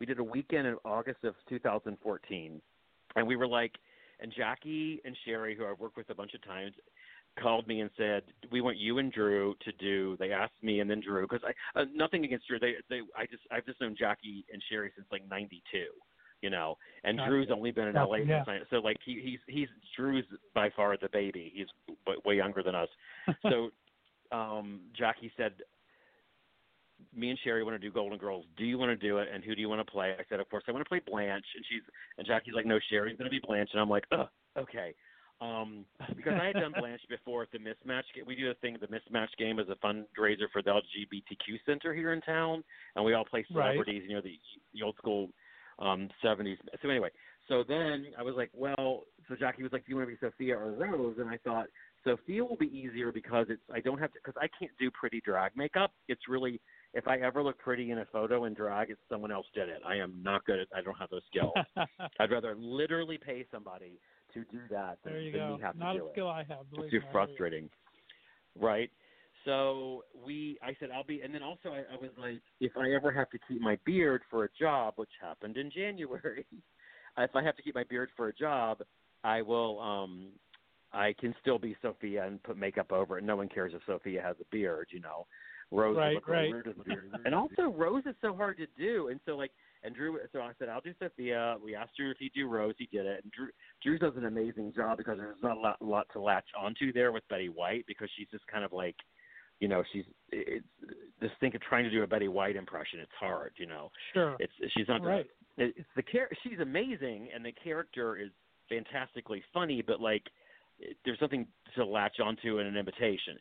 We 0.00 0.06
did 0.06 0.18
a 0.18 0.24
weekend 0.24 0.66
in 0.66 0.74
August 0.84 1.22
of 1.22 1.34
2014, 1.48 2.60
and 3.14 3.26
we 3.26 3.36
were 3.36 3.46
like, 3.46 3.70
and 4.20 4.32
Jackie 4.36 5.00
and 5.04 5.16
Sherry, 5.24 5.56
who 5.56 5.66
I've 5.66 5.78
worked 5.78 5.96
with 5.96 6.10
a 6.10 6.14
bunch 6.14 6.34
of 6.34 6.44
times, 6.44 6.74
called 7.40 7.66
me 7.66 7.80
and 7.80 7.90
said, 7.96 8.22
"We 8.50 8.60
want 8.60 8.76
you 8.76 8.98
and 8.98 9.12
Drew 9.12 9.54
to 9.64 9.72
do." 9.72 10.16
They 10.18 10.32
asked 10.32 10.62
me 10.62 10.80
and 10.80 10.90
then 10.90 11.00
Drew 11.00 11.22
because 11.22 11.42
I 11.44 11.80
uh, 11.80 11.84
nothing 11.94 12.24
against 12.24 12.46
Drew. 12.48 12.58
They 12.58 12.74
they 12.88 13.00
I 13.16 13.26
just 13.26 13.42
I've 13.50 13.66
just 13.66 13.80
known 13.80 13.96
Jackie 13.98 14.44
and 14.52 14.62
Sherry 14.70 14.92
since 14.96 15.06
like 15.10 15.28
'92, 15.28 15.60
you 16.42 16.50
know, 16.50 16.76
and 17.04 17.18
Gotcha. 17.18 17.30
Drew's 17.30 17.48
only 17.52 17.70
been 17.70 17.88
in 17.88 17.94
Gotcha, 17.94 18.10
LA 18.10 18.16
yeah. 18.18 18.44
since 18.44 18.66
so 18.70 18.76
like 18.76 18.96
he 19.04 19.20
he's 19.22 19.40
he's 19.48 19.68
Drew's 19.96 20.24
by 20.54 20.70
far 20.76 20.96
the 20.96 21.08
baby. 21.12 21.52
He's 21.54 21.68
w- 22.04 22.20
way 22.24 22.36
younger 22.36 22.62
than 22.62 22.74
us. 22.74 22.88
so 23.42 23.70
um 24.34 24.80
Jackie 24.96 25.32
said 25.36 25.52
me 27.14 27.30
and 27.30 27.38
Sherry 27.44 27.62
want 27.64 27.74
to 27.74 27.78
do 27.86 27.92
Golden 27.92 28.18
Girls. 28.18 28.44
Do 28.56 28.64
you 28.64 28.78
want 28.78 28.90
to 28.90 28.96
do 29.08 29.18
it? 29.18 29.28
And 29.32 29.44
who 29.44 29.54
do 29.54 29.60
you 29.60 29.68
want 29.68 29.84
to 29.84 29.90
play? 29.90 30.14
I 30.18 30.22
said, 30.28 30.40
of 30.40 30.48
course, 30.48 30.64
I 30.68 30.72
want 30.72 30.84
to 30.84 30.88
play 30.88 31.00
Blanche. 31.06 31.44
And 31.56 31.64
she's 31.68 31.82
and 32.18 32.26
Jackie's 32.26 32.54
like, 32.54 32.66
no, 32.66 32.78
Sherry's 32.90 33.16
going 33.18 33.30
to 33.30 33.30
be 33.30 33.42
Blanche. 33.44 33.70
And 33.72 33.80
I'm 33.80 33.90
like, 33.90 34.04
oh, 34.12 34.28
okay. 34.58 34.94
Um, 35.40 35.84
because 36.16 36.34
I 36.40 36.46
had 36.46 36.54
done 36.54 36.72
Blanche 36.78 37.02
before 37.08 37.42
at 37.42 37.48
the 37.52 37.58
Mismatch. 37.58 38.04
We 38.26 38.36
do 38.36 38.50
a 38.50 38.54
thing. 38.54 38.76
The 38.80 38.86
Mismatch 38.86 39.28
game 39.38 39.58
is 39.58 39.66
a 39.68 39.76
fundraiser 39.84 40.48
for 40.52 40.62
the 40.62 40.70
LGBTQ 40.70 41.58
Center 41.66 41.92
here 41.92 42.12
in 42.12 42.20
town, 42.22 42.62
and 42.94 43.04
we 43.04 43.14
all 43.14 43.24
play 43.24 43.44
Right. 43.52 43.74
celebrities. 43.74 44.04
You 44.08 44.14
know, 44.16 44.22
the, 44.22 44.38
the 44.72 44.82
old 44.82 44.96
school 44.96 45.28
um 45.80 46.08
70s. 46.24 46.56
So 46.82 46.88
anyway, 46.88 47.10
so 47.48 47.64
then 47.66 48.06
I 48.16 48.22
was 48.22 48.34
like, 48.36 48.50
well, 48.54 49.02
so 49.28 49.34
Jackie 49.34 49.64
was 49.64 49.72
like, 49.72 49.84
do 49.84 49.90
you 49.90 49.96
want 49.96 50.08
to 50.08 50.14
be 50.14 50.18
Sophia 50.20 50.56
or 50.56 50.70
Rose? 50.72 51.16
And 51.18 51.28
I 51.28 51.36
thought 51.38 51.66
Sophia 52.04 52.44
will 52.44 52.56
be 52.56 52.66
easier 52.66 53.10
because 53.10 53.46
it's 53.48 53.62
I 53.72 53.80
don't 53.80 53.98
have 53.98 54.12
to 54.12 54.18
because 54.22 54.40
I 54.40 54.48
can't 54.58 54.72
do 54.78 54.90
pretty 54.90 55.20
drag 55.24 55.56
makeup. 55.56 55.92
It's 56.08 56.22
really 56.28 56.60
if 56.92 57.08
I 57.08 57.18
ever 57.18 57.42
look 57.42 57.58
pretty 57.58 57.90
in 57.90 57.98
a 57.98 58.04
photo 58.12 58.44
in 58.44 58.54
drag, 58.54 58.90
it's 58.90 59.00
someone 59.08 59.32
else 59.32 59.46
did 59.54 59.68
it. 59.68 59.80
I 59.86 59.96
am 59.96 60.14
not 60.22 60.44
good 60.44 60.60
at. 60.60 60.68
I 60.74 60.82
don't 60.82 60.96
have 60.98 61.10
those 61.10 61.22
skills. 61.28 61.54
I'd 62.20 62.30
rather 62.30 62.54
literally 62.56 63.18
pay 63.18 63.46
somebody 63.50 63.98
to 64.34 64.44
do 64.50 64.58
that 64.70 64.98
than, 65.04 65.14
there 65.14 65.22
you 65.22 65.32
than 65.32 65.40
go. 65.40 65.56
me 65.56 65.60
have 65.62 65.76
Not 65.78 65.92
to 65.92 65.98
do 65.98 66.04
a 66.06 66.08
it. 66.08 66.12
skill 66.12 66.28
I 66.28 66.44
have. 66.44 66.66
It's 66.72 66.90
too 66.90 67.00
frustrating, 67.10 67.68
right? 68.60 68.90
So 69.44 70.04
we, 70.24 70.58
I 70.62 70.74
said 70.80 70.90
I'll 70.94 71.04
be, 71.04 71.20
and 71.22 71.34
then 71.34 71.42
also 71.42 71.70
I, 71.70 71.78
I 71.92 71.96
was 72.00 72.10
like, 72.16 72.40
if 72.60 72.72
I 72.76 72.94
ever 72.94 73.10
have 73.12 73.28
to 73.30 73.38
keep 73.48 73.60
my 73.60 73.76
beard 73.84 74.22
for 74.30 74.44
a 74.44 74.48
job, 74.58 74.94
which 74.96 75.10
happened 75.20 75.56
in 75.56 75.70
January, 75.70 76.46
if 77.18 77.30
I 77.34 77.42
have 77.42 77.56
to 77.56 77.62
keep 77.62 77.74
my 77.74 77.84
beard 77.84 78.10
for 78.16 78.28
a 78.28 78.34
job, 78.34 78.82
I 79.22 79.42
will. 79.42 79.80
um 79.80 80.28
I 80.94 81.14
can 81.18 81.34
still 81.40 81.58
be 81.58 81.76
Sophia 81.82 82.24
and 82.26 82.42
put 82.42 82.56
makeup 82.56 82.92
over 82.92 83.18
it. 83.18 83.24
No 83.24 83.36
one 83.36 83.48
cares 83.48 83.72
if 83.74 83.82
Sophia 83.86 84.22
has 84.22 84.36
a 84.40 84.44
beard, 84.50 84.88
you 84.90 85.00
know. 85.00 85.26
Rose 85.70 85.96
Right, 85.96 86.14
look 86.14 86.28
right. 86.28 86.50
weird 86.50 86.66
with 86.66 86.78
a 86.80 86.84
beard. 86.84 87.10
and 87.24 87.34
also 87.34 87.64
Rose 87.68 88.04
is 88.06 88.14
so 88.20 88.34
hard 88.34 88.58
to 88.58 88.66
do, 88.78 89.08
and 89.08 89.18
so 89.26 89.36
like 89.36 89.50
and 89.82 89.94
Drew. 89.94 90.18
So 90.32 90.40
I 90.40 90.52
said 90.58 90.68
I'll 90.68 90.80
do 90.80 90.92
Sophia. 90.98 91.56
We 91.62 91.74
asked 91.74 91.96
Drew 91.96 92.10
if 92.10 92.18
he'd 92.18 92.32
do 92.34 92.48
Rose. 92.48 92.74
He 92.78 92.86
did 92.92 93.06
it. 93.06 93.24
And 93.24 93.32
Drew 93.32 93.48
Drew 93.82 93.98
does 93.98 94.16
an 94.16 94.26
amazing 94.26 94.72
job 94.76 94.98
because 94.98 95.18
there's 95.18 95.36
not 95.42 95.56
a 95.56 95.60
lot, 95.60 95.76
a 95.80 95.84
lot 95.84 96.06
to 96.12 96.20
latch 96.20 96.46
onto 96.56 96.92
there 96.92 97.12
with 97.12 97.26
Betty 97.28 97.48
White 97.48 97.84
because 97.86 98.08
she's 98.16 98.28
just 98.30 98.46
kind 98.46 98.64
of 98.64 98.72
like, 98.72 98.96
you 99.60 99.68
know, 99.68 99.82
she's 99.92 100.04
it's 100.30 100.64
just 101.20 101.34
think 101.40 101.54
of 101.54 101.62
trying 101.62 101.84
to 101.84 101.90
do 101.90 102.02
a 102.02 102.06
Betty 102.06 102.28
White 102.28 102.56
impression. 102.56 103.00
It's 103.00 103.10
hard, 103.18 103.52
you 103.56 103.66
know. 103.66 103.90
Sure. 104.12 104.36
It's 104.38 104.52
she's 104.76 104.86
not 104.88 105.02
Right. 105.02 105.26
it- 105.56 105.74
it's 105.76 105.88
the 105.96 106.02
she's 106.42 106.60
amazing 106.60 107.30
and 107.34 107.44
the 107.44 107.52
character 107.52 108.16
is 108.16 108.30
fantastically 108.68 109.42
funny 109.52 109.82
but 109.82 110.00
like 110.00 110.22
there's 111.04 111.18
something 111.18 111.46
to 111.76 111.84
latch 111.84 112.20
onto 112.20 112.58
in 112.58 112.66
an 112.66 112.76
invitation. 112.76 113.38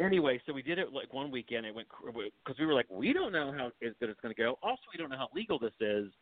Anyway 0.00 0.40
so 0.46 0.52
we 0.52 0.62
did 0.62 0.78
it 0.78 0.92
like 0.92 1.12
one 1.12 1.30
weekend. 1.30 1.66
It 1.66 1.74
went 1.74 1.88
because 2.04 2.58
we 2.58 2.66
were 2.66 2.74
like 2.74 2.86
we 2.90 3.12
don't 3.12 3.32
know 3.32 3.52
how 3.56 3.70
good 3.80 3.94
it's 4.00 4.20
going 4.20 4.34
to 4.34 4.40
go. 4.40 4.58
Also 4.62 4.82
we 4.92 4.98
don't 4.98 5.10
know 5.10 5.18
how 5.18 5.28
legal 5.34 5.58
this 5.58 5.72
is 5.80 6.12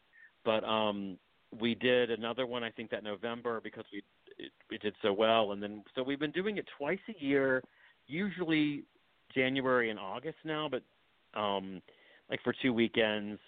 but 0.47 0.64
um 0.64 1.18
we 1.61 1.74
did 1.74 2.11
another 2.11 2.47
one 2.47 2.64
i 2.64 2.70
think 2.70 2.90
that 2.90 3.05
november 3.05 3.61
because 3.62 3.84
we 3.92 4.03
it, 4.38 4.53
we 4.70 4.76
did 4.78 4.94
so 5.01 5.12
well. 5.12 5.53
And 5.53 5.62
then 5.62 5.82
so 5.94 6.03
we've 6.03 6.20
been 6.20 6.30
doing 6.30 6.59
it 6.59 6.66
twice 6.78 6.99
a 7.09 7.24
year 7.24 7.62
usually 8.07 8.84
january 9.34 9.90
and 9.90 9.99
august 9.99 10.38
now 10.44 10.68
but 10.70 10.82
um 11.38 11.82
like 12.30 12.40
for 12.42 12.55
two 12.62 12.72
weekends 12.72 13.40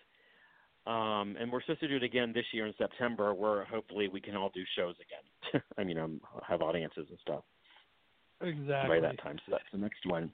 um, 0.88 1.36
and 1.38 1.52
we're 1.52 1.60
supposed 1.60 1.80
to 1.80 1.88
do 1.88 1.96
it 1.96 2.02
again 2.02 2.32
this 2.32 2.46
year 2.52 2.66
in 2.66 2.72
September, 2.78 3.34
where 3.34 3.64
hopefully 3.66 4.08
we 4.08 4.20
can 4.20 4.34
all 4.36 4.50
do 4.54 4.62
shows 4.74 4.94
again. 4.96 5.62
I 5.78 5.84
mean, 5.84 5.98
um, 5.98 6.20
have 6.46 6.62
audiences 6.62 7.06
and 7.10 7.18
stuff 7.20 7.44
Exactly. 8.40 8.96
by 8.96 9.00
that 9.00 9.22
time. 9.22 9.36
So 9.44 9.52
that's 9.52 9.64
the 9.70 9.78
next 9.78 10.06
one. 10.06 10.32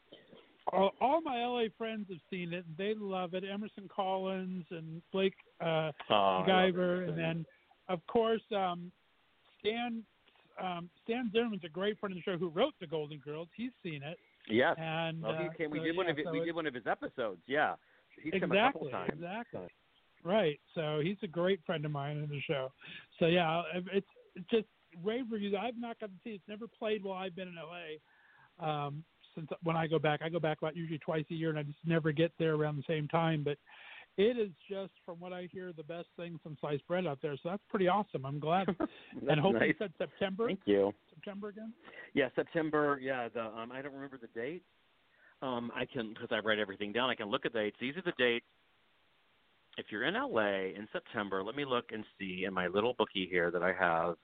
all, 0.72 0.92
all 1.00 1.20
my 1.22 1.44
LA 1.44 1.64
friends 1.76 2.06
have 2.08 2.20
seen 2.30 2.52
it. 2.52 2.64
They 2.78 2.94
love 2.96 3.34
it. 3.34 3.42
Emerson 3.42 3.88
Collins 3.94 4.64
and 4.70 5.02
Blake 5.12 5.34
uh, 5.60 5.64
I 5.64 5.92
love 6.10 6.46
Guyver, 6.46 7.08
and 7.08 7.18
then 7.18 7.44
of 7.88 8.06
course 8.06 8.42
um, 8.56 8.92
Stan 9.58 10.04
um, 10.62 10.88
Stan 11.02 11.30
Zimmerman's 11.32 11.64
a 11.64 11.68
great 11.68 11.98
friend 11.98 12.12
of 12.12 12.16
the 12.16 12.22
show 12.22 12.38
who 12.38 12.48
wrote 12.48 12.74
the 12.80 12.86
Golden 12.86 13.18
Girls. 13.18 13.48
He's 13.56 13.72
seen 13.82 14.04
it, 14.04 14.18
yes, 14.48 14.76
and 14.78 15.20
well, 15.20 15.36
he 15.36 15.48
uh, 15.48 15.52
came. 15.58 15.70
We 15.70 15.80
so, 15.80 15.84
did 15.84 15.96
one 15.96 16.06
yeah, 16.06 16.12
of 16.12 16.16
his, 16.18 16.26
so 16.26 16.32
we 16.32 16.44
did 16.44 16.54
one 16.54 16.66
of 16.66 16.74
his 16.74 16.86
episodes. 16.86 17.40
Yeah, 17.48 17.74
he's 18.22 18.32
come 18.34 18.52
a 18.52 18.54
exactly, 18.54 18.90
couple 18.90 18.90
times. 18.90 19.12
exactly. 19.14 19.68
Right. 20.24 20.58
So 20.74 21.00
he's 21.02 21.18
a 21.22 21.26
great 21.26 21.60
friend 21.66 21.84
of 21.84 21.90
mine 21.90 22.16
in 22.16 22.28
the 22.28 22.40
show. 22.40 22.72
So 23.18 23.26
yeah, 23.26 23.62
it's 23.92 24.06
just 24.50 24.66
rave 25.02 25.26
reviews. 25.30 25.54
I've 25.58 25.78
not 25.78 26.00
gotten 26.00 26.16
to 26.16 26.20
see. 26.24 26.34
It's 26.34 26.48
never 26.48 26.66
played 26.66 27.04
while 27.04 27.18
I've 27.18 27.36
been 27.36 27.48
in 27.48 27.56
LA. 27.56 28.66
Um, 28.66 29.04
since 29.34 29.48
when 29.62 29.76
I 29.76 29.86
go 29.86 29.98
back, 29.98 30.20
I 30.22 30.28
go 30.28 30.40
back 30.40 30.58
about 30.58 30.76
usually 30.76 30.98
twice 30.98 31.24
a 31.30 31.34
year, 31.34 31.50
and 31.50 31.58
I 31.58 31.64
just 31.64 31.78
never 31.84 32.12
get 32.12 32.32
there 32.38 32.54
around 32.54 32.76
the 32.76 32.84
same 32.86 33.08
time. 33.08 33.42
But 33.44 33.58
it 34.16 34.38
is 34.38 34.50
just, 34.70 34.92
from 35.04 35.18
what 35.18 35.32
I 35.32 35.48
hear, 35.50 35.72
the 35.76 35.82
best 35.82 36.06
thing 36.16 36.38
since 36.44 36.58
sliced 36.60 36.86
bread 36.86 37.06
out 37.06 37.18
there. 37.20 37.36
So 37.42 37.50
that's 37.50 37.62
pretty 37.68 37.88
awesome. 37.88 38.24
I'm 38.24 38.38
glad. 38.38 38.68
And 39.28 39.40
hope 39.40 39.54
nice. 39.54 39.68
you 39.68 39.74
said 39.78 39.92
September. 39.98 40.46
Thank 40.46 40.60
you. 40.66 40.92
September 41.14 41.48
again. 41.48 41.72
Yeah, 42.14 42.28
September. 42.36 42.98
Yeah, 43.00 43.28
the 43.32 43.44
um, 43.44 43.72
I 43.72 43.80
don't 43.80 43.94
remember 43.94 44.18
the 44.18 44.28
date. 44.38 44.62
Um, 45.42 45.70
I 45.74 45.84
can 45.84 46.10
because 46.10 46.28
I 46.30 46.38
write 46.40 46.58
everything 46.58 46.92
down. 46.92 47.10
I 47.10 47.14
can 47.14 47.28
look 47.28 47.46
at 47.46 47.52
the 47.52 47.60
dates. 47.60 47.76
These 47.80 47.96
are 47.96 48.02
the 48.02 48.12
dates. 48.18 48.46
If 49.76 49.86
you're 49.90 50.04
in 50.04 50.14
LA 50.14 50.70
in 50.78 50.86
September, 50.92 51.42
let 51.42 51.56
me 51.56 51.64
look 51.64 51.86
and 51.92 52.04
see 52.18 52.44
in 52.46 52.54
my 52.54 52.66
little 52.68 52.94
bookie 52.96 53.26
here 53.30 53.50
that 53.50 53.62
I 53.62 53.72
have 53.72 54.16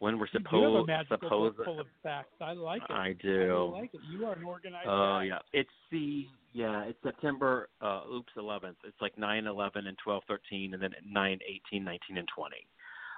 when 0.00 0.18
we're 0.18 0.26
You 0.32 0.40
have 0.88 1.06
a 1.10 1.14
supposed 1.14 1.56
supposed. 1.56 1.56
full 1.64 1.80
of 1.80 1.86
facts. 2.02 2.32
I 2.40 2.52
like 2.52 2.82
it. 2.82 2.90
I 2.92 3.08
I 3.08 3.12
do. 3.12 3.28
really 3.28 3.70
like 3.82 3.94
it. 3.94 4.00
You 4.10 4.26
are 4.26 4.32
an 4.32 4.44
organized 4.44 4.88
Oh 4.88 5.18
guy. 5.20 5.24
yeah, 5.24 5.38
it's 5.52 5.70
the 5.90 6.26
yeah, 6.52 6.82
it's 6.84 6.98
September. 7.04 7.68
Uh, 7.80 8.02
oops, 8.12 8.32
11th. 8.36 8.74
It's 8.84 9.00
like 9.00 9.16
9, 9.16 9.46
11, 9.46 9.86
and 9.86 9.96
12, 10.02 10.22
13, 10.26 10.74
and 10.74 10.82
then 10.82 10.90
9, 11.08 11.38
18, 11.72 11.84
19, 11.84 12.16
and 12.18 12.28
20. 12.34 12.56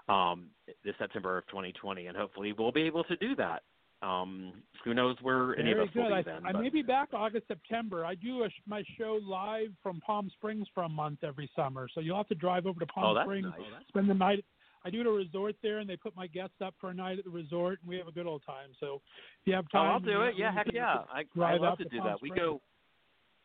Um, 0.08 0.48
this 0.84 0.94
September 0.98 1.38
of 1.38 1.46
2020, 1.46 2.08
and 2.08 2.16
hopefully 2.16 2.52
we'll 2.52 2.72
be 2.72 2.82
able 2.82 3.04
to 3.04 3.16
do 3.16 3.34
that. 3.36 3.62
Um, 4.02 4.52
who 4.84 4.94
knows 4.94 5.16
where 5.22 5.54
any 5.58 5.72
Very 5.72 5.82
of 5.84 5.88
us 5.90 5.94
will 5.94 6.08
be 6.08 6.12
I, 6.14 6.22
then? 6.22 6.44
I 6.44 6.52
but- 6.52 6.60
may 6.62 6.68
be 6.70 6.82
back 6.82 7.10
August, 7.14 7.46
September. 7.46 8.04
I 8.04 8.16
do 8.16 8.42
a, 8.44 8.48
sh- 8.50 8.62
my 8.66 8.82
show 8.98 9.20
live 9.24 9.68
from 9.82 10.00
Palm 10.00 10.28
Springs 10.34 10.66
for 10.74 10.82
a 10.82 10.88
month 10.88 11.22
every 11.22 11.48
summer, 11.54 11.88
so 11.94 12.00
you'll 12.00 12.16
have 12.16 12.28
to 12.28 12.34
drive 12.34 12.66
over 12.66 12.80
to 12.80 12.86
Palm 12.86 13.16
oh, 13.16 13.22
Springs, 13.22 13.46
nice. 13.46 13.84
spend 13.88 14.10
the 14.10 14.14
night. 14.14 14.44
I 14.84 14.90
do 14.90 14.98
it 14.98 15.02
at 15.02 15.06
a 15.06 15.10
resort 15.10 15.54
there, 15.62 15.78
and 15.78 15.88
they 15.88 15.96
put 15.96 16.16
my 16.16 16.26
guests 16.26 16.56
up 16.60 16.74
for 16.80 16.90
a 16.90 16.94
night 16.94 17.18
at 17.20 17.24
the 17.24 17.30
resort, 17.30 17.78
and 17.80 17.88
we 17.88 17.96
have 17.98 18.08
a 18.08 18.12
good 18.12 18.26
old 18.26 18.42
time. 18.44 18.70
So 18.80 19.00
if 19.40 19.46
you 19.46 19.54
have 19.54 19.66
Oh, 19.72 19.78
time, 19.78 19.90
I'll 19.92 20.00
do 20.00 20.22
it. 20.22 20.32
know, 20.32 20.36
Yeah, 20.36 20.52
heck 20.52 20.66
yeah. 20.72 20.96
I 21.12 21.22
I 21.40 21.56
love 21.56 21.78
to 21.78 21.84
to 21.84 21.90
do 21.90 21.98
Palm 21.98 22.08
that. 22.08 22.20
We 22.22 22.30
go. 22.30 22.60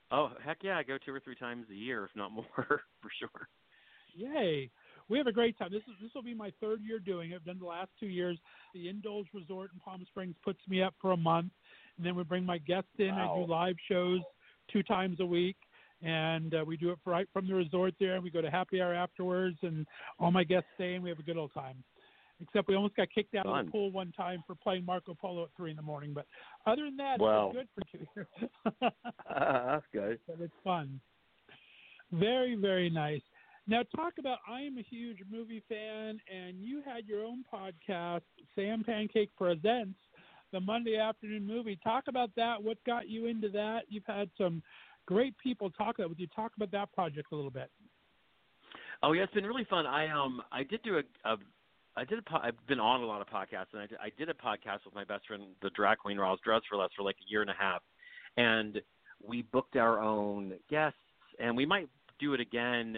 Oh 0.09 0.31
heck 0.43 0.57
yeah, 0.63 0.77
I 0.79 0.83
go 0.83 0.97
two 0.97 1.13
or 1.13 1.19
three 1.19 1.35
times 1.35 1.67
a 1.69 1.75
year, 1.75 2.05
if 2.05 2.11
not 2.15 2.31
more, 2.31 2.45
for 2.55 3.11
sure. 3.19 3.47
Yay! 4.15 4.71
We 5.09 5.17
have 5.17 5.27
a 5.27 5.31
great 5.31 5.57
time. 5.57 5.69
This 5.71 5.83
is 5.83 5.93
this 6.01 6.11
will 6.13 6.21
be 6.23 6.33
my 6.33 6.51
third 6.59 6.81
year 6.81 6.99
doing 6.99 7.31
it. 7.31 7.35
I've 7.35 7.45
done 7.45 7.59
the 7.59 7.65
last 7.65 7.89
two 7.99 8.07
years. 8.07 8.37
The 8.73 8.89
Indulge 8.89 9.27
Resort 9.33 9.71
in 9.73 9.79
Palm 9.79 10.05
Springs 10.07 10.35
puts 10.43 10.59
me 10.67 10.81
up 10.81 10.93
for 11.01 11.11
a 11.13 11.17
month, 11.17 11.51
and 11.97 12.05
then 12.05 12.15
we 12.15 12.23
bring 12.23 12.43
my 12.45 12.57
guests 12.57 12.89
in. 12.99 13.11
I 13.11 13.33
do 13.35 13.45
live 13.45 13.75
shows 13.87 14.19
two 14.71 14.83
times 14.83 15.19
a 15.21 15.25
week, 15.25 15.55
and 16.03 16.53
uh, 16.53 16.63
we 16.65 16.75
do 16.75 16.91
it 16.91 16.99
right 17.05 17.27
from 17.31 17.47
the 17.47 17.53
resort 17.55 17.93
there. 17.99 18.15
And 18.15 18.23
we 18.23 18.29
go 18.29 18.41
to 18.41 18.51
happy 18.51 18.81
hour 18.81 18.93
afterwards, 18.93 19.57
and 19.61 19.87
all 20.19 20.31
my 20.31 20.43
guests 20.43 20.67
stay, 20.75 20.95
and 20.95 21.03
we 21.03 21.09
have 21.09 21.19
a 21.19 21.23
good 21.23 21.37
old 21.37 21.53
time. 21.53 21.83
Except 22.41 22.67
we 22.67 22.75
almost 22.75 22.95
got 22.95 23.07
kicked 23.09 23.33
out 23.33 23.47
of 23.47 23.65
the 23.65 23.71
pool 23.71 23.89
one 23.91 24.11
time 24.11 24.43
for 24.45 24.53
playing 24.55 24.85
Marco 24.85 25.15
Polo 25.19 25.43
at 25.43 25.49
three 25.57 25.71
in 25.71 25.75
the 25.75 25.81
morning. 25.81 26.13
But 26.13 26.25
other 26.67 26.83
than 26.83 26.97
that, 26.97 27.19
Wow. 27.19 27.51
it's 27.55 27.57
good 27.57 27.67
for 27.73 27.97
two 27.97 28.05
years. 28.15 28.27
that's 29.29 29.85
good. 29.91 30.19
but 30.27 30.41
it's 30.41 30.53
fun. 30.63 30.99
Very, 32.11 32.55
very 32.55 32.89
nice. 32.89 33.21
Now, 33.69 33.81
talk 33.93 34.13
about 34.17 34.39
I 34.47 34.61
am 34.61 34.77
a 34.77 34.81
huge 34.81 35.17
movie 35.29 35.61
fan, 35.67 36.19
and 36.33 36.61
you 36.61 36.81
had 36.85 37.05
your 37.05 37.25
own 37.25 37.43
podcast, 37.53 38.21
Sam 38.55 38.81
Pancake 38.81 39.29
Presents, 39.35 39.99
the 40.53 40.61
Monday 40.61 40.97
afternoon 40.97 41.45
movie. 41.45 41.77
Talk 41.83 42.05
about 42.07 42.29
that. 42.37 42.63
What 42.63 42.77
got 42.85 43.09
you 43.09 43.25
into 43.25 43.49
that? 43.49 43.81
You've 43.89 44.05
had 44.07 44.29
some 44.37 44.63
great 45.05 45.37
people 45.37 45.69
talk 45.69 45.99
about. 45.99 46.07
Would 46.09 46.19
you 46.19 46.27
talk 46.33 46.53
about 46.55 46.71
that 46.71 46.93
project 46.93 47.27
a 47.33 47.35
little 47.35 47.51
bit? 47.51 47.69
Oh 49.03 49.11
yeah, 49.11 49.23
it's 49.23 49.33
been 49.33 49.45
really 49.45 49.65
fun. 49.69 49.85
I 49.85 50.07
um 50.09 50.41
I 50.51 50.63
did 50.63 50.81
do 50.83 50.97
a, 50.97 51.29
a 51.29 51.37
I 51.97 52.05
did 52.05 52.19
a 52.19 52.21
po- 52.21 52.39
I've 52.41 52.55
been 52.67 52.79
on 52.79 53.01
a 53.01 53.05
lot 53.05 53.21
of 53.21 53.27
podcasts 53.27 53.73
and 53.73 53.81
I 53.81 53.85
did, 53.85 53.97
I 54.01 54.09
did 54.17 54.29
a 54.29 54.33
podcast 54.33 54.85
with 54.85 54.95
my 54.95 55.03
best 55.03 55.27
friend 55.27 55.43
the 55.61 55.69
drag 55.71 55.99
queen 55.99 56.17
Roz 56.17 56.39
Dress 56.43 56.61
for 56.69 56.77
less 56.77 56.89
for 56.95 57.03
like 57.03 57.15
a 57.15 57.29
year 57.29 57.41
and 57.41 57.49
a 57.49 57.55
half, 57.59 57.83
and 58.37 58.81
we 59.23 59.43
booked 59.43 59.75
our 59.75 60.01
own 60.01 60.53
guests 60.69 60.97
and 61.39 61.55
we 61.55 61.65
might 61.65 61.89
do 62.19 62.33
it 62.33 62.39
again 62.39 62.97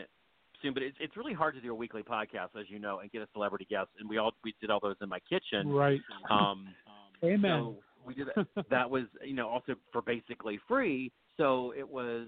soon. 0.62 0.74
But 0.74 0.84
it's 0.84 0.97
it's 0.99 1.18
really 1.18 1.34
hard 1.34 1.55
to 1.55 1.62
do 1.62 1.72
a 1.72 1.76
weekly 1.76 2.03
podcast 2.03 2.60
as 2.60 2.70
you 2.70 2.80
know 2.80 2.99
and 2.99 3.12
get 3.12 3.22
a 3.22 3.28
celebrity 3.34 3.68
guest 3.70 3.89
and 3.99 4.10
we 4.10 4.18
all 4.18 4.32
we 4.43 4.53
did 4.62 4.70
all 4.70 4.80
those 4.80 4.95
in 5.01 5.10
my 5.10 5.20
kitchen. 5.30 5.70
Right. 5.70 6.01
Um, 6.30 6.68
Amen. 7.24 7.41
so 7.41 7.76
we 8.05 8.14
did 8.14 8.28
that 8.36 8.66
that 8.70 8.89
was 8.89 9.03
you 9.26 9.34
know 9.34 9.47
also 9.47 9.76
for 9.91 10.01
basically 10.01 10.60
free. 10.68 11.12
So 11.38 11.74
it 11.78 11.88
was 11.88 12.28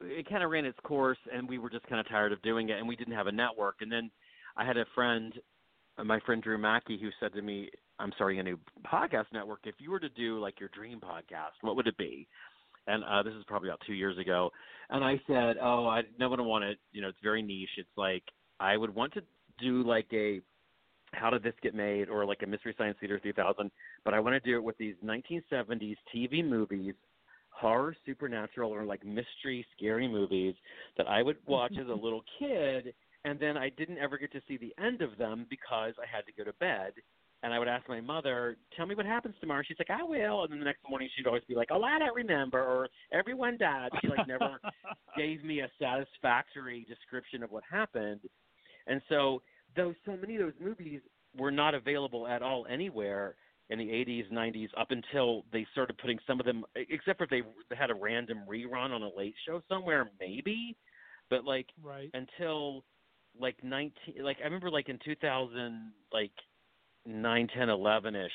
it 0.00 0.28
kind 0.28 0.42
of 0.42 0.50
ran 0.50 0.64
its 0.64 0.78
course, 0.82 1.18
and 1.32 1.48
we 1.48 1.58
were 1.58 1.70
just 1.70 1.86
kind 1.86 2.00
of 2.00 2.08
tired 2.08 2.32
of 2.32 2.42
doing 2.42 2.68
it, 2.68 2.78
and 2.78 2.86
we 2.86 2.96
didn't 2.96 3.14
have 3.14 3.26
a 3.26 3.32
network. 3.32 3.76
And 3.80 3.90
then 3.90 4.10
I 4.56 4.64
had 4.64 4.76
a 4.76 4.84
friend, 4.94 5.32
my 6.04 6.20
friend 6.20 6.42
Drew 6.42 6.58
Mackey, 6.58 6.98
who 7.00 7.08
said 7.20 7.32
to 7.34 7.42
me, 7.42 7.70
"I'm 7.98 8.12
starting 8.14 8.38
a 8.38 8.42
new 8.42 8.58
podcast 8.84 9.26
network. 9.32 9.60
If 9.64 9.76
you 9.78 9.90
were 9.90 10.00
to 10.00 10.08
do 10.10 10.38
like 10.38 10.60
your 10.60 10.68
dream 10.70 11.00
podcast, 11.00 11.62
what 11.62 11.76
would 11.76 11.86
it 11.86 11.96
be?" 11.96 12.28
And 12.86 13.04
uh, 13.04 13.22
this 13.22 13.34
is 13.34 13.44
probably 13.46 13.68
about 13.68 13.80
two 13.86 13.94
years 13.94 14.18
ago. 14.18 14.50
And 14.90 15.04
I 15.04 15.20
said, 15.26 15.56
"Oh, 15.60 15.86
I 15.86 16.02
no 16.18 16.28
one 16.28 16.44
want 16.44 16.64
it. 16.64 16.78
You 16.92 17.02
know, 17.02 17.08
it's 17.08 17.18
very 17.22 17.42
niche. 17.42 17.68
It's 17.78 17.88
like 17.96 18.22
I 18.60 18.76
would 18.76 18.94
want 18.94 19.14
to 19.14 19.22
do 19.58 19.82
like 19.82 20.06
a 20.12 20.40
how 21.12 21.30
did 21.30 21.42
this 21.42 21.54
get 21.62 21.74
made 21.74 22.08
or 22.08 22.24
like 22.24 22.42
a 22.42 22.46
mystery 22.46 22.74
science 22.76 22.96
theater 23.00 23.18
3000 23.20 23.70
but 24.04 24.14
i 24.14 24.20
want 24.20 24.34
to 24.34 24.50
do 24.50 24.56
it 24.56 24.62
with 24.62 24.76
these 24.76 24.94
1970s 25.04 25.96
tv 26.14 26.46
movies 26.46 26.94
horror 27.50 27.96
supernatural 28.04 28.70
or 28.70 28.84
like 28.84 29.04
mystery 29.04 29.64
scary 29.76 30.08
movies 30.08 30.54
that 30.96 31.06
i 31.06 31.22
would 31.22 31.36
watch 31.46 31.72
as 31.80 31.88
a 31.88 31.94
little 32.04 32.22
kid 32.38 32.92
and 33.24 33.38
then 33.38 33.56
i 33.56 33.70
didn't 33.70 33.98
ever 33.98 34.18
get 34.18 34.32
to 34.32 34.40
see 34.46 34.56
the 34.56 34.74
end 34.82 35.00
of 35.00 35.16
them 35.16 35.46
because 35.48 35.94
i 35.98 36.16
had 36.16 36.26
to 36.26 36.32
go 36.32 36.44
to 36.44 36.52
bed 36.58 36.92
and 37.46 37.54
i 37.54 37.58
would 37.58 37.68
ask 37.68 37.88
my 37.88 38.00
mother 38.00 38.56
tell 38.76 38.86
me 38.86 38.94
what 38.94 39.06
happens 39.06 39.34
tomorrow 39.40 39.62
she's 39.66 39.78
like 39.78 39.90
i 39.90 40.02
will 40.02 40.42
and 40.42 40.52
then 40.52 40.58
the 40.58 40.64
next 40.64 40.80
morning 40.88 41.08
she'd 41.16 41.26
always 41.26 41.44
be 41.48 41.54
like 41.54 41.68
oh 41.70 41.82
i 41.82 41.98
don't 41.98 42.14
remember 42.14 42.58
or 42.58 42.88
everyone 43.12 43.56
died 43.56 43.88
she 44.00 44.08
like 44.08 44.26
never 44.26 44.60
gave 45.16 45.44
me 45.44 45.60
a 45.60 45.70
satisfactory 45.80 46.84
description 46.88 47.42
of 47.42 47.50
what 47.52 47.62
happened 47.70 48.20
and 48.88 49.00
so 49.08 49.40
though 49.76 49.94
so 50.04 50.16
many 50.16 50.34
of 50.34 50.42
those 50.42 50.60
movies 50.60 51.00
were 51.38 51.52
not 51.52 51.74
available 51.74 52.26
at 52.26 52.42
all 52.42 52.66
anywhere 52.68 53.36
in 53.68 53.80
the 53.80 53.84
80s, 53.84 54.30
90s, 54.32 54.68
up 54.78 54.92
until 54.92 55.44
they 55.52 55.66
started 55.72 55.98
putting 55.98 56.18
some 56.24 56.38
of 56.38 56.46
them, 56.46 56.64
except 56.76 57.18
for 57.18 57.24
if 57.24 57.30
they 57.30 57.42
had 57.76 57.90
a 57.90 57.94
random 57.94 58.42
rerun 58.48 58.90
on 58.90 59.02
a 59.02 59.10
late 59.16 59.34
show 59.44 59.60
somewhere, 59.68 60.08
maybe. 60.20 60.76
But 61.30 61.44
like 61.44 61.66
right. 61.82 62.08
until 62.14 62.84
like 63.38 63.56
19, 63.64 64.22
like 64.22 64.36
I 64.40 64.44
remember 64.44 64.70
like 64.70 64.88
in 64.88 64.98
2000, 65.04 65.92
like 66.12 66.30
9, 67.06 67.48
10, 67.56 67.68
11 67.68 68.16
ish, 68.16 68.30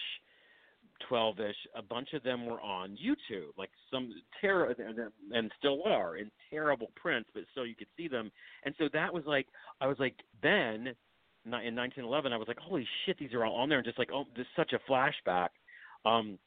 12 1.07 1.39
ish, 1.39 1.55
a 1.75 1.81
bunch 1.81 2.09
of 2.13 2.23
them 2.23 2.45
were 2.45 2.61
on 2.61 2.91
YouTube, 2.91 3.57
like 3.57 3.69
some 3.91 4.13
terror, 4.39 4.75
and 5.33 5.51
still 5.57 5.81
are 5.85 6.17
in 6.17 6.31
terrible 6.49 6.91
prints, 6.95 7.29
but 7.33 7.43
still 7.51 7.65
you 7.65 7.75
could 7.75 7.87
see 7.97 8.07
them. 8.07 8.31
And 8.63 8.73
so 8.77 8.87
that 8.93 9.13
was 9.13 9.23
like, 9.25 9.47
I 9.79 9.87
was 9.87 9.97
like, 9.99 10.15
then 10.41 10.93
in 11.45 11.51
1911, 11.51 12.33
I 12.33 12.37
was 12.37 12.47
like, 12.47 12.59
holy 12.59 12.87
shit, 13.05 13.17
these 13.17 13.33
are 13.33 13.43
all 13.43 13.55
on 13.55 13.69
there, 13.69 13.79
and 13.79 13.85
just 13.85 13.99
like, 13.99 14.11
oh, 14.13 14.25
this 14.35 14.43
is 14.43 14.47
such 14.55 14.73
a 14.73 14.91
flashback. 14.91 15.49
Um, 16.05 16.37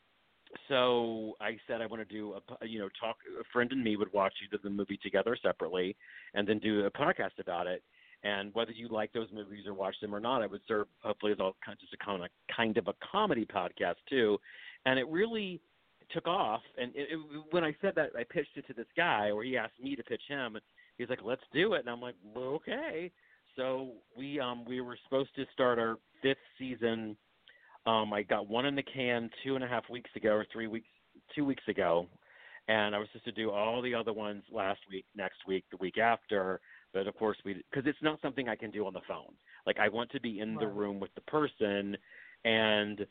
so 0.69 1.33
I 1.41 1.57
said 1.67 1.81
I 1.81 1.87
want 1.87 2.07
to 2.09 2.15
do 2.15 2.35
a, 2.63 2.67
you 2.67 2.79
know, 2.79 2.89
talk. 3.01 3.17
A 3.41 3.45
friend 3.53 3.71
and 3.73 3.83
me 3.83 3.97
would 3.97 4.13
watch 4.13 4.35
either 4.45 4.61
the 4.63 4.71
movie 4.71 4.99
together 5.03 5.37
separately, 5.43 5.97
and 6.35 6.47
then 6.47 6.59
do 6.59 6.87
a 6.87 6.91
podcast 6.91 7.39
about 7.41 7.67
it. 7.67 7.83
And 8.25 8.53
whether 8.55 8.73
you 8.73 8.89
like 8.89 9.13
those 9.13 9.29
movies 9.33 9.67
or 9.67 9.75
watch 9.75 9.97
them 10.01 10.15
or 10.15 10.21
not, 10.21 10.43
it 10.43 10.51
would 10.51 10.63
serve 10.67 10.87
hopefully 11.01 11.33
as 11.33 11.39
all 11.41 11.57
kind 11.65 11.79
just 11.79 11.93
a 11.93 12.05
kind 12.05 12.23
of 12.25 12.31
kind 12.55 12.77
of 12.79 12.89
a 12.89 12.95
comedy 13.13 13.47
podcast 13.47 13.97
too. 14.09 14.39
And 14.87 14.99
it 14.99 15.07
really 15.09 15.61
took 16.11 16.27
off. 16.27 16.63
And 16.79 16.91
it, 16.95 17.09
it, 17.13 17.19
when 17.51 17.65
I 17.65 17.77
said 17.83 17.93
that, 17.97 18.11
I 18.19 18.25
pitched 18.25 18.57
it 18.57 18.67
to 18.69 18.73
this 18.73 18.87
guy, 18.97 19.31
or 19.31 19.45
he 19.45 19.57
asked 19.57 19.79
me 19.83 19.95
to 19.95 20.03
pitch 20.03 20.23
him. 20.27 20.57
He's 20.97 21.09
like, 21.11 21.21
"Let's 21.23 21.43
do 21.53 21.75
it," 21.75 21.81
and 21.81 21.91
I'm 21.91 22.01
like, 22.01 22.15
well, 22.35 22.55
"Okay." 22.55 23.11
So 23.57 23.93
we 24.17 24.41
um 24.41 24.65
we 24.65 24.81
were 24.81 24.97
supposed 25.05 25.35
to 25.37 25.45
start 25.53 25.79
our 25.79 25.99
fifth 26.23 26.39
season. 26.59 27.17
Um, 27.87 28.13
I 28.13 28.23
got 28.23 28.49
one 28.49 28.65
in 28.65 28.75
the 28.75 28.83
can 28.83 29.31
two 29.43 29.55
and 29.55 29.65
a 29.65 29.69
half 29.69 29.89
weeks 29.91 30.11
ago, 30.17 30.31
or 30.31 30.47
three 30.51 30.67
weeks, 30.67 30.89
two 31.35 31.45
weeks 31.45 31.63
ago, 31.69 32.07
and 32.69 32.95
I 32.95 32.99
was 32.99 33.09
supposed 33.09 33.27
to 33.27 33.33
do 33.33 33.51
all 33.51 33.83
the 33.83 33.95
other 33.95 34.13
ones 34.13 34.43
last 34.51 34.81
week, 34.91 35.05
next 35.15 35.47
week, 35.47 35.65
the 35.71 35.77
week 35.77 35.99
after. 35.99 36.61
But 36.95 37.09
of 37.09 37.17
course, 37.17 37.37
we 37.45 37.55
because 37.55 37.87
it's 37.87 37.99
not 38.03 38.21
something 38.23 38.49
I 38.49 38.55
can 38.57 38.71
do 38.71 38.87
on 38.87 38.93
the 38.93 39.01
phone. 39.07 39.35
Like 39.67 39.79
I 39.79 39.89
want 39.89 40.11
to 40.13 40.21
be 40.21 40.41
in 40.41 40.55
the 40.55 40.67
room 40.69 41.01
with 41.01 41.15
the 41.17 41.21
person, 41.23 41.97
and 42.45 43.07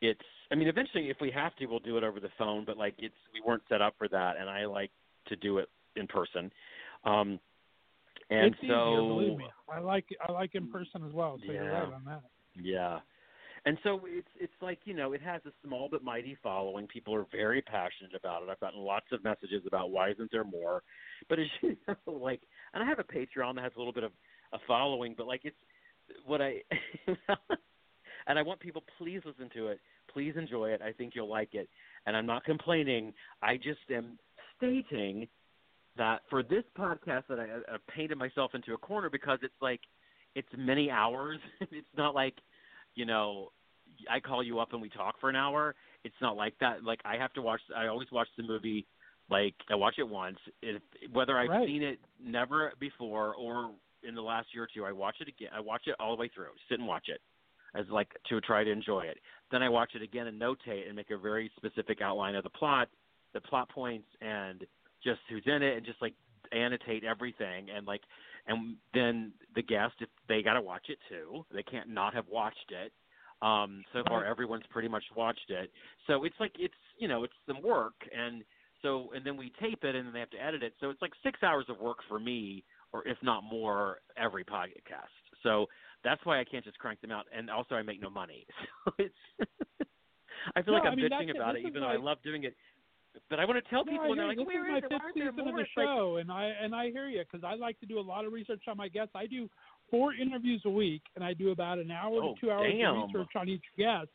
it's. 0.00 0.20
I 0.50 0.54
mean, 0.54 0.68
eventually, 0.68 1.08
if 1.08 1.16
we 1.20 1.30
have 1.30 1.56
to, 1.56 1.66
we'll 1.66 1.78
do 1.78 1.96
it 1.96 2.04
over 2.04 2.20
the 2.20 2.28
phone. 2.38 2.64
But 2.66 2.76
like, 2.76 2.94
it's 2.98 3.14
we 3.32 3.40
weren't 3.40 3.62
set 3.68 3.80
up 3.80 3.94
for 3.96 4.06
that, 4.08 4.36
and 4.38 4.50
I 4.50 4.66
like 4.66 4.90
to 5.28 5.36
do 5.36 5.58
it 5.58 5.68
in 5.96 6.06
person. 6.06 6.52
Um, 7.04 7.40
and 8.30 8.54
it's 8.54 8.68
so 8.68 9.20
easier. 9.20 9.36
I 9.70 9.80
like 9.80 10.06
I 10.26 10.32
like 10.32 10.54
in 10.54 10.70
person 10.70 11.02
as 11.06 11.12
well. 11.12 11.38
So 11.46 11.52
you're 11.52 11.64
Yeah. 11.64 11.84
right 11.84 11.92
on 11.94 12.04
that. 12.04 12.22
Yeah. 12.54 13.00
And 13.64 13.78
so 13.84 14.00
it's 14.06 14.28
it's 14.40 14.52
like, 14.60 14.80
you 14.84 14.94
know, 14.94 15.12
it 15.12 15.22
has 15.22 15.40
a 15.46 15.52
small 15.64 15.88
but 15.88 16.02
mighty 16.02 16.36
following. 16.42 16.86
People 16.88 17.14
are 17.14 17.26
very 17.30 17.62
passionate 17.62 18.14
about 18.14 18.42
it. 18.42 18.48
I've 18.48 18.58
gotten 18.60 18.80
lots 18.80 19.06
of 19.12 19.22
messages 19.22 19.62
about 19.66 19.90
why 19.90 20.10
isn't 20.10 20.30
there 20.32 20.44
more? 20.44 20.82
But 21.28 21.38
as 21.38 21.46
you 21.60 21.76
know, 21.88 22.12
like 22.12 22.42
and 22.74 22.82
I 22.82 22.86
have 22.86 22.98
a 22.98 23.04
Patreon 23.04 23.56
that 23.56 23.64
has 23.64 23.72
a 23.76 23.78
little 23.78 23.92
bit 23.92 24.04
of 24.04 24.12
a 24.52 24.58
following, 24.66 25.14
but 25.16 25.26
like 25.26 25.42
it's 25.44 25.56
what 26.26 26.40
I 26.40 26.56
and 28.26 28.38
I 28.38 28.42
want 28.42 28.60
people 28.60 28.82
please 28.98 29.20
listen 29.24 29.50
to 29.54 29.68
it. 29.68 29.80
Please 30.12 30.34
enjoy 30.36 30.70
it. 30.70 30.82
I 30.82 30.92
think 30.92 31.14
you'll 31.14 31.30
like 31.30 31.54
it. 31.54 31.68
And 32.06 32.16
I'm 32.16 32.26
not 32.26 32.44
complaining. 32.44 33.12
I 33.42 33.56
just 33.56 33.80
am 33.90 34.18
stating 34.56 35.28
that 35.96 36.20
for 36.30 36.42
this 36.42 36.64
podcast 36.78 37.24
that 37.28 37.38
I, 37.38 37.74
I 37.74 37.76
painted 37.94 38.18
myself 38.18 38.54
into 38.54 38.74
a 38.74 38.78
corner 38.78 39.10
because 39.10 39.38
it's 39.42 39.54
like 39.60 39.80
it's 40.34 40.48
many 40.56 40.90
hours. 40.90 41.38
it's 41.60 41.86
not 41.96 42.14
like, 42.14 42.34
you 42.94 43.04
know, 43.04 43.50
I 44.10 44.20
call 44.20 44.42
you 44.42 44.58
up 44.58 44.72
and 44.72 44.80
we 44.80 44.88
talk 44.88 45.16
for 45.20 45.28
an 45.28 45.36
hour. 45.36 45.74
It's 46.04 46.14
not 46.20 46.36
like 46.36 46.54
that. 46.60 46.84
Like 46.84 47.00
I 47.04 47.16
have 47.16 47.32
to 47.34 47.42
watch. 47.42 47.60
I 47.76 47.86
always 47.86 48.10
watch 48.10 48.28
the 48.36 48.42
movie. 48.42 48.86
Like 49.30 49.54
I 49.70 49.74
watch 49.74 49.94
it 49.98 50.08
once. 50.08 50.38
If, 50.62 50.82
whether 51.12 51.38
I've 51.38 51.50
Right. 51.50 51.66
seen 51.66 51.82
it 51.82 51.98
never 52.22 52.72
before 52.78 53.34
or 53.34 53.72
in 54.02 54.14
the 54.14 54.22
last 54.22 54.48
year 54.52 54.64
or 54.64 54.68
two, 54.74 54.84
I 54.84 54.92
watch 54.92 55.16
it 55.20 55.28
again. 55.28 55.50
I 55.54 55.60
watch 55.60 55.82
it 55.86 55.94
all 56.00 56.14
the 56.16 56.20
way 56.20 56.30
through. 56.34 56.50
Sit 56.68 56.78
and 56.78 56.88
watch 56.88 57.08
it 57.08 57.20
as 57.74 57.86
like 57.90 58.08
to 58.28 58.40
try 58.40 58.64
to 58.64 58.70
enjoy 58.70 59.00
it. 59.02 59.18
Then 59.50 59.62
I 59.62 59.68
watch 59.68 59.92
it 59.94 60.02
again 60.02 60.26
and 60.26 60.40
notate 60.40 60.86
and 60.86 60.96
make 60.96 61.10
a 61.10 61.16
very 61.16 61.50
specific 61.56 62.00
outline 62.02 62.34
of 62.34 62.42
the 62.44 62.50
plot, 62.50 62.88
the 63.32 63.40
plot 63.40 63.68
points, 63.70 64.08
and 64.20 64.66
just 65.02 65.20
who's 65.28 65.44
in 65.46 65.62
it, 65.62 65.76
and 65.76 65.86
just 65.86 66.00
like 66.02 66.14
annotate 66.52 67.04
everything 67.04 67.68
and 67.74 67.86
like 67.86 68.02
and 68.46 68.76
then 68.92 69.32
the 69.54 69.62
guest 69.62 69.94
if 70.00 70.08
they 70.28 70.42
got 70.42 70.54
to 70.54 70.60
watch 70.60 70.86
it 70.88 70.98
too 71.08 71.46
they 71.54 71.62
can't 71.62 71.88
not 71.88 72.12
have 72.12 72.26
watched 72.30 72.70
it 72.70 72.92
um 73.40 73.82
so 73.92 74.02
far 74.06 74.24
everyone's 74.26 74.64
pretty 74.68 74.88
much 74.88 75.04
watched 75.16 75.48
it 75.48 75.70
so 76.06 76.24
it's 76.24 76.34
like 76.40 76.52
it's 76.58 76.74
you 76.98 77.08
know 77.08 77.24
it's 77.24 77.32
some 77.46 77.62
work 77.62 77.94
and 78.14 78.44
so 78.82 79.10
and 79.14 79.24
then 79.24 79.36
we 79.36 79.52
tape 79.60 79.84
it 79.84 79.94
and 79.94 80.06
then 80.06 80.12
they 80.12 80.20
have 80.20 80.30
to 80.30 80.42
edit 80.42 80.62
it 80.62 80.74
so 80.80 80.90
it's 80.90 81.00
like 81.02 81.12
six 81.22 81.42
hours 81.42 81.64
of 81.68 81.78
work 81.80 81.98
for 82.08 82.18
me 82.20 82.62
or 82.92 83.06
if 83.08 83.16
not 83.22 83.42
more 83.44 83.98
every 84.16 84.44
podcast 84.44 85.08
so 85.42 85.66
that's 86.04 86.24
why 86.24 86.40
I 86.40 86.44
can't 86.44 86.64
just 86.64 86.78
crank 86.78 87.00
them 87.00 87.10
out. 87.10 87.26
And 87.36 87.50
also, 87.50 87.74
I 87.74 87.82
make 87.82 88.00
no 88.00 88.10
money, 88.10 88.46
so 88.84 88.92
it's. 88.98 89.14
I 90.56 90.62
feel 90.62 90.74
No, 90.74 90.78
like 90.80 90.86
I'm 90.86 90.92
I 90.94 90.96
mean, 90.96 91.08
bitching 91.10 91.34
about 91.34 91.54
it. 91.56 91.64
it, 91.64 91.68
even 91.68 91.82
though 91.82 91.88
I 91.88 91.96
love 91.96 92.18
doing 92.24 92.44
it. 92.44 92.56
But 93.28 93.38
I 93.38 93.44
want 93.44 93.62
to 93.62 93.70
tell 93.70 93.84
No, 93.84 93.92
people, 93.92 94.10
and 94.10 94.18
they're 94.18 94.26
like, 94.26 94.38
this 94.38 94.46
"Where 94.46 94.64
is 94.66 94.70
my 94.72 94.78
is 94.78 94.84
Why 94.90 94.98
aren't 95.04 95.14
there 95.14 95.30
season 95.30 95.40
of 95.40 95.46
more?" 95.46 95.56
the 95.58 95.62
It's 95.62 95.70
like, 95.76 95.86
show, 95.86 96.16
and 96.16 96.32
I 96.32 96.44
and 96.60 96.74
I 96.74 96.90
hear 96.90 97.08
you 97.08 97.20
because 97.20 97.44
I 97.44 97.54
like 97.54 97.78
to 97.80 97.86
do 97.86 97.98
a 97.98 98.00
lot 98.00 98.24
of 98.24 98.32
research 98.32 98.62
on 98.68 98.76
my 98.76 98.88
guests. 98.88 99.12
I 99.14 99.26
do 99.26 99.48
four 99.90 100.14
interviews 100.14 100.62
a 100.64 100.70
week, 100.70 101.02
and 101.14 101.22
I 101.24 101.34
do 101.34 101.50
about 101.50 101.78
an 101.78 101.90
hour 101.90 102.16
Oh, 102.22 102.34
to 102.34 102.40
two 102.40 102.50
hours 102.50 102.72
damn. 102.72 102.96
of 102.96 103.06
research 103.08 103.30
on 103.36 103.48
each 103.48 103.64
guest. 103.76 104.08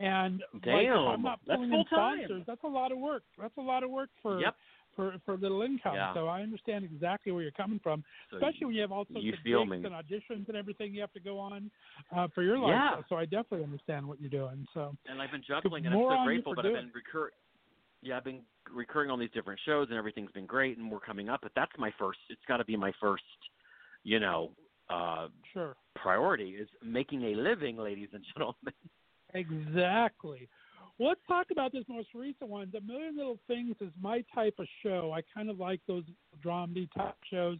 And 0.00 0.42
like. 0.66 0.88
I'm 0.88 1.22
not 1.22 1.40
That's 1.46 1.56
pulling 1.56 1.72
in 1.72 1.84
full-time. 1.88 2.18
sponsors, 2.24 2.42
that's 2.46 2.64
a 2.64 2.68
lot 2.68 2.90
of 2.90 2.98
work. 2.98 3.22
That's 3.38 3.56
a 3.58 3.60
lot 3.60 3.82
of 3.84 3.90
work 3.90 4.08
for 4.22 4.40
Yep. 4.40 4.54
for 4.96 5.14
for 5.26 5.36
little 5.36 5.60
income. 5.62 5.94
Yeah. 5.94 6.14
So 6.14 6.26
I 6.26 6.40
understand 6.40 6.84
exactly 6.84 7.32
where 7.32 7.42
you're 7.42 7.52
coming 7.52 7.78
from, 7.82 8.02
So 8.30 8.38
especially 8.38 8.64
when 8.66 8.74
you 8.76 8.80
have 8.80 8.92
all 8.92 9.04
sorts 9.12 9.22
you 9.22 9.34
of 9.34 9.38
feel 9.40 9.64
gigs 9.66 9.82
me. 9.82 9.90
and 9.90 9.94
auditions 9.94 10.48
and 10.48 10.56
everything 10.56 10.94
you 10.94 11.02
have 11.02 11.12
to 11.12 11.20
go 11.20 11.38
on 11.38 11.70
uh, 12.16 12.28
for 12.34 12.42
your 12.42 12.58
life. 12.58 12.70
Yeah. 12.72 13.02
So 13.10 13.16
I 13.16 13.24
definitely 13.26 13.64
understand 13.64 14.08
what 14.08 14.20
you're 14.20 14.30
doing. 14.30 14.66
So 14.72 14.96
and 15.06 15.20
I've 15.20 15.30
been 15.30 15.44
juggling, 15.46 15.84
and 15.84 15.94
I'm 15.94 16.00
so 16.00 16.24
grateful. 16.24 16.54
But 16.54 16.64
I've 16.66 16.72
been 16.72 16.90
recur. 16.94 17.30
Yeah, 18.02 18.16
I've 18.16 18.24
been 18.24 18.40
recurring 18.74 19.10
on 19.10 19.20
these 19.20 19.30
different 19.34 19.60
shows, 19.66 19.88
and 19.90 19.98
everything's 19.98 20.32
been 20.32 20.46
great, 20.46 20.78
and 20.78 20.90
we're 20.90 21.00
coming 21.00 21.28
up. 21.28 21.40
But 21.42 21.52
that's 21.54 21.72
my 21.78 21.92
first. 21.98 22.18
It's 22.30 22.40
got 22.48 22.56
to 22.56 22.64
be 22.64 22.74
my 22.76 22.92
first. 22.98 23.22
You 24.02 24.18
know, 24.18 24.52
uh, 24.88 25.28
sure. 25.52 25.76
priority 25.94 26.52
is 26.52 26.68
making 26.82 27.22
a 27.24 27.34
living, 27.34 27.76
ladies 27.76 28.08
and 28.14 28.24
gentlemen. 28.34 28.72
Exactly. 29.34 30.48
Well, 30.98 31.08
let's 31.08 31.20
talk 31.26 31.46
about 31.50 31.72
this 31.72 31.84
most 31.88 32.08
recent 32.14 32.50
one. 32.50 32.70
The 32.72 32.80
Million 32.82 33.16
Little 33.16 33.38
Things 33.46 33.74
is 33.80 33.90
my 34.00 34.22
type 34.34 34.54
of 34.58 34.66
show. 34.82 35.12
I 35.14 35.22
kind 35.34 35.48
of 35.48 35.58
like 35.58 35.80
those 35.88 36.04
dramedy 36.44 36.88
type 36.94 37.16
shows. 37.30 37.58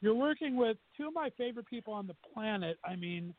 You're 0.00 0.14
working 0.14 0.56
with 0.56 0.76
two 0.96 1.08
of 1.08 1.14
my 1.14 1.30
favorite 1.38 1.66
people 1.66 1.92
on 1.94 2.06
the 2.06 2.16
planet. 2.34 2.78
I 2.84 2.96
mean, 2.96 3.34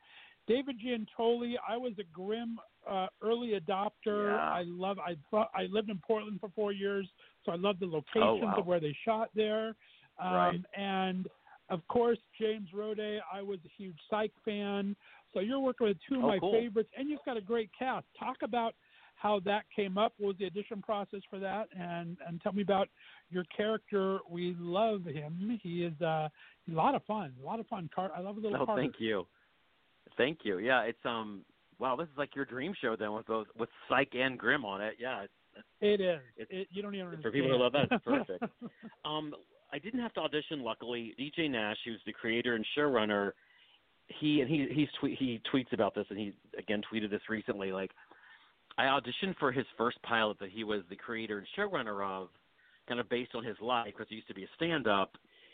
David 0.47 0.77
Giuntoli. 0.79 1.55
I 1.67 1.75
was 1.75 1.93
a 1.99 2.03
Grimm 2.13 2.59
uh, 2.89 3.07
early 3.21 3.59
adopter. 3.59 4.35
Yeah. 4.35 4.37
I 4.37 4.63
love. 4.65 4.97
I 4.99 5.15
I 5.53 5.63
lived 5.69 5.89
in 5.89 5.99
Portland 6.05 6.39
for 6.39 6.49
four 6.55 6.71
years, 6.71 7.07
so 7.45 7.51
I 7.51 7.55
love 7.55 7.79
the 7.79 7.85
locations 7.85 8.43
wow. 8.43 8.55
of 8.57 8.65
where 8.65 8.79
they 8.79 8.95
shot 9.05 9.29
there. 9.35 9.75
Um, 10.21 10.33
Right. 10.33 10.61
And 10.77 11.27
of 11.69 11.87
course, 11.87 12.19
James 12.39 12.69
Roday. 12.75 13.19
I 13.33 13.41
was 13.41 13.59
a 13.65 13.71
huge 13.77 13.97
Psych 14.09 14.31
fan. 14.45 14.95
So 15.33 15.39
you're 15.39 15.59
working 15.59 15.87
with 15.87 15.97
two 16.07 16.15
of 16.19 16.23
Oh, 16.23 16.27
my 16.27 16.39
cool. 16.39 16.51
favorites, 16.53 16.89
and 16.97 17.09
you've 17.09 17.19
got 17.25 17.37
a 17.37 17.41
great 17.41 17.69
cast. 17.77 18.05
Talk 18.19 18.37
about 18.43 18.73
how 19.15 19.39
that 19.45 19.63
came 19.75 19.97
up. 19.97 20.13
What 20.17 20.27
was 20.29 20.37
the 20.39 20.47
audition 20.47 20.81
process 20.81 21.21
for 21.29 21.39
that? 21.39 21.67
And 21.77 22.17
and 22.27 22.41
tell 22.41 22.53
me 22.53 22.61
about 22.63 22.89
your 23.29 23.43
character. 23.55 24.19
We 24.29 24.55
love 24.59 25.05
him. 25.05 25.59
He 25.61 25.83
is 25.85 25.93
uh, 26.01 26.27
a 26.27 26.29
lot 26.69 26.95
of 26.95 27.03
fun. 27.05 27.33
A 27.41 27.45
lot 27.45 27.59
of 27.59 27.67
fun. 27.67 27.89
Car- 27.93 28.11
I 28.15 28.19
love 28.21 28.37
a 28.37 28.39
little 28.39 28.61
Oh, 28.61 28.65
Carter. 28.65 28.81
thank 28.81 28.95
you, 28.99 29.25
thank 30.17 30.39
you. 30.43 30.57
Yeah, 30.59 30.81
it's 30.83 31.03
um. 31.05 31.45
Wow, 31.79 31.95
this 31.95 32.05
is 32.07 32.17
like 32.17 32.35
your 32.35 32.45
dream 32.45 32.73
show 32.79 32.95
then 32.95 33.11
with 33.13 33.25
both 33.25 33.47
with 33.57 33.69
Psych 33.89 34.09
and 34.13 34.37
Grimm 34.37 34.65
on 34.65 34.81
it. 34.81 34.95
Yeah, 34.99 35.23
it's, 35.23 35.65
It 35.81 35.99
is. 36.01 36.19
It's- 36.37 36.47
It, 36.61 36.67
you 36.71 36.81
don't 36.83 36.93
even 36.93 37.07
understand. 37.07 37.23
for 37.23 37.31
people 37.31 37.49
who 37.49 37.57
love 37.63 37.73
that, 37.73 37.87
it's 37.91 38.03
perfect. 38.05 38.43
Um, 39.05 39.33
I 39.73 39.79
didn't 39.79 39.99
have 40.01 40.13
to 40.13 40.19
audition. 40.19 40.61
Luckily, 40.63 41.15
DJ 41.19 41.49
Nash, 41.49 41.77
who's 41.85 42.01
the 42.05 42.11
creator 42.13 42.55
and 42.55 42.65
showrunner, 42.77 43.31
he 44.19 44.41
and 44.41 44.49
he 44.49 44.67
he's 44.71 44.87
tweet, 44.99 45.17
he 45.17 45.41
tweets 45.53 45.73
about 45.73 45.95
this, 45.95 46.05
and 46.09 46.19
he 46.19 46.33
again 46.57 46.81
tweeted 46.91 47.09
this 47.09 47.21
recently. 47.29 47.71
Like, 47.71 47.91
I 48.77 48.83
auditioned 48.83 49.37
for 49.37 49.51
his 49.51 49.65
first 49.77 50.01
pilot 50.03 50.37
that 50.39 50.49
he 50.49 50.63
was 50.63 50.81
the 50.89 50.95
creator 50.95 51.37
and 51.37 51.47
showrunner 51.57 52.03
of, 52.03 52.29
kind 52.87 52.99
of 52.99 53.09
based 53.09 53.35
on 53.35 53.43
his 53.43 53.57
life, 53.61 53.87
because 53.87 54.07
he 54.09 54.15
used 54.15 54.27
to 54.27 54.33
be 54.33 54.43
a 54.43 54.49
stand-up 54.55 55.11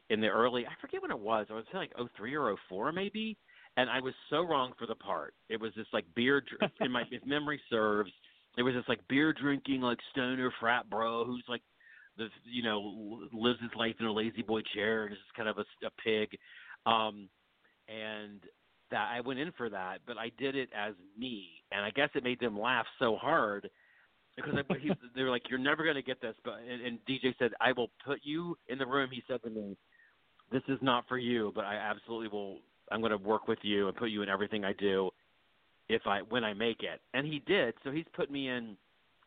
in 0.09 0.21
the 0.21 0.27
early. 0.27 0.65
I 0.65 0.71
forget 0.81 1.01
when 1.01 1.11
it 1.11 1.19
was. 1.19 1.47
I 1.49 1.53
was 1.53 1.65
like 1.73 1.91
oh 1.97 2.07
three 2.17 2.35
or 2.35 2.49
oh 2.49 2.57
four 2.69 2.91
maybe, 2.91 3.37
and 3.75 3.89
I 3.89 3.99
was 3.99 4.13
so 4.29 4.41
wrong 4.41 4.73
for 4.77 4.87
the 4.87 4.95
part. 4.95 5.33
It 5.49 5.59
was 5.59 5.71
this 5.75 5.87
like 5.93 6.05
beer 6.15 6.43
in 6.81 6.91
my 6.91 7.03
if 7.11 7.25
memory 7.25 7.61
serves. 7.69 8.11
It 8.57 8.63
was 8.63 8.73
this 8.73 8.85
like 8.87 9.07
beer 9.07 9.33
drinking 9.33 9.81
like 9.81 9.99
stoner 10.11 10.51
frat 10.59 10.89
bro 10.89 11.25
who's 11.25 11.45
like 11.47 11.61
the 12.17 12.27
you 12.43 12.63
know 12.63 13.19
lives 13.31 13.59
his 13.61 13.71
life 13.77 13.95
in 13.99 14.05
a 14.05 14.11
lazy 14.11 14.41
boy 14.41 14.61
chair 14.73 15.03
and 15.03 15.13
is 15.13 15.19
just 15.19 15.35
kind 15.35 15.47
of 15.47 15.57
a, 15.59 15.85
a 15.85 15.91
pig 16.03 16.29
um 16.85 17.29
and 17.87 18.41
that 18.91 19.09
I 19.13 19.21
went 19.21 19.39
in 19.39 19.51
for 19.57 19.69
that 19.69 19.99
but 20.05 20.17
I 20.17 20.31
did 20.37 20.55
it 20.55 20.69
as 20.77 20.93
me 21.17 21.47
and 21.71 21.83
I 21.83 21.89
guess 21.91 22.09
it 22.15 22.23
made 22.23 22.39
them 22.39 22.59
laugh 22.59 22.85
so 22.99 23.15
hard 23.15 23.69
because 24.35 24.53
I, 24.55 24.73
he, 24.79 24.91
they 25.15 25.23
were 25.23 25.29
like 25.29 25.43
you're 25.49 25.59
never 25.59 25.83
going 25.83 25.95
to 25.95 26.01
get 26.01 26.21
this 26.21 26.35
but 26.43 26.55
and, 26.69 26.81
and 26.81 26.99
DJ 27.07 27.33
said 27.39 27.51
I 27.59 27.71
will 27.73 27.89
put 28.05 28.19
you 28.23 28.57
in 28.67 28.77
the 28.77 28.85
room 28.85 29.09
he 29.11 29.23
said 29.27 29.41
to 29.43 29.49
me 29.49 29.75
this 30.51 30.63
is 30.67 30.79
not 30.81 31.05
for 31.07 31.17
you 31.17 31.51
but 31.55 31.65
I 31.65 31.75
absolutely 31.75 32.29
will 32.29 32.59
I'm 32.91 33.01
going 33.01 33.11
to 33.11 33.17
work 33.17 33.47
with 33.47 33.59
you 33.63 33.87
and 33.87 33.97
put 33.97 34.09
you 34.09 34.21
in 34.21 34.29
everything 34.29 34.63
I 34.63 34.73
do 34.73 35.09
if 35.89 36.01
I 36.05 36.19
when 36.21 36.43
I 36.43 36.53
make 36.53 36.81
it 36.83 37.01
and 37.13 37.25
he 37.25 37.39
did 37.45 37.73
so 37.83 37.91
he's 37.91 38.05
put 38.15 38.31
me 38.31 38.47
in 38.49 38.77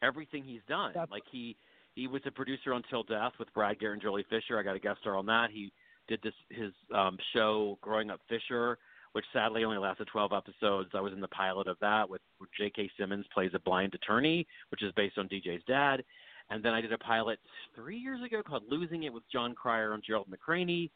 everything 0.03 0.45
he's 0.45 0.63
done 0.69 0.93
That's- 0.95 1.11
like 1.11 1.25
he 1.31 1.57
he 1.97 2.07
was 2.07 2.23
a 2.25 2.31
producer 2.31 2.73
on 2.73 2.83
Till 2.89 3.03
Death 3.03 3.33
with 3.39 3.53
Brad 3.53 3.81
Garrett 3.81 4.03
and 4.03 4.13
Joely 4.13 4.25
Fisher. 4.31 4.59
I 4.59 4.63
got 4.63 4.77
a 4.77 4.79
guest 4.79 5.01
star 5.01 5.17
on 5.17 5.27
that. 5.27 5.51
He 5.51 5.73
did 6.11 6.21
this 6.23 6.35
his 6.51 6.73
um 6.95 7.17
show 7.33 7.79
Growing 7.81 8.11
Up 8.11 8.21
Fisher, 8.29 8.77
which 9.13 9.25
sadly 9.33 9.65
only 9.65 9.79
lasted 9.79 10.09
12 10.13 10.33
episodes. 10.33 10.91
I 10.93 11.01
was 11.01 11.13
in 11.13 11.21
the 11.21 11.29
pilot 11.29 11.69
of 11.69 11.77
that 11.81 12.11
with 12.11 12.21
J.K. 12.59 12.91
Simmons 12.99 13.25
plays 13.33 13.53
a 13.55 13.61
blind 13.61 13.95
attorney, 13.95 14.47
which 14.71 14.83
is 14.83 14.93
based 14.97 15.17
on 15.17 15.29
DJ's 15.29 15.63
dad. 15.67 16.03
And 16.51 16.65
then 16.65 16.75
I 16.75 16.81
did 16.81 16.93
a 16.93 16.99
pilot 16.99 17.39
three 17.77 17.97
years 17.97 18.21
ago 18.27 18.43
called 18.43 18.65
Losing 18.69 19.05
It 19.05 19.13
with 19.13 19.23
Jon 19.33 19.55
Cryer 19.55 19.95
and 19.95 20.03
Gerald 20.05 20.27
McRaney. 20.29 20.91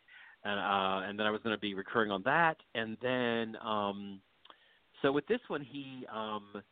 And 0.44 0.58
uh 0.60 1.08
and 1.08 1.18
then 1.18 1.26
I 1.26 1.30
was 1.30 1.40
gonna 1.42 1.56
be 1.56 1.74
recurring 1.74 2.10
on 2.10 2.22
that. 2.24 2.56
And 2.74 2.96
then 3.00 3.56
um 3.62 4.20
so 5.00 5.12
with 5.12 5.26
this 5.28 5.40
one 5.46 5.62
he 5.62 6.04
um 6.12 6.62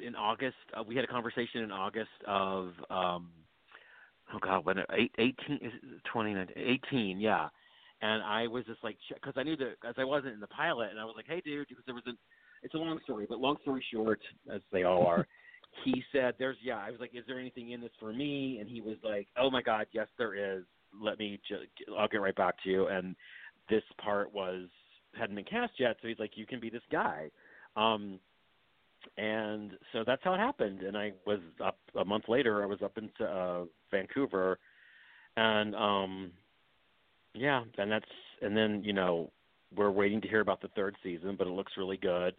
in 0.00 0.14
August. 0.14 0.56
Uh, 0.76 0.82
we 0.86 0.94
had 0.94 1.04
a 1.04 1.08
conversation 1.08 1.62
in 1.62 1.72
August 1.72 2.10
of 2.26 2.72
um 2.90 3.30
oh 4.32 4.38
god, 4.40 4.64
when 4.64 4.78
eight, 4.92 5.12
18 5.18 5.56
is 5.56 5.72
it 5.82 6.04
29 6.12 6.48
18, 6.56 7.20
yeah. 7.20 7.48
And 8.02 8.22
I 8.22 8.46
was 8.46 8.64
just 8.66 8.82
like 8.82 8.96
cuz 9.22 9.34
I 9.36 9.42
knew 9.42 9.56
that 9.56 9.76
as 9.86 9.94
I 9.98 10.04
wasn't 10.04 10.34
in 10.34 10.40
the 10.40 10.46
pilot 10.48 10.90
and 10.90 11.00
I 11.00 11.04
was 11.04 11.14
like, 11.16 11.26
"Hey 11.26 11.40
dude, 11.40 11.68
because 11.68 11.84
there 11.84 11.94
was 11.94 12.06
a 12.06 12.12
it's 12.62 12.74
a 12.74 12.78
long 12.78 13.00
story, 13.04 13.26
but 13.28 13.38
long 13.38 13.56
story 13.62 13.84
short, 13.92 14.20
as 14.50 14.60
they 14.72 14.84
all 14.84 15.06
are, 15.06 15.26
he 15.84 16.02
said 16.12 16.34
there's 16.38 16.56
yeah, 16.62 16.78
I 16.78 16.90
was 16.90 17.00
like, 17.00 17.14
"Is 17.14 17.24
there 17.26 17.38
anything 17.38 17.70
in 17.70 17.80
this 17.80 17.92
for 18.00 18.12
me?" 18.12 18.58
And 18.60 18.68
he 18.68 18.80
was 18.80 18.96
like, 19.02 19.28
"Oh 19.36 19.50
my 19.50 19.62
god, 19.62 19.86
yes 19.92 20.08
there 20.18 20.34
is. 20.34 20.64
Let 20.92 21.18
me 21.18 21.40
ju- 21.46 21.66
I'll 21.98 22.08
get 22.08 22.20
right 22.20 22.36
back 22.36 22.62
to 22.64 22.70
you." 22.70 22.86
And 22.88 23.16
this 23.68 23.84
part 24.02 24.32
was 24.32 24.68
hadn't 25.16 25.36
been 25.36 25.44
cast 25.44 25.78
yet, 25.78 25.96
so 26.00 26.08
he's 26.08 26.18
like, 26.18 26.36
"You 26.36 26.46
can 26.46 26.60
be 26.60 26.70
this 26.70 26.82
guy." 26.90 27.30
Um 27.76 28.20
and 29.16 29.72
so 29.92 30.04
that's 30.06 30.22
how 30.24 30.34
it 30.34 30.38
happened. 30.38 30.82
And 30.82 30.96
I 30.96 31.12
was 31.26 31.40
up 31.64 31.78
a 31.98 32.04
month 32.04 32.24
later. 32.28 32.62
I 32.62 32.66
was 32.66 32.82
up 32.82 32.98
in 32.98 33.10
uh, 33.24 33.64
Vancouver, 33.90 34.58
and 35.36 35.74
um, 35.74 36.30
yeah, 37.34 37.62
and 37.78 37.90
that's 37.90 38.04
and 38.42 38.56
then 38.56 38.82
you 38.84 38.92
know 38.92 39.30
we're 39.74 39.90
waiting 39.90 40.20
to 40.20 40.28
hear 40.28 40.40
about 40.40 40.60
the 40.60 40.68
third 40.68 40.96
season, 41.02 41.36
but 41.36 41.46
it 41.46 41.50
looks 41.50 41.72
really 41.76 41.96
good, 41.96 42.34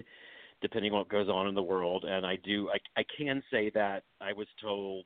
depending 0.61 0.91
on 0.91 0.99
what 0.99 1.09
goes 1.09 1.29
on 1.29 1.47
in 1.47 1.55
the 1.55 1.61
world. 1.61 2.05
And 2.07 2.25
I 2.25 2.37
do 2.43 2.69
I 2.69 2.99
I 2.99 3.03
can 3.17 3.43
say 3.51 3.71
that 3.75 4.03
I 4.21 4.33
was 4.33 4.47
told 4.61 5.05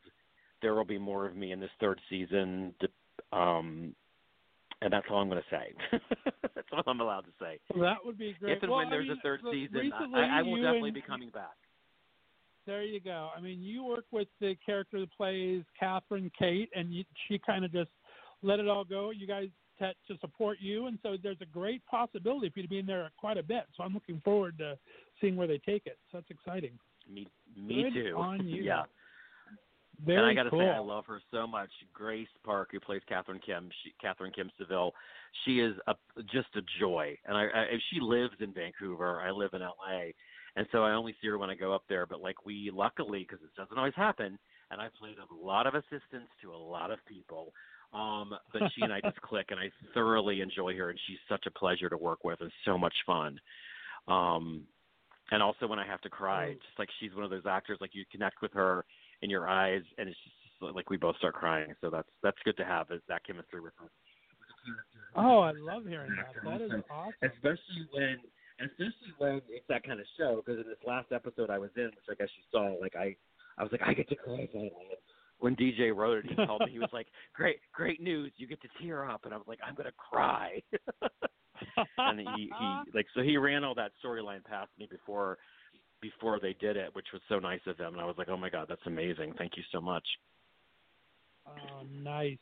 there 0.61 0.75
will 0.75 0.85
be 0.85 0.97
more 0.97 1.25
of 1.25 1.35
me 1.35 1.51
in 1.51 1.59
this 1.59 1.69
third 1.79 1.99
season. 2.09 2.73
Um, 3.31 3.95
and 4.81 4.91
that's 4.93 5.05
all 5.09 5.17
I'm 5.21 5.29
going 5.29 5.41
to 5.41 5.55
say. 5.55 5.73
that's 6.55 6.67
all 6.71 6.83
I'm 6.87 7.01
allowed 7.01 7.21
to 7.21 7.31
say. 7.39 7.59
Well, 7.73 7.83
that 7.83 7.97
would 8.03 8.17
be 8.17 8.35
great. 8.39 8.57
If 8.57 8.63
and 8.63 8.71
well, 8.71 8.79
when 8.79 8.87
I 8.87 8.91
there's 8.91 9.07
mean, 9.07 9.17
a 9.17 9.21
third 9.21 9.41
look, 9.43 9.53
season, 9.53 9.91
I, 10.15 10.39
I 10.39 10.41
will 10.41 10.55
definitely 10.55 10.89
and- 10.89 10.95
be 10.95 11.01
coming 11.01 11.29
back. 11.29 11.55
There 12.65 12.83
you 12.83 12.99
go. 12.99 13.29
I 13.35 13.41
mean, 13.41 13.63
you 13.63 13.83
work 13.83 14.05
with 14.11 14.27
the 14.39 14.55
character 14.63 14.99
that 14.99 15.11
plays 15.17 15.63
Catherine 15.79 16.31
Kate, 16.37 16.69
and 16.75 16.93
you, 16.93 17.03
she 17.27 17.39
kind 17.39 17.65
of 17.65 17.71
just 17.71 17.89
let 18.43 18.59
it 18.59 18.67
all 18.67 18.83
go. 18.83 19.09
You 19.09 19.25
guys 19.25 19.47
to, 19.79 19.91
to 20.07 20.19
support 20.21 20.59
you, 20.61 20.85
and 20.85 20.99
so 21.01 21.15
there's 21.23 21.41
a 21.41 21.45
great 21.47 21.83
possibility 21.87 22.49
for 22.49 22.59
you 22.59 22.63
to 22.63 22.69
be 22.69 22.77
in 22.77 22.85
there 22.85 23.09
quite 23.17 23.37
a 23.37 23.43
bit. 23.43 23.63
So 23.75 23.83
I'm 23.83 23.93
looking 23.93 24.21
forward 24.23 24.57
to 24.59 24.77
seeing 25.19 25.35
where 25.35 25.47
they 25.47 25.57
take 25.57 25.87
it. 25.87 25.97
So 26.11 26.17
that's 26.19 26.29
exciting. 26.29 26.77
Me, 27.11 27.27
me 27.57 27.83
Good 27.91 27.93
too. 28.09 28.15
on 28.15 28.45
you. 28.47 28.61
yeah. 28.61 28.83
Very 30.05 30.17
and 30.17 30.27
I 30.27 30.33
got 30.33 30.43
to 30.43 30.49
cool. 30.49 30.59
say, 30.59 30.69
I 30.69 30.79
love 30.79 31.05
her 31.07 31.21
so 31.31 31.45
much. 31.45 31.69
Grace 31.93 32.27
Park, 32.43 32.69
who 32.71 32.79
plays 32.79 33.01
Catherine 33.07 33.39
Kim, 33.45 33.69
she, 33.83 33.93
Katherine 34.01 34.31
Kim 34.33 34.49
Saville, 34.57 34.93
she 35.43 35.59
is 35.59 35.75
a, 35.87 35.95
just 36.31 36.47
a 36.55 36.61
joy. 36.79 37.17
And 37.25 37.35
I, 37.35 37.43
I, 37.43 37.65
she 37.91 37.99
lives 37.99 38.35
in 38.39 38.53
Vancouver. 38.53 39.21
I 39.21 39.31
live 39.31 39.51
in 39.53 39.61
LA, 39.61 40.11
and 40.55 40.65
so 40.71 40.83
I 40.83 40.93
only 40.93 41.15
see 41.21 41.27
her 41.27 41.37
when 41.37 41.49
I 41.49 41.55
go 41.55 41.73
up 41.73 41.83
there. 41.89 42.05
But 42.05 42.21
like 42.21 42.45
we, 42.45 42.71
luckily, 42.73 43.25
because 43.27 43.43
it 43.43 43.59
doesn't 43.59 43.77
always 43.77 43.95
happen, 43.95 44.39
and 44.71 44.81
I 44.81 44.87
played 44.97 45.17
a 45.17 45.45
lot 45.45 45.67
of 45.67 45.75
assistance 45.75 46.29
to 46.41 46.51
a 46.53 46.57
lot 46.57 46.91
of 46.91 46.99
people. 47.05 47.53
Um, 47.93 48.33
but 48.53 48.61
she 48.75 48.83
and 48.83 48.93
I 48.93 49.01
just 49.01 49.21
click, 49.21 49.47
and 49.49 49.59
I 49.59 49.69
thoroughly 49.93 50.41
enjoy 50.41 50.75
her, 50.75 50.91
and 50.91 50.99
she's 51.07 51.17
such 51.27 51.45
a 51.45 51.51
pleasure 51.51 51.89
to 51.89 51.97
work 51.97 52.23
with, 52.23 52.39
and 52.41 52.51
so 52.63 52.77
much 52.77 52.93
fun. 53.05 53.39
Um, 54.07 54.63
and 55.31 55.43
also 55.43 55.67
when 55.67 55.79
I 55.79 55.85
have 55.85 56.01
to 56.01 56.09
cry, 56.09 56.53
just 56.53 56.79
like 56.79 56.89
she's 56.99 57.13
one 57.13 57.23
of 57.23 57.29
those 57.29 57.45
actors, 57.47 57.77
like 57.81 57.91
you 57.93 58.03
connect 58.11 58.41
with 58.41 58.53
her 58.53 58.85
in 59.21 59.29
your 59.29 59.47
eyes, 59.47 59.81
and 59.97 60.09
it's 60.09 60.17
just 60.23 60.75
like 60.75 60.89
we 60.89 60.97
both 60.97 61.17
start 61.17 61.33
crying. 61.33 61.73
So 61.81 61.89
that's 61.89 62.09
that's 62.23 62.37
good 62.45 62.57
to 62.57 62.65
have 62.65 62.87
is 62.91 63.01
that 63.07 63.25
chemistry 63.25 63.61
with 63.61 63.73
her. 63.79 63.89
Oh, 65.15 65.39
I 65.39 65.51
love 65.51 65.85
hearing 65.87 66.11
that. 66.15 66.43
That 66.43 66.61
is 66.61 66.71
awesome. 66.89 67.13
Especially 67.21 67.87
when 67.91 68.17
especially 68.61 69.13
when 69.17 69.41
it's 69.49 69.65
that 69.69 69.83
kind 69.83 69.99
of 69.99 70.05
show. 70.17 70.43
Because 70.43 70.61
in 70.63 70.69
this 70.69 70.79
last 70.85 71.11
episode 71.11 71.49
I 71.49 71.57
was 71.57 71.69
in, 71.75 71.85
which 71.85 72.09
I 72.09 72.15
guess 72.15 72.29
you 72.37 72.43
saw, 72.51 72.75
like 72.79 72.95
I, 72.95 73.15
I 73.57 73.63
was 73.63 73.71
like, 73.71 73.81
I 73.85 73.93
get 73.93 74.09
to 74.09 74.15
cry 74.15 74.47
finally. 74.51 74.71
When 75.39 75.55
DJ 75.55 75.95
wrote 75.95 76.25
it, 76.25 76.25
he 76.29 76.45
called 76.45 76.63
me. 76.65 76.71
He 76.71 76.79
was 76.79 76.89
like, 76.91 77.07
"Great, 77.33 77.59
great 77.71 78.01
news! 78.01 78.33
You 78.35 78.45
get 78.45 78.61
to 78.61 78.67
tear 78.81 79.09
up." 79.09 79.23
And 79.23 79.33
I 79.33 79.37
was 79.37 79.47
like, 79.47 79.59
"I'm 79.65 79.73
gonna 79.73 79.91
cry." 79.97 80.61
and 81.97 82.19
he, 82.19 82.51
he 82.59 82.91
like 82.93 83.05
so 83.15 83.21
he 83.21 83.37
ran 83.37 83.63
all 83.63 83.73
that 83.75 83.91
storyline 84.03 84.43
past 84.43 84.69
me 84.77 84.85
before 84.91 85.37
before 86.01 86.39
they 86.39 86.55
did 86.59 86.77
it, 86.77 86.93
which 86.93 87.07
was 87.13 87.21
so 87.29 87.39
nice 87.39 87.59
of 87.67 87.77
them. 87.77 87.93
And 87.93 88.01
I 88.01 88.05
was 88.05 88.15
like, 88.17 88.29
"Oh 88.29 88.37
my 88.37 88.49
god, 88.49 88.67
that's 88.69 88.85
amazing! 88.85 89.33
Thank 89.37 89.57
you 89.57 89.63
so 89.71 89.81
much." 89.81 90.05
Oh, 91.47 91.83
nice. 92.03 92.37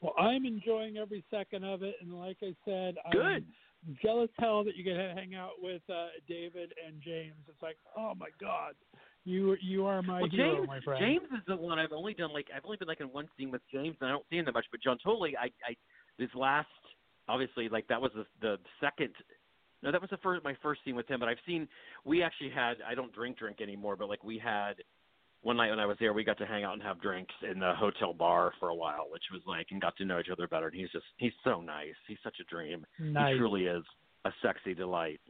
Well, 0.00 0.14
I'm 0.18 0.44
enjoying 0.44 0.96
every 0.96 1.24
second 1.30 1.64
of 1.64 1.82
it, 1.82 1.94
and 2.00 2.18
like 2.18 2.38
I 2.42 2.54
said, 2.64 2.96
Good. 3.12 3.44
I'm 3.86 3.98
jealous 4.02 4.30
hell 4.38 4.64
that 4.64 4.76
you 4.76 4.84
get 4.84 4.94
to 4.94 5.14
hang 5.14 5.34
out 5.34 5.52
with 5.60 5.82
uh, 5.88 6.08
David 6.28 6.72
and 6.84 7.00
James. 7.02 7.34
It's 7.48 7.62
like, 7.62 7.76
oh 7.96 8.14
my 8.16 8.28
god, 8.40 8.74
you 9.24 9.56
you 9.60 9.86
are 9.86 10.02
my 10.02 10.22
well, 10.22 10.30
hero, 10.30 10.56
James, 10.56 10.66
my 10.66 10.80
friend. 10.80 11.00
James 11.00 11.40
is 11.40 11.44
the 11.46 11.56
one 11.56 11.78
I've 11.78 11.92
only 11.92 12.14
done 12.14 12.32
like 12.32 12.46
I've 12.54 12.64
only 12.64 12.76
been 12.76 12.88
like 12.88 13.00
in 13.00 13.08
one 13.08 13.28
scene 13.36 13.50
with 13.50 13.62
James, 13.72 13.96
and 14.00 14.08
I 14.08 14.12
don't 14.12 14.24
see 14.30 14.36
him 14.36 14.44
that 14.46 14.54
much. 14.54 14.66
But 14.70 14.80
Giuntoli, 14.82 15.32
I, 15.40 15.46
I 15.68 15.76
this 16.18 16.30
last 16.34 16.66
obviously 17.28 17.68
like 17.68 17.86
that 17.88 18.00
was 18.00 18.10
the, 18.14 18.24
the 18.40 18.56
second. 18.80 19.14
No, 19.82 19.90
that 19.90 20.00
was 20.00 20.10
the 20.10 20.18
first 20.18 20.44
my 20.44 20.56
first 20.62 20.80
scene 20.84 20.94
with 20.94 21.08
him. 21.08 21.20
But 21.20 21.28
I've 21.28 21.42
seen 21.46 21.68
we 22.04 22.22
actually 22.22 22.50
had 22.50 22.74
I 22.86 22.94
don't 22.94 23.12
drink 23.12 23.38
drink 23.38 23.60
anymore, 23.60 23.96
but 23.96 24.08
like 24.08 24.22
we 24.22 24.38
had 24.38 24.74
one 25.42 25.56
night 25.56 25.70
when 25.70 25.80
I 25.80 25.86
was 25.86 25.96
there, 25.98 26.12
we 26.12 26.24
got 26.24 26.38
to 26.38 26.46
hang 26.46 26.64
out 26.64 26.74
and 26.74 26.82
have 26.82 27.00
drinks 27.00 27.34
in 27.50 27.58
the 27.58 27.74
hotel 27.74 28.14
bar 28.14 28.52
for 28.60 28.68
a 28.68 28.74
while, 28.74 29.08
which 29.10 29.24
was 29.32 29.42
like, 29.46 29.66
and 29.70 29.80
got 29.80 29.96
to 29.96 30.04
know 30.04 30.20
each 30.20 30.28
other 30.30 30.46
better. 30.46 30.68
And 30.68 30.76
he's 30.76 30.90
just, 30.90 31.04
he's 31.16 31.32
so 31.42 31.60
nice. 31.60 31.94
He's 32.06 32.18
such 32.22 32.36
a 32.40 32.44
dream. 32.44 32.86
Nice. 33.00 33.32
He 33.32 33.38
truly 33.38 33.64
is 33.64 33.82
a 34.24 34.30
sexy 34.40 34.72
delight. 34.72 35.20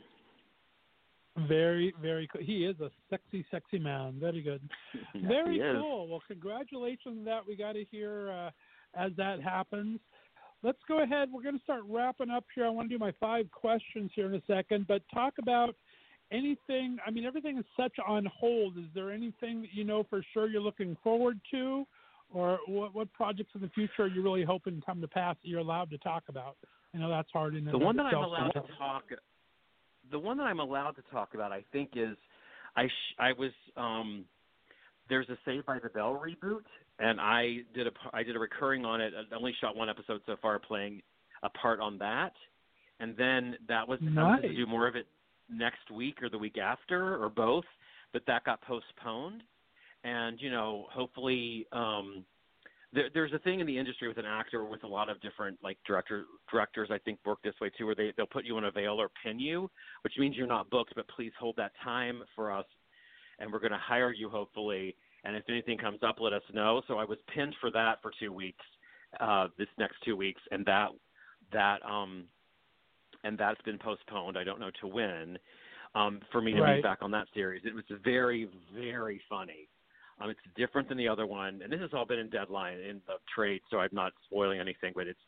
Very, 1.48 1.94
very 2.02 2.28
cool. 2.30 2.42
He 2.44 2.66
is 2.66 2.78
a 2.80 2.90
sexy, 3.08 3.44
sexy 3.50 3.78
man. 3.78 4.16
Very 4.20 4.42
good. 4.42 4.60
Yes, 5.14 5.24
very 5.28 5.58
cool. 5.58 6.08
Well, 6.08 6.22
congratulations 6.28 7.18
on 7.18 7.24
that. 7.24 7.40
We 7.46 7.56
got 7.56 7.72
to 7.72 7.84
hear 7.90 8.30
uh, 8.30 8.50
as 8.94 9.12
that 9.16 9.42
happens. 9.42 9.98
Let's 10.62 10.78
go 10.86 11.02
ahead. 11.02 11.28
We're 11.32 11.42
going 11.42 11.58
to 11.58 11.64
start 11.64 11.82
wrapping 11.88 12.30
up 12.30 12.44
here. 12.54 12.64
I 12.64 12.68
want 12.68 12.88
to 12.88 12.94
do 12.94 12.98
my 12.98 13.12
five 13.18 13.50
questions 13.50 14.10
here 14.14 14.26
in 14.26 14.34
a 14.34 14.42
second, 14.46 14.86
but 14.86 15.02
talk 15.12 15.34
about 15.40 15.74
anything. 16.30 16.98
I 17.06 17.10
mean, 17.10 17.24
everything 17.24 17.58
is 17.58 17.64
such 17.76 17.94
on 18.06 18.26
hold. 18.26 18.78
Is 18.78 18.84
there 18.94 19.10
anything 19.10 19.62
that 19.62 19.72
you 19.72 19.84
know 19.84 20.04
for 20.08 20.24
sure 20.32 20.48
you're 20.48 20.60
looking 20.62 20.96
forward 21.02 21.40
to, 21.50 21.84
or 22.32 22.58
what, 22.68 22.94
what 22.94 23.12
projects 23.12 23.50
in 23.54 23.60
the 23.60 23.68
future 23.70 24.02
are 24.04 24.06
you 24.06 24.22
really 24.22 24.44
hoping 24.44 24.80
come 24.84 25.00
to 25.00 25.08
pass 25.08 25.36
that 25.42 25.48
you're 25.48 25.60
allowed 25.60 25.90
to 25.90 25.98
talk 25.98 26.24
about? 26.28 26.56
I 26.94 26.98
know 26.98 27.10
that's 27.10 27.30
hard 27.32 27.56
in 27.56 27.64
The 27.64 27.78
one 27.78 27.96
that 27.96 28.06
I'm 28.06 28.14
allowed 28.14 28.50
to 28.50 28.62
talk, 28.78 29.04
the 30.10 30.18
one 30.18 30.36
that 30.38 30.44
I'm 30.44 30.60
allowed 30.60 30.92
to 30.92 31.02
talk 31.10 31.34
about, 31.34 31.52
I 31.52 31.64
think 31.72 31.90
is, 31.96 32.16
I 32.76 32.86
sh- 32.86 33.16
I 33.18 33.32
was 33.32 33.50
um, 33.76 34.24
there's 35.12 35.28
a 35.28 35.36
Saved 35.44 35.66
by 35.66 35.78
the 35.78 35.90
Bell 35.90 36.18
reboot, 36.26 36.62
and 36.98 37.20
I 37.20 37.58
did 37.74 37.86
a 37.86 37.90
I 38.14 38.22
did 38.22 38.34
a 38.34 38.38
recurring 38.38 38.86
on 38.86 39.02
it. 39.02 39.12
I 39.14 39.36
only 39.36 39.54
shot 39.60 39.76
one 39.76 39.90
episode 39.90 40.22
so 40.24 40.36
far, 40.40 40.58
playing 40.58 41.02
a 41.42 41.50
part 41.50 41.80
on 41.80 41.98
that, 41.98 42.32
and 42.98 43.14
then 43.18 43.56
that 43.68 43.86
was 43.86 43.98
I 44.00 44.06
was 44.06 44.14
Nice. 44.14 44.42
to 44.50 44.56
do 44.56 44.66
more 44.66 44.88
of 44.88 44.96
it 44.96 45.06
next 45.50 45.90
week 45.94 46.22
or 46.22 46.30
the 46.30 46.38
week 46.38 46.56
after 46.56 47.22
or 47.22 47.28
both, 47.28 47.66
but 48.14 48.22
that 48.26 48.44
got 48.44 48.62
postponed. 48.62 49.42
And 50.02 50.40
you 50.40 50.50
know, 50.50 50.86
hopefully, 50.90 51.66
um, 51.72 52.24
there, 52.94 53.10
there's 53.12 53.34
a 53.34 53.38
thing 53.40 53.60
in 53.60 53.66
the 53.66 53.78
industry 53.78 54.08
with 54.08 54.16
an 54.16 54.24
actor 54.24 54.64
with 54.64 54.82
a 54.82 54.88
lot 54.88 55.10
of 55.10 55.20
different 55.20 55.58
like 55.62 55.76
director 55.86 56.24
directors. 56.50 56.88
I 56.90 56.96
think 56.96 57.18
work 57.26 57.40
this 57.44 57.54
way 57.60 57.70
too, 57.76 57.84
where 57.84 57.94
they 57.94 58.14
they'll 58.16 58.24
put 58.24 58.46
you 58.46 58.56
in 58.56 58.64
a 58.64 58.70
veil 58.70 58.98
or 58.98 59.10
pin 59.22 59.38
you, 59.38 59.70
which 60.04 60.14
means 60.18 60.36
you're 60.38 60.46
not 60.46 60.70
booked, 60.70 60.94
but 60.96 61.06
please 61.08 61.32
hold 61.38 61.56
that 61.56 61.72
time 61.84 62.22
for 62.34 62.50
us, 62.50 62.64
and 63.38 63.52
we're 63.52 63.58
going 63.60 63.72
to 63.72 63.78
hire 63.78 64.12
you 64.12 64.28
hopefully. 64.28 64.96
And 65.24 65.36
if 65.36 65.44
anything 65.48 65.78
comes 65.78 66.00
up, 66.02 66.16
let 66.20 66.32
us 66.32 66.42
know. 66.52 66.82
So 66.88 66.98
I 66.98 67.04
was 67.04 67.18
pinned 67.34 67.54
for 67.60 67.70
that 67.70 68.02
for 68.02 68.12
two 68.18 68.32
weeks, 68.32 68.64
uh, 69.20 69.48
this 69.58 69.68
next 69.78 69.96
two 70.04 70.16
weeks, 70.16 70.40
and 70.50 70.64
that 70.66 70.88
that 71.52 71.84
um 71.84 72.24
and 73.24 73.38
that's 73.38 73.60
been 73.62 73.78
postponed. 73.78 74.36
I 74.36 74.44
don't 74.44 74.60
know 74.60 74.70
to 74.80 74.86
when. 74.86 75.38
Um, 75.94 76.20
for 76.32 76.40
me 76.40 76.52
to 76.54 76.60
Right. 76.62 76.76
be 76.76 76.82
back 76.82 76.98
on 77.02 77.10
that 77.10 77.26
series, 77.34 77.62
it 77.64 77.74
was 77.74 77.84
very, 78.02 78.48
very 78.74 79.20
funny. 79.28 79.68
Um, 80.20 80.30
it's 80.30 80.40
different 80.56 80.88
than 80.88 80.96
the 80.96 81.08
other 81.08 81.26
one, 81.26 81.60
and 81.62 81.72
this 81.72 81.80
has 81.80 81.90
all 81.92 82.06
been 82.06 82.18
in 82.18 82.30
deadline 82.30 82.78
in 82.80 83.00
the 83.06 83.14
trade, 83.34 83.60
so 83.70 83.78
I'm 83.78 83.90
not 83.92 84.12
spoiling 84.24 84.58
anything. 84.58 84.92
But 84.94 85.06
it's 85.06 85.20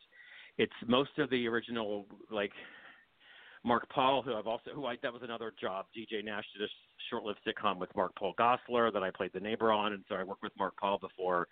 it's 0.57 0.73
most 0.87 1.11
of 1.19 1.29
the 1.31 1.47
original 1.49 2.07
like 2.31 2.53
Mark 3.65 3.89
Paul, 3.89 4.23
who 4.23 4.35
I've 4.35 4.47
also 4.47 4.71
who 4.75 4.87
I 4.87 4.97
that 5.03 5.13
was 5.13 5.23
another 5.23 5.53
job. 5.61 5.87
DJ 5.97 6.23
Nash 6.25 6.45
did 6.57 6.65
a 6.65 6.71
short-lived 7.11 7.39
sitcom 7.47 7.79
with 7.79 7.95
Mark 7.97 8.13
Paul 8.17 8.35
Gosselaar 8.39 8.93
that 8.93 9.03
I 9.03 9.11
played 9.11 9.31
the 9.33 9.41
neighbor 9.41 9.73
on, 9.73 9.95
and 9.95 10.05
so 10.09 10.15
I 10.17 10.23
worked 10.23 10.43
with 10.43 10.53
Mark 10.59 10.75
Paul 10.79 10.99
before. 10.99 11.49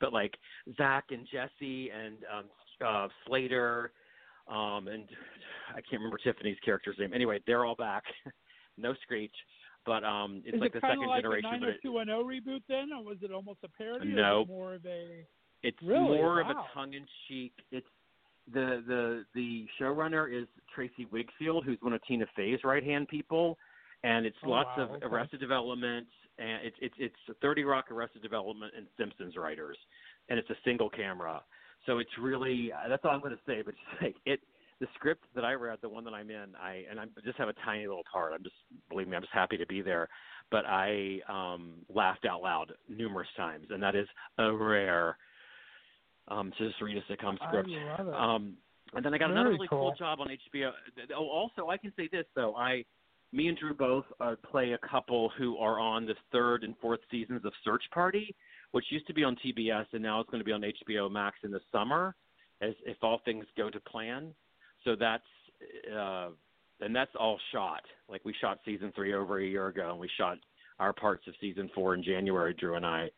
But 0.00 0.12
like 0.12 0.34
Zach 0.76 1.04
and 1.10 1.26
Jesse 1.30 1.90
and 1.90 2.16
um, 2.36 2.44
uh, 2.84 3.08
Slater, 3.26 3.92
um, 4.48 4.88
and 4.88 5.08
I 5.70 5.74
can't 5.74 6.00
remember 6.02 6.18
Tiffany's 6.18 6.58
character's 6.64 6.96
name. 6.98 7.12
Anyway, 7.14 7.40
they're 7.46 7.64
all 7.64 7.76
back. 7.76 8.02
no 8.76 8.94
screech, 9.02 9.34
but 9.86 10.02
um, 10.02 10.42
it's 10.44 10.56
is 10.56 10.60
like 10.60 10.70
it 10.70 10.74
the 10.74 10.80
kind 10.80 10.92
second 10.92 11.04
of 11.04 11.10
like 11.10 11.22
generation. 11.22 11.54
a 11.54 11.60
but 11.60 11.68
it, 11.68 11.80
90210 11.84 12.54
reboot 12.54 12.62
then, 12.68 12.92
or 12.92 13.04
was 13.04 13.18
it 13.22 13.30
almost 13.32 13.60
a 13.64 13.68
parody? 13.68 14.08
No. 14.08 14.42
is 14.42 14.48
more 14.48 14.74
of 14.74 14.84
a 14.86 15.24
it's 15.62 15.78
Really? 15.80 16.18
more 16.18 16.40
of 16.40 16.48
a 16.48 16.54
tongue-in-cheek. 16.74 17.52
It's 17.70 17.86
the 18.52 18.82
the 18.86 19.24
the 19.34 19.66
showrunner 19.80 20.32
is 20.32 20.48
Tracey 20.74 21.06
Wigfield, 21.12 21.64
who's 21.64 21.78
one 21.80 21.92
of 21.92 22.00
Tina 22.06 22.26
Fey's 22.34 22.60
right-hand 22.64 23.08
people, 23.08 23.58
and 24.02 24.26
it's 24.26 24.36
Oh, 24.44 24.50
lots 24.50 24.70
wow, 24.76 24.84
of 24.84 24.90
okay. 24.92 25.06
Arrested 25.06 25.40
Development, 25.40 26.06
and 26.38 26.66
it's 26.66 26.76
it's 26.80 26.94
it's 26.98 27.38
Thirty 27.40 27.64
Rock, 27.64 27.90
Arrested 27.90 28.22
Development, 28.22 28.72
and 28.76 28.86
Simpsons 28.98 29.36
writers, 29.36 29.76
and 30.28 30.38
it's 30.38 30.50
a 30.50 30.56
single 30.64 30.90
camera. 30.90 31.42
So 31.86 31.98
it's 31.98 32.10
really 32.20 32.72
that's 32.88 33.04
all 33.04 33.12
I'm 33.12 33.20
going 33.20 33.32
to 33.32 33.40
say. 33.46 33.62
But 33.64 33.74
just 33.90 34.02
like 34.02 34.16
it, 34.26 34.40
the 34.80 34.86
script 34.94 35.24
that 35.34 35.44
I 35.44 35.52
read, 35.52 35.78
the 35.82 35.88
one 35.88 36.04
that 36.04 36.14
I'm 36.14 36.30
in, 36.30 36.54
I 36.60 36.84
and 36.90 36.98
I 36.98 37.04
just 37.24 37.38
have 37.38 37.48
a 37.48 37.54
tiny 37.64 37.86
little 37.86 38.04
part. 38.12 38.32
I'm 38.34 38.42
just 38.42 38.56
believe 38.88 39.08
me, 39.08 39.16
I'm 39.16 39.22
just 39.22 39.32
happy 39.32 39.56
to 39.56 39.66
be 39.66 39.82
there. 39.82 40.08
But 40.50 40.66
I 40.66 41.20
um, 41.28 41.74
laughed 41.92 42.26
out 42.26 42.42
loud 42.42 42.72
numerous 42.88 43.28
times, 43.36 43.66
and 43.70 43.82
that 43.82 43.94
is 43.94 44.06
a 44.38 44.52
rare 44.52 45.16
um, 46.28 46.52
to 46.58 46.68
just 46.68 46.80
read 46.80 46.96
a 46.96 47.12
sitcom 47.12 47.36
script. 47.46 47.68
I 47.70 48.02
love 48.02 48.08
it. 48.08 48.14
Um, 48.14 48.56
and 48.94 49.04
then 49.04 49.14
I 49.14 49.18
got 49.18 49.30
another 49.30 49.50
really 49.50 49.68
cool. 49.68 49.90
cool 49.90 49.94
job 49.98 50.20
on 50.20 50.28
HBO. 50.28 50.70
Oh, 51.16 51.28
also 51.28 51.68
I 51.68 51.76
can 51.76 51.92
say 51.96 52.08
this 52.12 52.26
though, 52.34 52.54
I, 52.54 52.84
me 53.32 53.48
and 53.48 53.56
Drew 53.56 53.74
both 53.74 54.04
uh, 54.20 54.34
play 54.50 54.72
a 54.72 54.86
couple 54.86 55.30
who 55.38 55.56
are 55.56 55.80
on 55.80 56.04
the 56.04 56.14
third 56.30 56.64
and 56.64 56.74
fourth 56.80 57.00
seasons 57.10 57.42
of 57.44 57.52
Search 57.64 57.82
Party, 57.92 58.34
which 58.72 58.84
used 58.90 59.06
to 59.06 59.14
be 59.14 59.24
on 59.24 59.36
TBS 59.36 59.86
and 59.92 60.02
now 60.02 60.20
it's 60.20 60.28
going 60.28 60.40
to 60.40 60.44
be 60.44 60.52
on 60.52 60.62
HBO 60.62 61.10
Max 61.10 61.36
in 61.42 61.50
the 61.50 61.60
summer, 61.70 62.14
as 62.60 62.74
if 62.84 62.96
all 63.02 63.20
things 63.24 63.46
go 63.56 63.70
to 63.70 63.80
plan. 63.80 64.34
So 64.84 64.94
that's 64.98 65.22
uh, 65.96 66.28
and 66.80 66.94
that's 66.94 67.12
all 67.18 67.38
shot. 67.52 67.82
Like 68.08 68.24
we 68.24 68.34
shot 68.40 68.58
season 68.64 68.92
three 68.94 69.14
over 69.14 69.40
a 69.40 69.46
year 69.46 69.68
ago, 69.68 69.90
and 69.90 70.00
we 70.00 70.10
shot 70.18 70.38
our 70.78 70.92
parts 70.92 71.26
of 71.28 71.34
season 71.40 71.70
four 71.74 71.94
in 71.94 72.02
January, 72.02 72.54
Drew 72.54 72.74
and 72.74 72.84
I. 72.84 73.08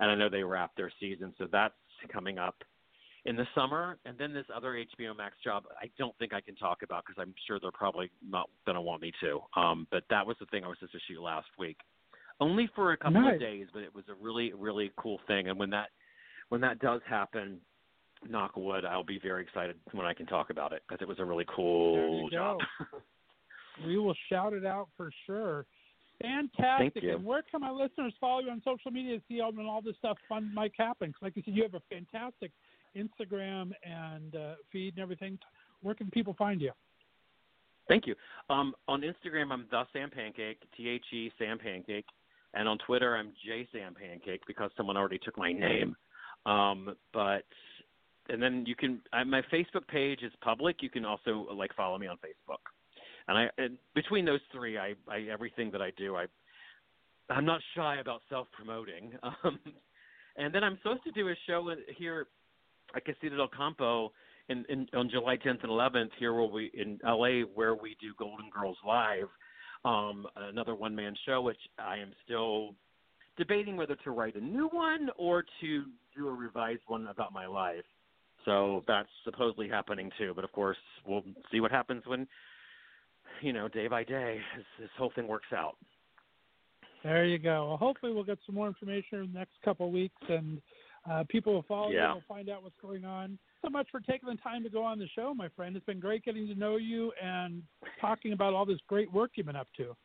And 0.00 0.10
I 0.10 0.14
know 0.14 0.30
they 0.30 0.42
wrapped 0.42 0.76
their 0.78 0.90
season, 0.98 1.34
so 1.36 1.46
that's 1.52 1.74
coming 2.08 2.38
up 2.38 2.56
in 3.24 3.36
the 3.36 3.46
summer. 3.54 3.98
And 4.04 4.16
then 4.18 4.32
this 4.32 4.46
other 4.54 4.72
HBO 4.72 5.16
Max 5.16 5.36
job, 5.42 5.64
I 5.80 5.90
don't 5.98 6.16
think 6.18 6.32
I 6.32 6.40
can 6.40 6.56
talk 6.56 6.78
about 6.82 7.04
because 7.06 7.20
I'm 7.20 7.34
sure 7.46 7.58
they're 7.60 7.70
probably 7.70 8.10
not 8.26 8.48
going 8.66 8.76
to 8.76 8.82
want 8.82 9.02
me 9.02 9.12
to. 9.20 9.40
Um, 9.56 9.86
but 9.90 10.04
that 10.10 10.26
was 10.26 10.36
the 10.40 10.46
thing 10.46 10.64
I 10.64 10.68
was 10.68 10.78
supposed 10.78 10.92
to 10.92 10.98
shoot 11.08 11.22
last 11.22 11.48
week, 11.58 11.76
only 12.40 12.68
for 12.74 12.92
a 12.92 12.96
couple 12.96 13.20
Nice. 13.20 13.34
of 13.34 13.40
days, 13.40 13.66
but 13.72 13.82
it 13.82 13.94
was 13.94 14.04
a 14.08 14.14
really, 14.22 14.52
really 14.52 14.92
cool 14.96 15.20
thing. 15.26 15.48
And 15.48 15.58
when 15.58 15.70
that 15.70 15.88
when 16.48 16.60
that 16.62 16.80
does 16.80 17.00
happen, 17.08 17.60
knock 18.28 18.56
wood, 18.56 18.84
I'll 18.84 19.04
be 19.04 19.20
very 19.22 19.42
excited 19.42 19.76
when 19.92 20.04
I 20.04 20.14
can 20.14 20.26
talk 20.26 20.50
about 20.50 20.72
it 20.72 20.82
because 20.88 21.00
it 21.00 21.08
was 21.08 21.18
a 21.20 21.24
really 21.24 21.46
cool 21.54 22.28
job. 22.30 22.58
we 23.86 23.98
will 23.98 24.16
shout 24.28 24.52
it 24.52 24.66
out 24.66 24.88
for 24.96 25.10
sure. 25.26 25.66
Fantastic. 26.20 26.94
Thank 26.94 27.04
you. 27.04 27.16
And 27.16 27.24
where 27.24 27.42
can 27.50 27.60
my 27.60 27.70
listeners 27.70 28.12
follow 28.20 28.40
you 28.40 28.50
on 28.50 28.60
social 28.64 28.90
media 28.90 29.16
to 29.16 29.22
see 29.28 29.40
all, 29.40 29.50
and 29.50 29.66
all 29.66 29.80
this 29.82 29.96
stuff 29.98 30.18
fun 30.28 30.50
Mike 30.54 30.74
happens? 30.76 31.14
Like 31.22 31.34
you 31.36 31.42
said, 31.44 31.54
you 31.54 31.62
have 31.62 31.74
a 31.74 31.82
fantastic 31.88 32.50
Instagram 32.96 33.70
and 33.84 34.34
uh, 34.34 34.54
feed 34.70 34.94
and 34.96 35.02
everything. 35.02 35.38
Where 35.82 35.94
can 35.94 36.10
people 36.10 36.34
find 36.38 36.60
you? 36.60 36.72
Thank 37.88 38.06
you. 38.06 38.14
Um, 38.50 38.74
on 38.86 39.00
Instagram, 39.00 39.50
I'm 39.50 39.66
the 39.70 39.84
Sam 39.92 40.10
Pancake, 40.10 40.58
T 40.76 40.88
H 40.88 41.04
E 41.12 41.32
Sam 41.38 41.58
Pancake, 41.58 42.04
and 42.54 42.68
on 42.68 42.78
Twitter, 42.86 43.16
I'm 43.16 43.32
J 43.44 43.66
Sam 43.72 43.94
Pancake 43.94 44.42
because 44.46 44.70
someone 44.76 44.96
already 44.96 45.18
took 45.18 45.36
my 45.38 45.52
name. 45.52 45.96
Um, 46.46 46.94
but 47.12 47.44
and 48.28 48.42
then 48.42 48.64
you 48.66 48.76
can 48.76 49.00
I, 49.12 49.24
my 49.24 49.42
Facebook 49.52 49.86
page 49.88 50.20
is 50.22 50.32
public. 50.40 50.76
You 50.82 50.90
can 50.90 51.04
also 51.04 51.46
like 51.54 51.74
follow 51.74 51.98
me 51.98 52.06
on 52.06 52.16
Facebook. 52.16 52.60
And 53.30 53.38
I 53.38 53.48
and 53.58 53.78
between 53.94 54.24
those 54.24 54.40
three, 54.52 54.76
I, 54.76 54.94
I 55.08 55.28
everything 55.32 55.70
that 55.70 55.80
I 55.80 55.92
do, 55.96 56.16
I 56.16 56.26
I'm 57.30 57.44
not 57.44 57.60
shy 57.76 58.00
about 58.00 58.22
self 58.28 58.48
promoting. 58.52 59.12
Um, 59.44 59.58
and 60.36 60.54
then 60.54 60.64
I'm 60.64 60.78
supposed 60.82 61.02
to 61.04 61.12
do 61.12 61.28
a 61.28 61.34
show 61.46 61.74
here 61.96 62.28
at 62.94 63.04
Casita 63.04 63.36
del 63.36 63.48
Campo 63.48 64.12
in, 64.48 64.64
in 64.68 64.86
on 64.94 65.10
July 65.10 65.36
10th 65.36 65.62
and 65.62 65.70
11th 65.70 66.10
here 66.18 66.32
where 66.32 66.44
we 66.44 66.70
in 66.74 66.98
LA 67.04 67.42
where 67.54 67.74
we 67.74 67.96
do 68.00 68.14
Golden 68.18 68.48
Girls 68.50 68.76
Live, 68.86 69.28
um, 69.84 70.26
another 70.36 70.74
one 70.74 70.94
man 70.94 71.14
show 71.26 71.40
which 71.40 71.58
I 71.78 71.98
am 71.98 72.12
still 72.24 72.74
debating 73.36 73.76
whether 73.76 73.96
to 73.96 74.10
write 74.10 74.34
a 74.34 74.40
new 74.40 74.68
one 74.68 75.08
or 75.16 75.44
to 75.60 75.84
do 76.16 76.28
a 76.28 76.32
revised 76.32 76.82
one 76.86 77.06
about 77.06 77.32
my 77.32 77.46
life. 77.46 77.84
So 78.44 78.82
that's 78.88 79.08
supposedly 79.24 79.68
happening 79.68 80.10
too, 80.18 80.32
but 80.34 80.44
of 80.44 80.52
course 80.52 80.78
we'll 81.06 81.24
see 81.52 81.60
what 81.60 81.70
happens 81.70 82.02
when 82.06 82.26
you 83.40 83.52
know 83.52 83.68
day 83.68 83.88
by 83.88 84.04
day 84.04 84.40
as 84.56 84.64
this 84.78 84.90
whole 84.98 85.10
thing 85.14 85.26
works 85.28 85.52
out. 85.54 85.76
There 87.02 87.24
you 87.24 87.38
go. 87.38 87.68
Well, 87.68 87.76
hopefully 87.76 88.12
we'll 88.12 88.24
get 88.24 88.38
some 88.44 88.54
more 88.54 88.66
information 88.66 89.20
in 89.20 89.32
the 89.32 89.38
next 89.38 89.54
couple 89.64 89.86
of 89.86 89.92
weeks, 89.92 90.20
and 90.28 90.60
uh, 91.10 91.24
people 91.28 91.54
will 91.54 91.62
follow 91.62 91.90
Yeah. 91.90 92.10
you 92.10 92.14
and 92.16 92.24
find 92.26 92.50
out 92.50 92.62
what's 92.62 92.76
going 92.82 93.04
on. 93.06 93.38
So 93.62 93.70
much 93.70 93.88
for 93.90 94.00
taking 94.00 94.28
the 94.28 94.36
time 94.36 94.62
to 94.64 94.68
go 94.68 94.82
on 94.82 94.98
the 94.98 95.08
show, 95.14 95.32
my 95.34 95.48
friend. 95.48 95.74
It's 95.76 95.86
been 95.86 96.00
great 96.00 96.24
getting 96.24 96.46
to 96.48 96.54
know 96.54 96.76
you 96.76 97.12
and 97.22 97.62
talking 98.00 98.32
about 98.32 98.52
all 98.52 98.66
this 98.66 98.80
great 98.86 99.10
work 99.12 99.32
you've 99.34 99.46
been 99.46 99.56
up 99.56 99.68
to. 99.78 99.96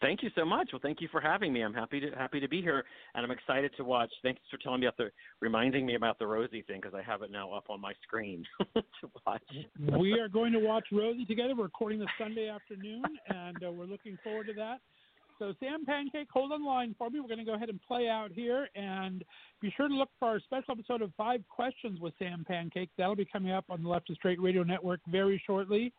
Thank 0.00 0.22
you 0.22 0.30
so 0.34 0.44
much. 0.44 0.70
Well, 0.72 0.80
thank 0.82 1.00
you 1.00 1.08
for 1.10 1.20
having 1.20 1.52
me. 1.52 1.62
I'm 1.62 1.74
happy 1.74 2.00
to 2.00 2.10
happy 2.10 2.40
to 2.40 2.48
be 2.48 2.60
here, 2.60 2.84
and 3.14 3.24
I'm 3.24 3.30
excited 3.30 3.72
to 3.76 3.84
watch. 3.84 4.10
Thanks 4.22 4.40
for 4.50 4.56
telling 4.58 4.80
me 4.80 4.86
about 4.86 4.96
the 4.96 5.10
reminding 5.40 5.86
me 5.86 5.94
about 5.94 6.18
the 6.18 6.26
Rosie 6.26 6.62
thing 6.62 6.80
because 6.80 6.94
I 6.94 7.02
have 7.02 7.22
it 7.22 7.30
now 7.30 7.52
up 7.52 7.64
on 7.70 7.80
my 7.80 7.92
screen 8.02 8.44
to 8.74 8.82
watch. 9.26 9.42
we 9.98 10.18
are 10.18 10.28
going 10.28 10.52
to 10.52 10.58
watch 10.58 10.86
Rosie 10.92 11.24
together. 11.24 11.54
We're 11.56 11.64
recording 11.64 11.98
this 11.98 12.08
Sunday 12.18 12.48
afternoon, 12.48 13.02
and 13.28 13.56
uh, 13.64 13.70
we're 13.70 13.86
looking 13.86 14.18
forward 14.22 14.46
to 14.48 14.54
that. 14.54 14.78
So, 15.38 15.52
Sam 15.58 15.84
Pancake, 15.84 16.28
hold 16.32 16.52
on 16.52 16.64
line 16.64 16.94
for 16.96 17.10
me. 17.10 17.18
We're 17.18 17.26
going 17.26 17.40
to 17.40 17.44
go 17.44 17.54
ahead 17.54 17.68
and 17.68 17.80
play 17.82 18.08
out 18.08 18.30
here, 18.32 18.68
and 18.76 19.24
be 19.60 19.72
sure 19.76 19.88
to 19.88 19.94
look 19.94 20.10
for 20.18 20.28
our 20.28 20.40
special 20.40 20.72
episode 20.72 21.02
of 21.02 21.10
Five 21.16 21.42
Questions 21.48 21.98
with 21.98 22.14
Sam 22.18 22.44
Pancake. 22.46 22.90
That'll 22.96 23.16
be 23.16 23.24
coming 23.24 23.50
up 23.50 23.64
on 23.68 23.82
the 23.82 23.88
Left 23.88 24.08
of 24.10 24.16
Straight 24.16 24.40
Radio 24.40 24.62
Network 24.62 25.00
very 25.10 25.42
shortly. 25.44 25.92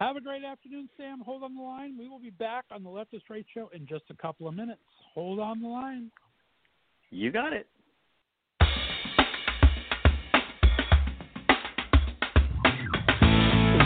Have 0.00 0.16
a 0.16 0.20
great 0.20 0.44
afternoon, 0.44 0.88
Sam. 0.96 1.20
Hold 1.20 1.42
on 1.42 1.54
the 1.54 1.60
line. 1.60 1.94
We 1.98 2.08
will 2.08 2.18
be 2.18 2.30
back 2.30 2.64
on 2.70 2.82
the 2.82 2.88
Leftist 2.88 3.16
of 3.16 3.20
Straight 3.20 3.44
show 3.52 3.68
in 3.74 3.86
just 3.86 4.04
a 4.08 4.14
couple 4.14 4.48
of 4.48 4.54
minutes. 4.54 4.80
Hold 5.12 5.38
on 5.38 5.60
the 5.60 5.68
line. 5.68 6.10
You 7.10 7.30
got 7.30 7.52
it. 7.52 7.66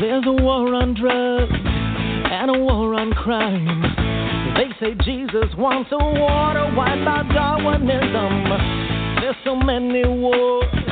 There's 0.01 0.25
a 0.25 0.33
war 0.41 0.73
on 0.75 0.95
drugs 0.95 1.53
and 2.31 2.49
a 2.49 2.61
war 2.61 2.95
on 2.95 3.11
crime. 3.15 3.83
They 4.55 4.69
say 4.79 4.95
Jesus 5.05 5.53
wants 5.59 5.91
a 5.91 5.99
war 5.99 6.55
to 6.55 6.73
wipe 6.77 7.09
out 7.09 7.29
Darwinism. 7.35 9.21
There's 9.21 9.37
so 9.45 9.57
many 9.57 10.07
wars 10.07 10.84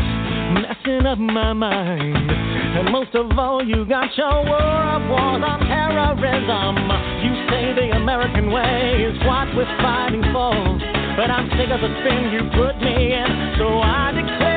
messing 0.84 1.06
up 1.06 1.18
my 1.18 1.52
mind. 1.52 2.30
And 2.30 2.90
most 2.90 3.14
of 3.14 3.38
all, 3.38 3.66
you 3.66 3.84
got 3.84 4.16
your 4.16 4.44
war 4.44 4.94
of 4.94 5.08
wars 5.08 5.42
on 5.44 5.60
terrorism. 5.60 6.76
You 7.22 7.32
say 7.50 7.74
the 7.74 7.96
American 7.96 8.50
way 8.50 9.04
is 9.04 9.18
what 9.26 9.48
we're 9.54 9.66
fighting 9.78 10.22
for. 10.32 10.52
But 11.16 11.30
I'm 11.30 11.48
sick 11.58 11.68
of 11.70 11.80
the 11.80 11.92
spin 12.00 12.32
you 12.32 12.40
put 12.56 12.80
me 12.80 13.12
in, 13.12 13.54
so 13.58 13.80
I 13.80 14.12
declare 14.12 14.51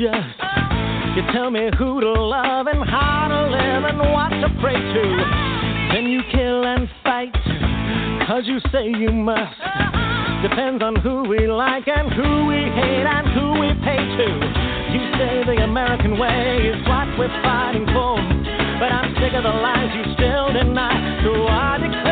just. 0.00 0.40
You 1.12 1.22
tell 1.36 1.50
me 1.50 1.68
who 1.76 2.00
to 2.00 2.12
love 2.16 2.66
and 2.72 2.88
how 2.88 3.28
to 3.28 3.40
live 3.52 3.84
and 3.84 4.00
what 4.00 4.32
to 4.40 4.48
pray 4.64 4.80
to. 4.80 5.04
Then 5.92 6.08
you 6.08 6.24
kill 6.32 6.64
and 6.64 6.88
fight, 7.04 7.36
cause 8.24 8.44
you 8.48 8.60
say 8.72 8.88
you 8.88 9.12
must. 9.12 9.60
Depends 10.40 10.82
on 10.82 10.96
who 10.96 11.28
we 11.28 11.46
like 11.46 11.84
and 11.86 12.08
who 12.16 12.46
we 12.48 12.64
hate 12.72 13.04
and 13.04 13.28
who 13.36 13.60
we 13.60 13.68
pay 13.84 14.00
to. 14.00 14.28
You 14.96 15.02
say 15.20 15.44
the 15.44 15.68
American 15.68 16.16
way 16.16 16.72
is 16.72 16.80
what 16.88 17.04
we're 17.20 17.36
fighting 17.44 17.84
for. 17.92 18.16
But 18.80 18.88
I'm 18.96 19.12
sick 19.20 19.36
of 19.36 19.44
the 19.44 19.52
lies 19.52 19.92
you 19.92 20.14
still 20.16 20.48
deny. 20.56 21.20
So 21.20 21.44
I 21.44 21.76
declare 21.76 22.09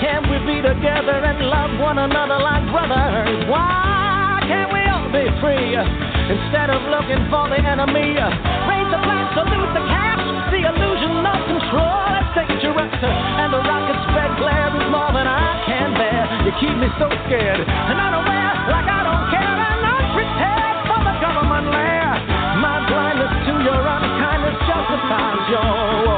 can't 0.00 0.24
we 0.32 0.40
be 0.48 0.64
together 0.64 1.20
and 1.20 1.44
love 1.44 1.76
one 1.76 2.00
another 2.00 2.40
like 2.40 2.64
brothers? 2.72 3.44
Why 3.52 4.40
can't 4.48 4.72
we 4.72 4.80
all 4.88 5.12
be 5.12 5.28
free 5.44 5.76
instead 5.76 6.72
of 6.72 6.80
looking 6.88 7.28
for 7.28 7.52
the 7.52 7.60
enemy? 7.60 8.16
Raise 8.16 8.88
the 8.88 9.00
plan, 9.04 9.24
salute 9.36 9.72
the 9.76 9.84
cash, 9.92 10.24
the 10.56 10.60
illusion 10.72 11.20
of 11.20 11.40
control. 11.44 12.00
It's 12.16 12.32
dangerous, 12.32 12.96
and 12.96 13.52
the 13.52 13.60
rocket 13.60 14.00
spread 14.08 14.32
glare 14.40 14.72
is 14.72 14.88
more 14.88 15.12
than 15.12 15.28
I 15.28 15.68
can 15.68 15.92
bear. 15.92 16.24
You 16.48 16.52
keep 16.56 16.76
me 16.80 16.88
so 16.96 17.12
scared 17.28 17.60
and 17.60 17.96
unaware, 18.00 18.52
like 18.72 18.88
I 18.88 19.00
don't 19.04 19.24
care, 19.28 19.52
I'm 19.52 19.84
not 19.84 20.04
prepared 20.16 20.76
for 20.88 21.00
the 21.04 21.14
government 21.20 21.68
lair. 21.76 22.08
My 22.56 22.88
blindness 22.88 23.36
to 23.46 23.52
your 23.68 23.84
unkindness 23.84 24.56
justifies 24.64 25.44
your 25.52 26.09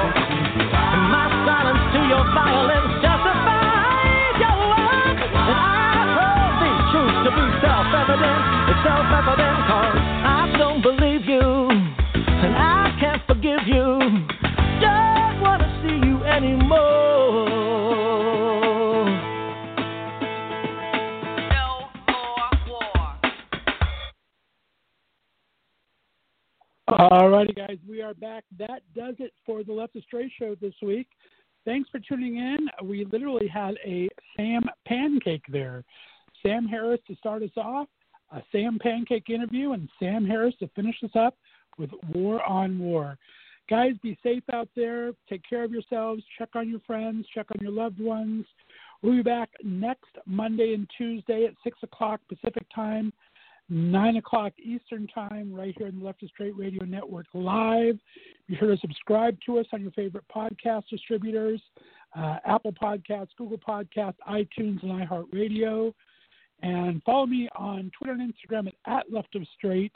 Straight 30.13 30.33
show 30.39 30.55
this 30.61 30.75
week. 30.83 31.07
Thanks 31.65 31.89
for 31.89 31.99
tuning 31.99 32.37
in. 32.37 32.69
We 32.87 33.07
literally 33.07 33.49
had 33.49 33.77
a 33.83 34.11
Sam 34.37 34.65
pancake 34.87 35.45
there. 35.49 35.85
Sam 36.43 36.67
Harris 36.67 37.01
to 37.09 37.17
start 37.17 37.43
us 37.43 37.57
off, 37.57 37.89
a 38.31 38.43
Sam 38.53 38.79
pancake 38.79 39.31
interview, 39.31 39.73
and 39.73 39.89
Sam 39.99 40.27
Harris 40.27 40.55
to 40.59 40.69
finish 40.77 40.97
us 41.03 41.13
up 41.15 41.35
with 41.79 41.89
War 42.13 42.43
on 42.43 42.79
War. 42.79 43.17
Guys, 43.71 43.93
be 44.03 44.19
safe 44.23 44.43
out 44.53 44.69
there. 44.77 45.13
Take 45.31 45.49
care 45.49 45.65
of 45.65 45.73
yourselves. 45.73 46.23
Check 46.37 46.51
on 46.57 46.69
your 46.69 46.81
friends. 46.81 47.25
Check 47.35 47.47
on 47.51 47.63
your 47.63 47.73
loved 47.73 47.99
ones. 47.99 48.45
We'll 49.01 49.17
be 49.17 49.23
back 49.23 49.49
next 49.65 50.11
Monday 50.27 50.75
and 50.75 50.87
Tuesday 50.99 51.47
at 51.47 51.55
6 51.65 51.79
o'clock 51.85 52.21
Pacific 52.29 52.67
Time, 52.75 53.15
9 53.73 54.17
o'clock 54.17 54.53
Eastern 54.63 55.07
Time, 55.07 55.53
right 55.53 55.75
here 55.79 55.87
on 55.87 55.99
the 55.99 56.05
Left 56.05 56.23
of 56.23 56.29
Straight 56.29 56.57
Radio 56.59 56.85
Network 56.85 57.27
live. 57.33 57.99
Be 58.47 58.57
sure 58.57 58.71
to 58.71 58.77
subscribe 58.77 59.39
to 59.47 59.59
us 59.59 59.67
on 59.73 59.81
your 59.81 59.93
favorite 59.93 60.25
podcast 60.35 60.85
distributors 60.91 61.61
uh, 62.15 62.37
Apple 62.45 62.73
Podcasts, 62.73 63.31
Google 63.39 63.59
Podcasts, 63.59 64.17
iTunes, 64.29 64.83
and 64.83 65.09
iHeartRadio. 65.09 65.95
And 66.63 67.03
follow 67.05 67.25
me 67.25 67.49
on 67.57 67.91
Twitter 67.97 68.13
and 68.13 68.33
Instagram 68.33 68.69
at, 68.69 68.75
at 68.87 69.13
Left 69.13 69.35
of 69.35 69.47
Straight. 69.57 69.93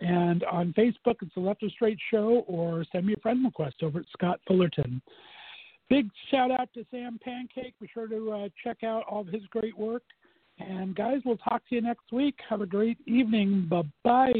And 0.00 0.42
on 0.44 0.72
Facebook, 0.72 1.16
it's 1.20 1.34
the 1.34 1.40
Left 1.40 1.62
of 1.62 1.70
Straight 1.72 1.98
Show, 2.10 2.44
or 2.46 2.86
send 2.90 3.04
me 3.04 3.12
a 3.12 3.20
friend 3.20 3.44
request 3.44 3.76
over 3.82 4.00
at 4.00 4.06
Scott 4.14 4.40
Fullerton. 4.48 5.02
Big 5.90 6.08
shout 6.30 6.50
out 6.50 6.72
to 6.72 6.86
Sam 6.90 7.18
Pancake. 7.22 7.74
Be 7.80 7.90
sure 7.92 8.08
to 8.08 8.32
uh, 8.32 8.48
check 8.64 8.82
out 8.82 9.04
all 9.10 9.20
of 9.20 9.26
his 9.26 9.42
great 9.50 9.76
work. 9.76 10.04
And 10.68 10.94
guys, 10.94 11.20
we'll 11.24 11.36
talk 11.36 11.62
to 11.68 11.74
you 11.74 11.80
next 11.80 12.12
week. 12.12 12.38
Have 12.48 12.60
a 12.60 12.66
great 12.66 12.98
evening. 13.06 13.66
Bye 13.68 13.82
bye. 14.04 14.32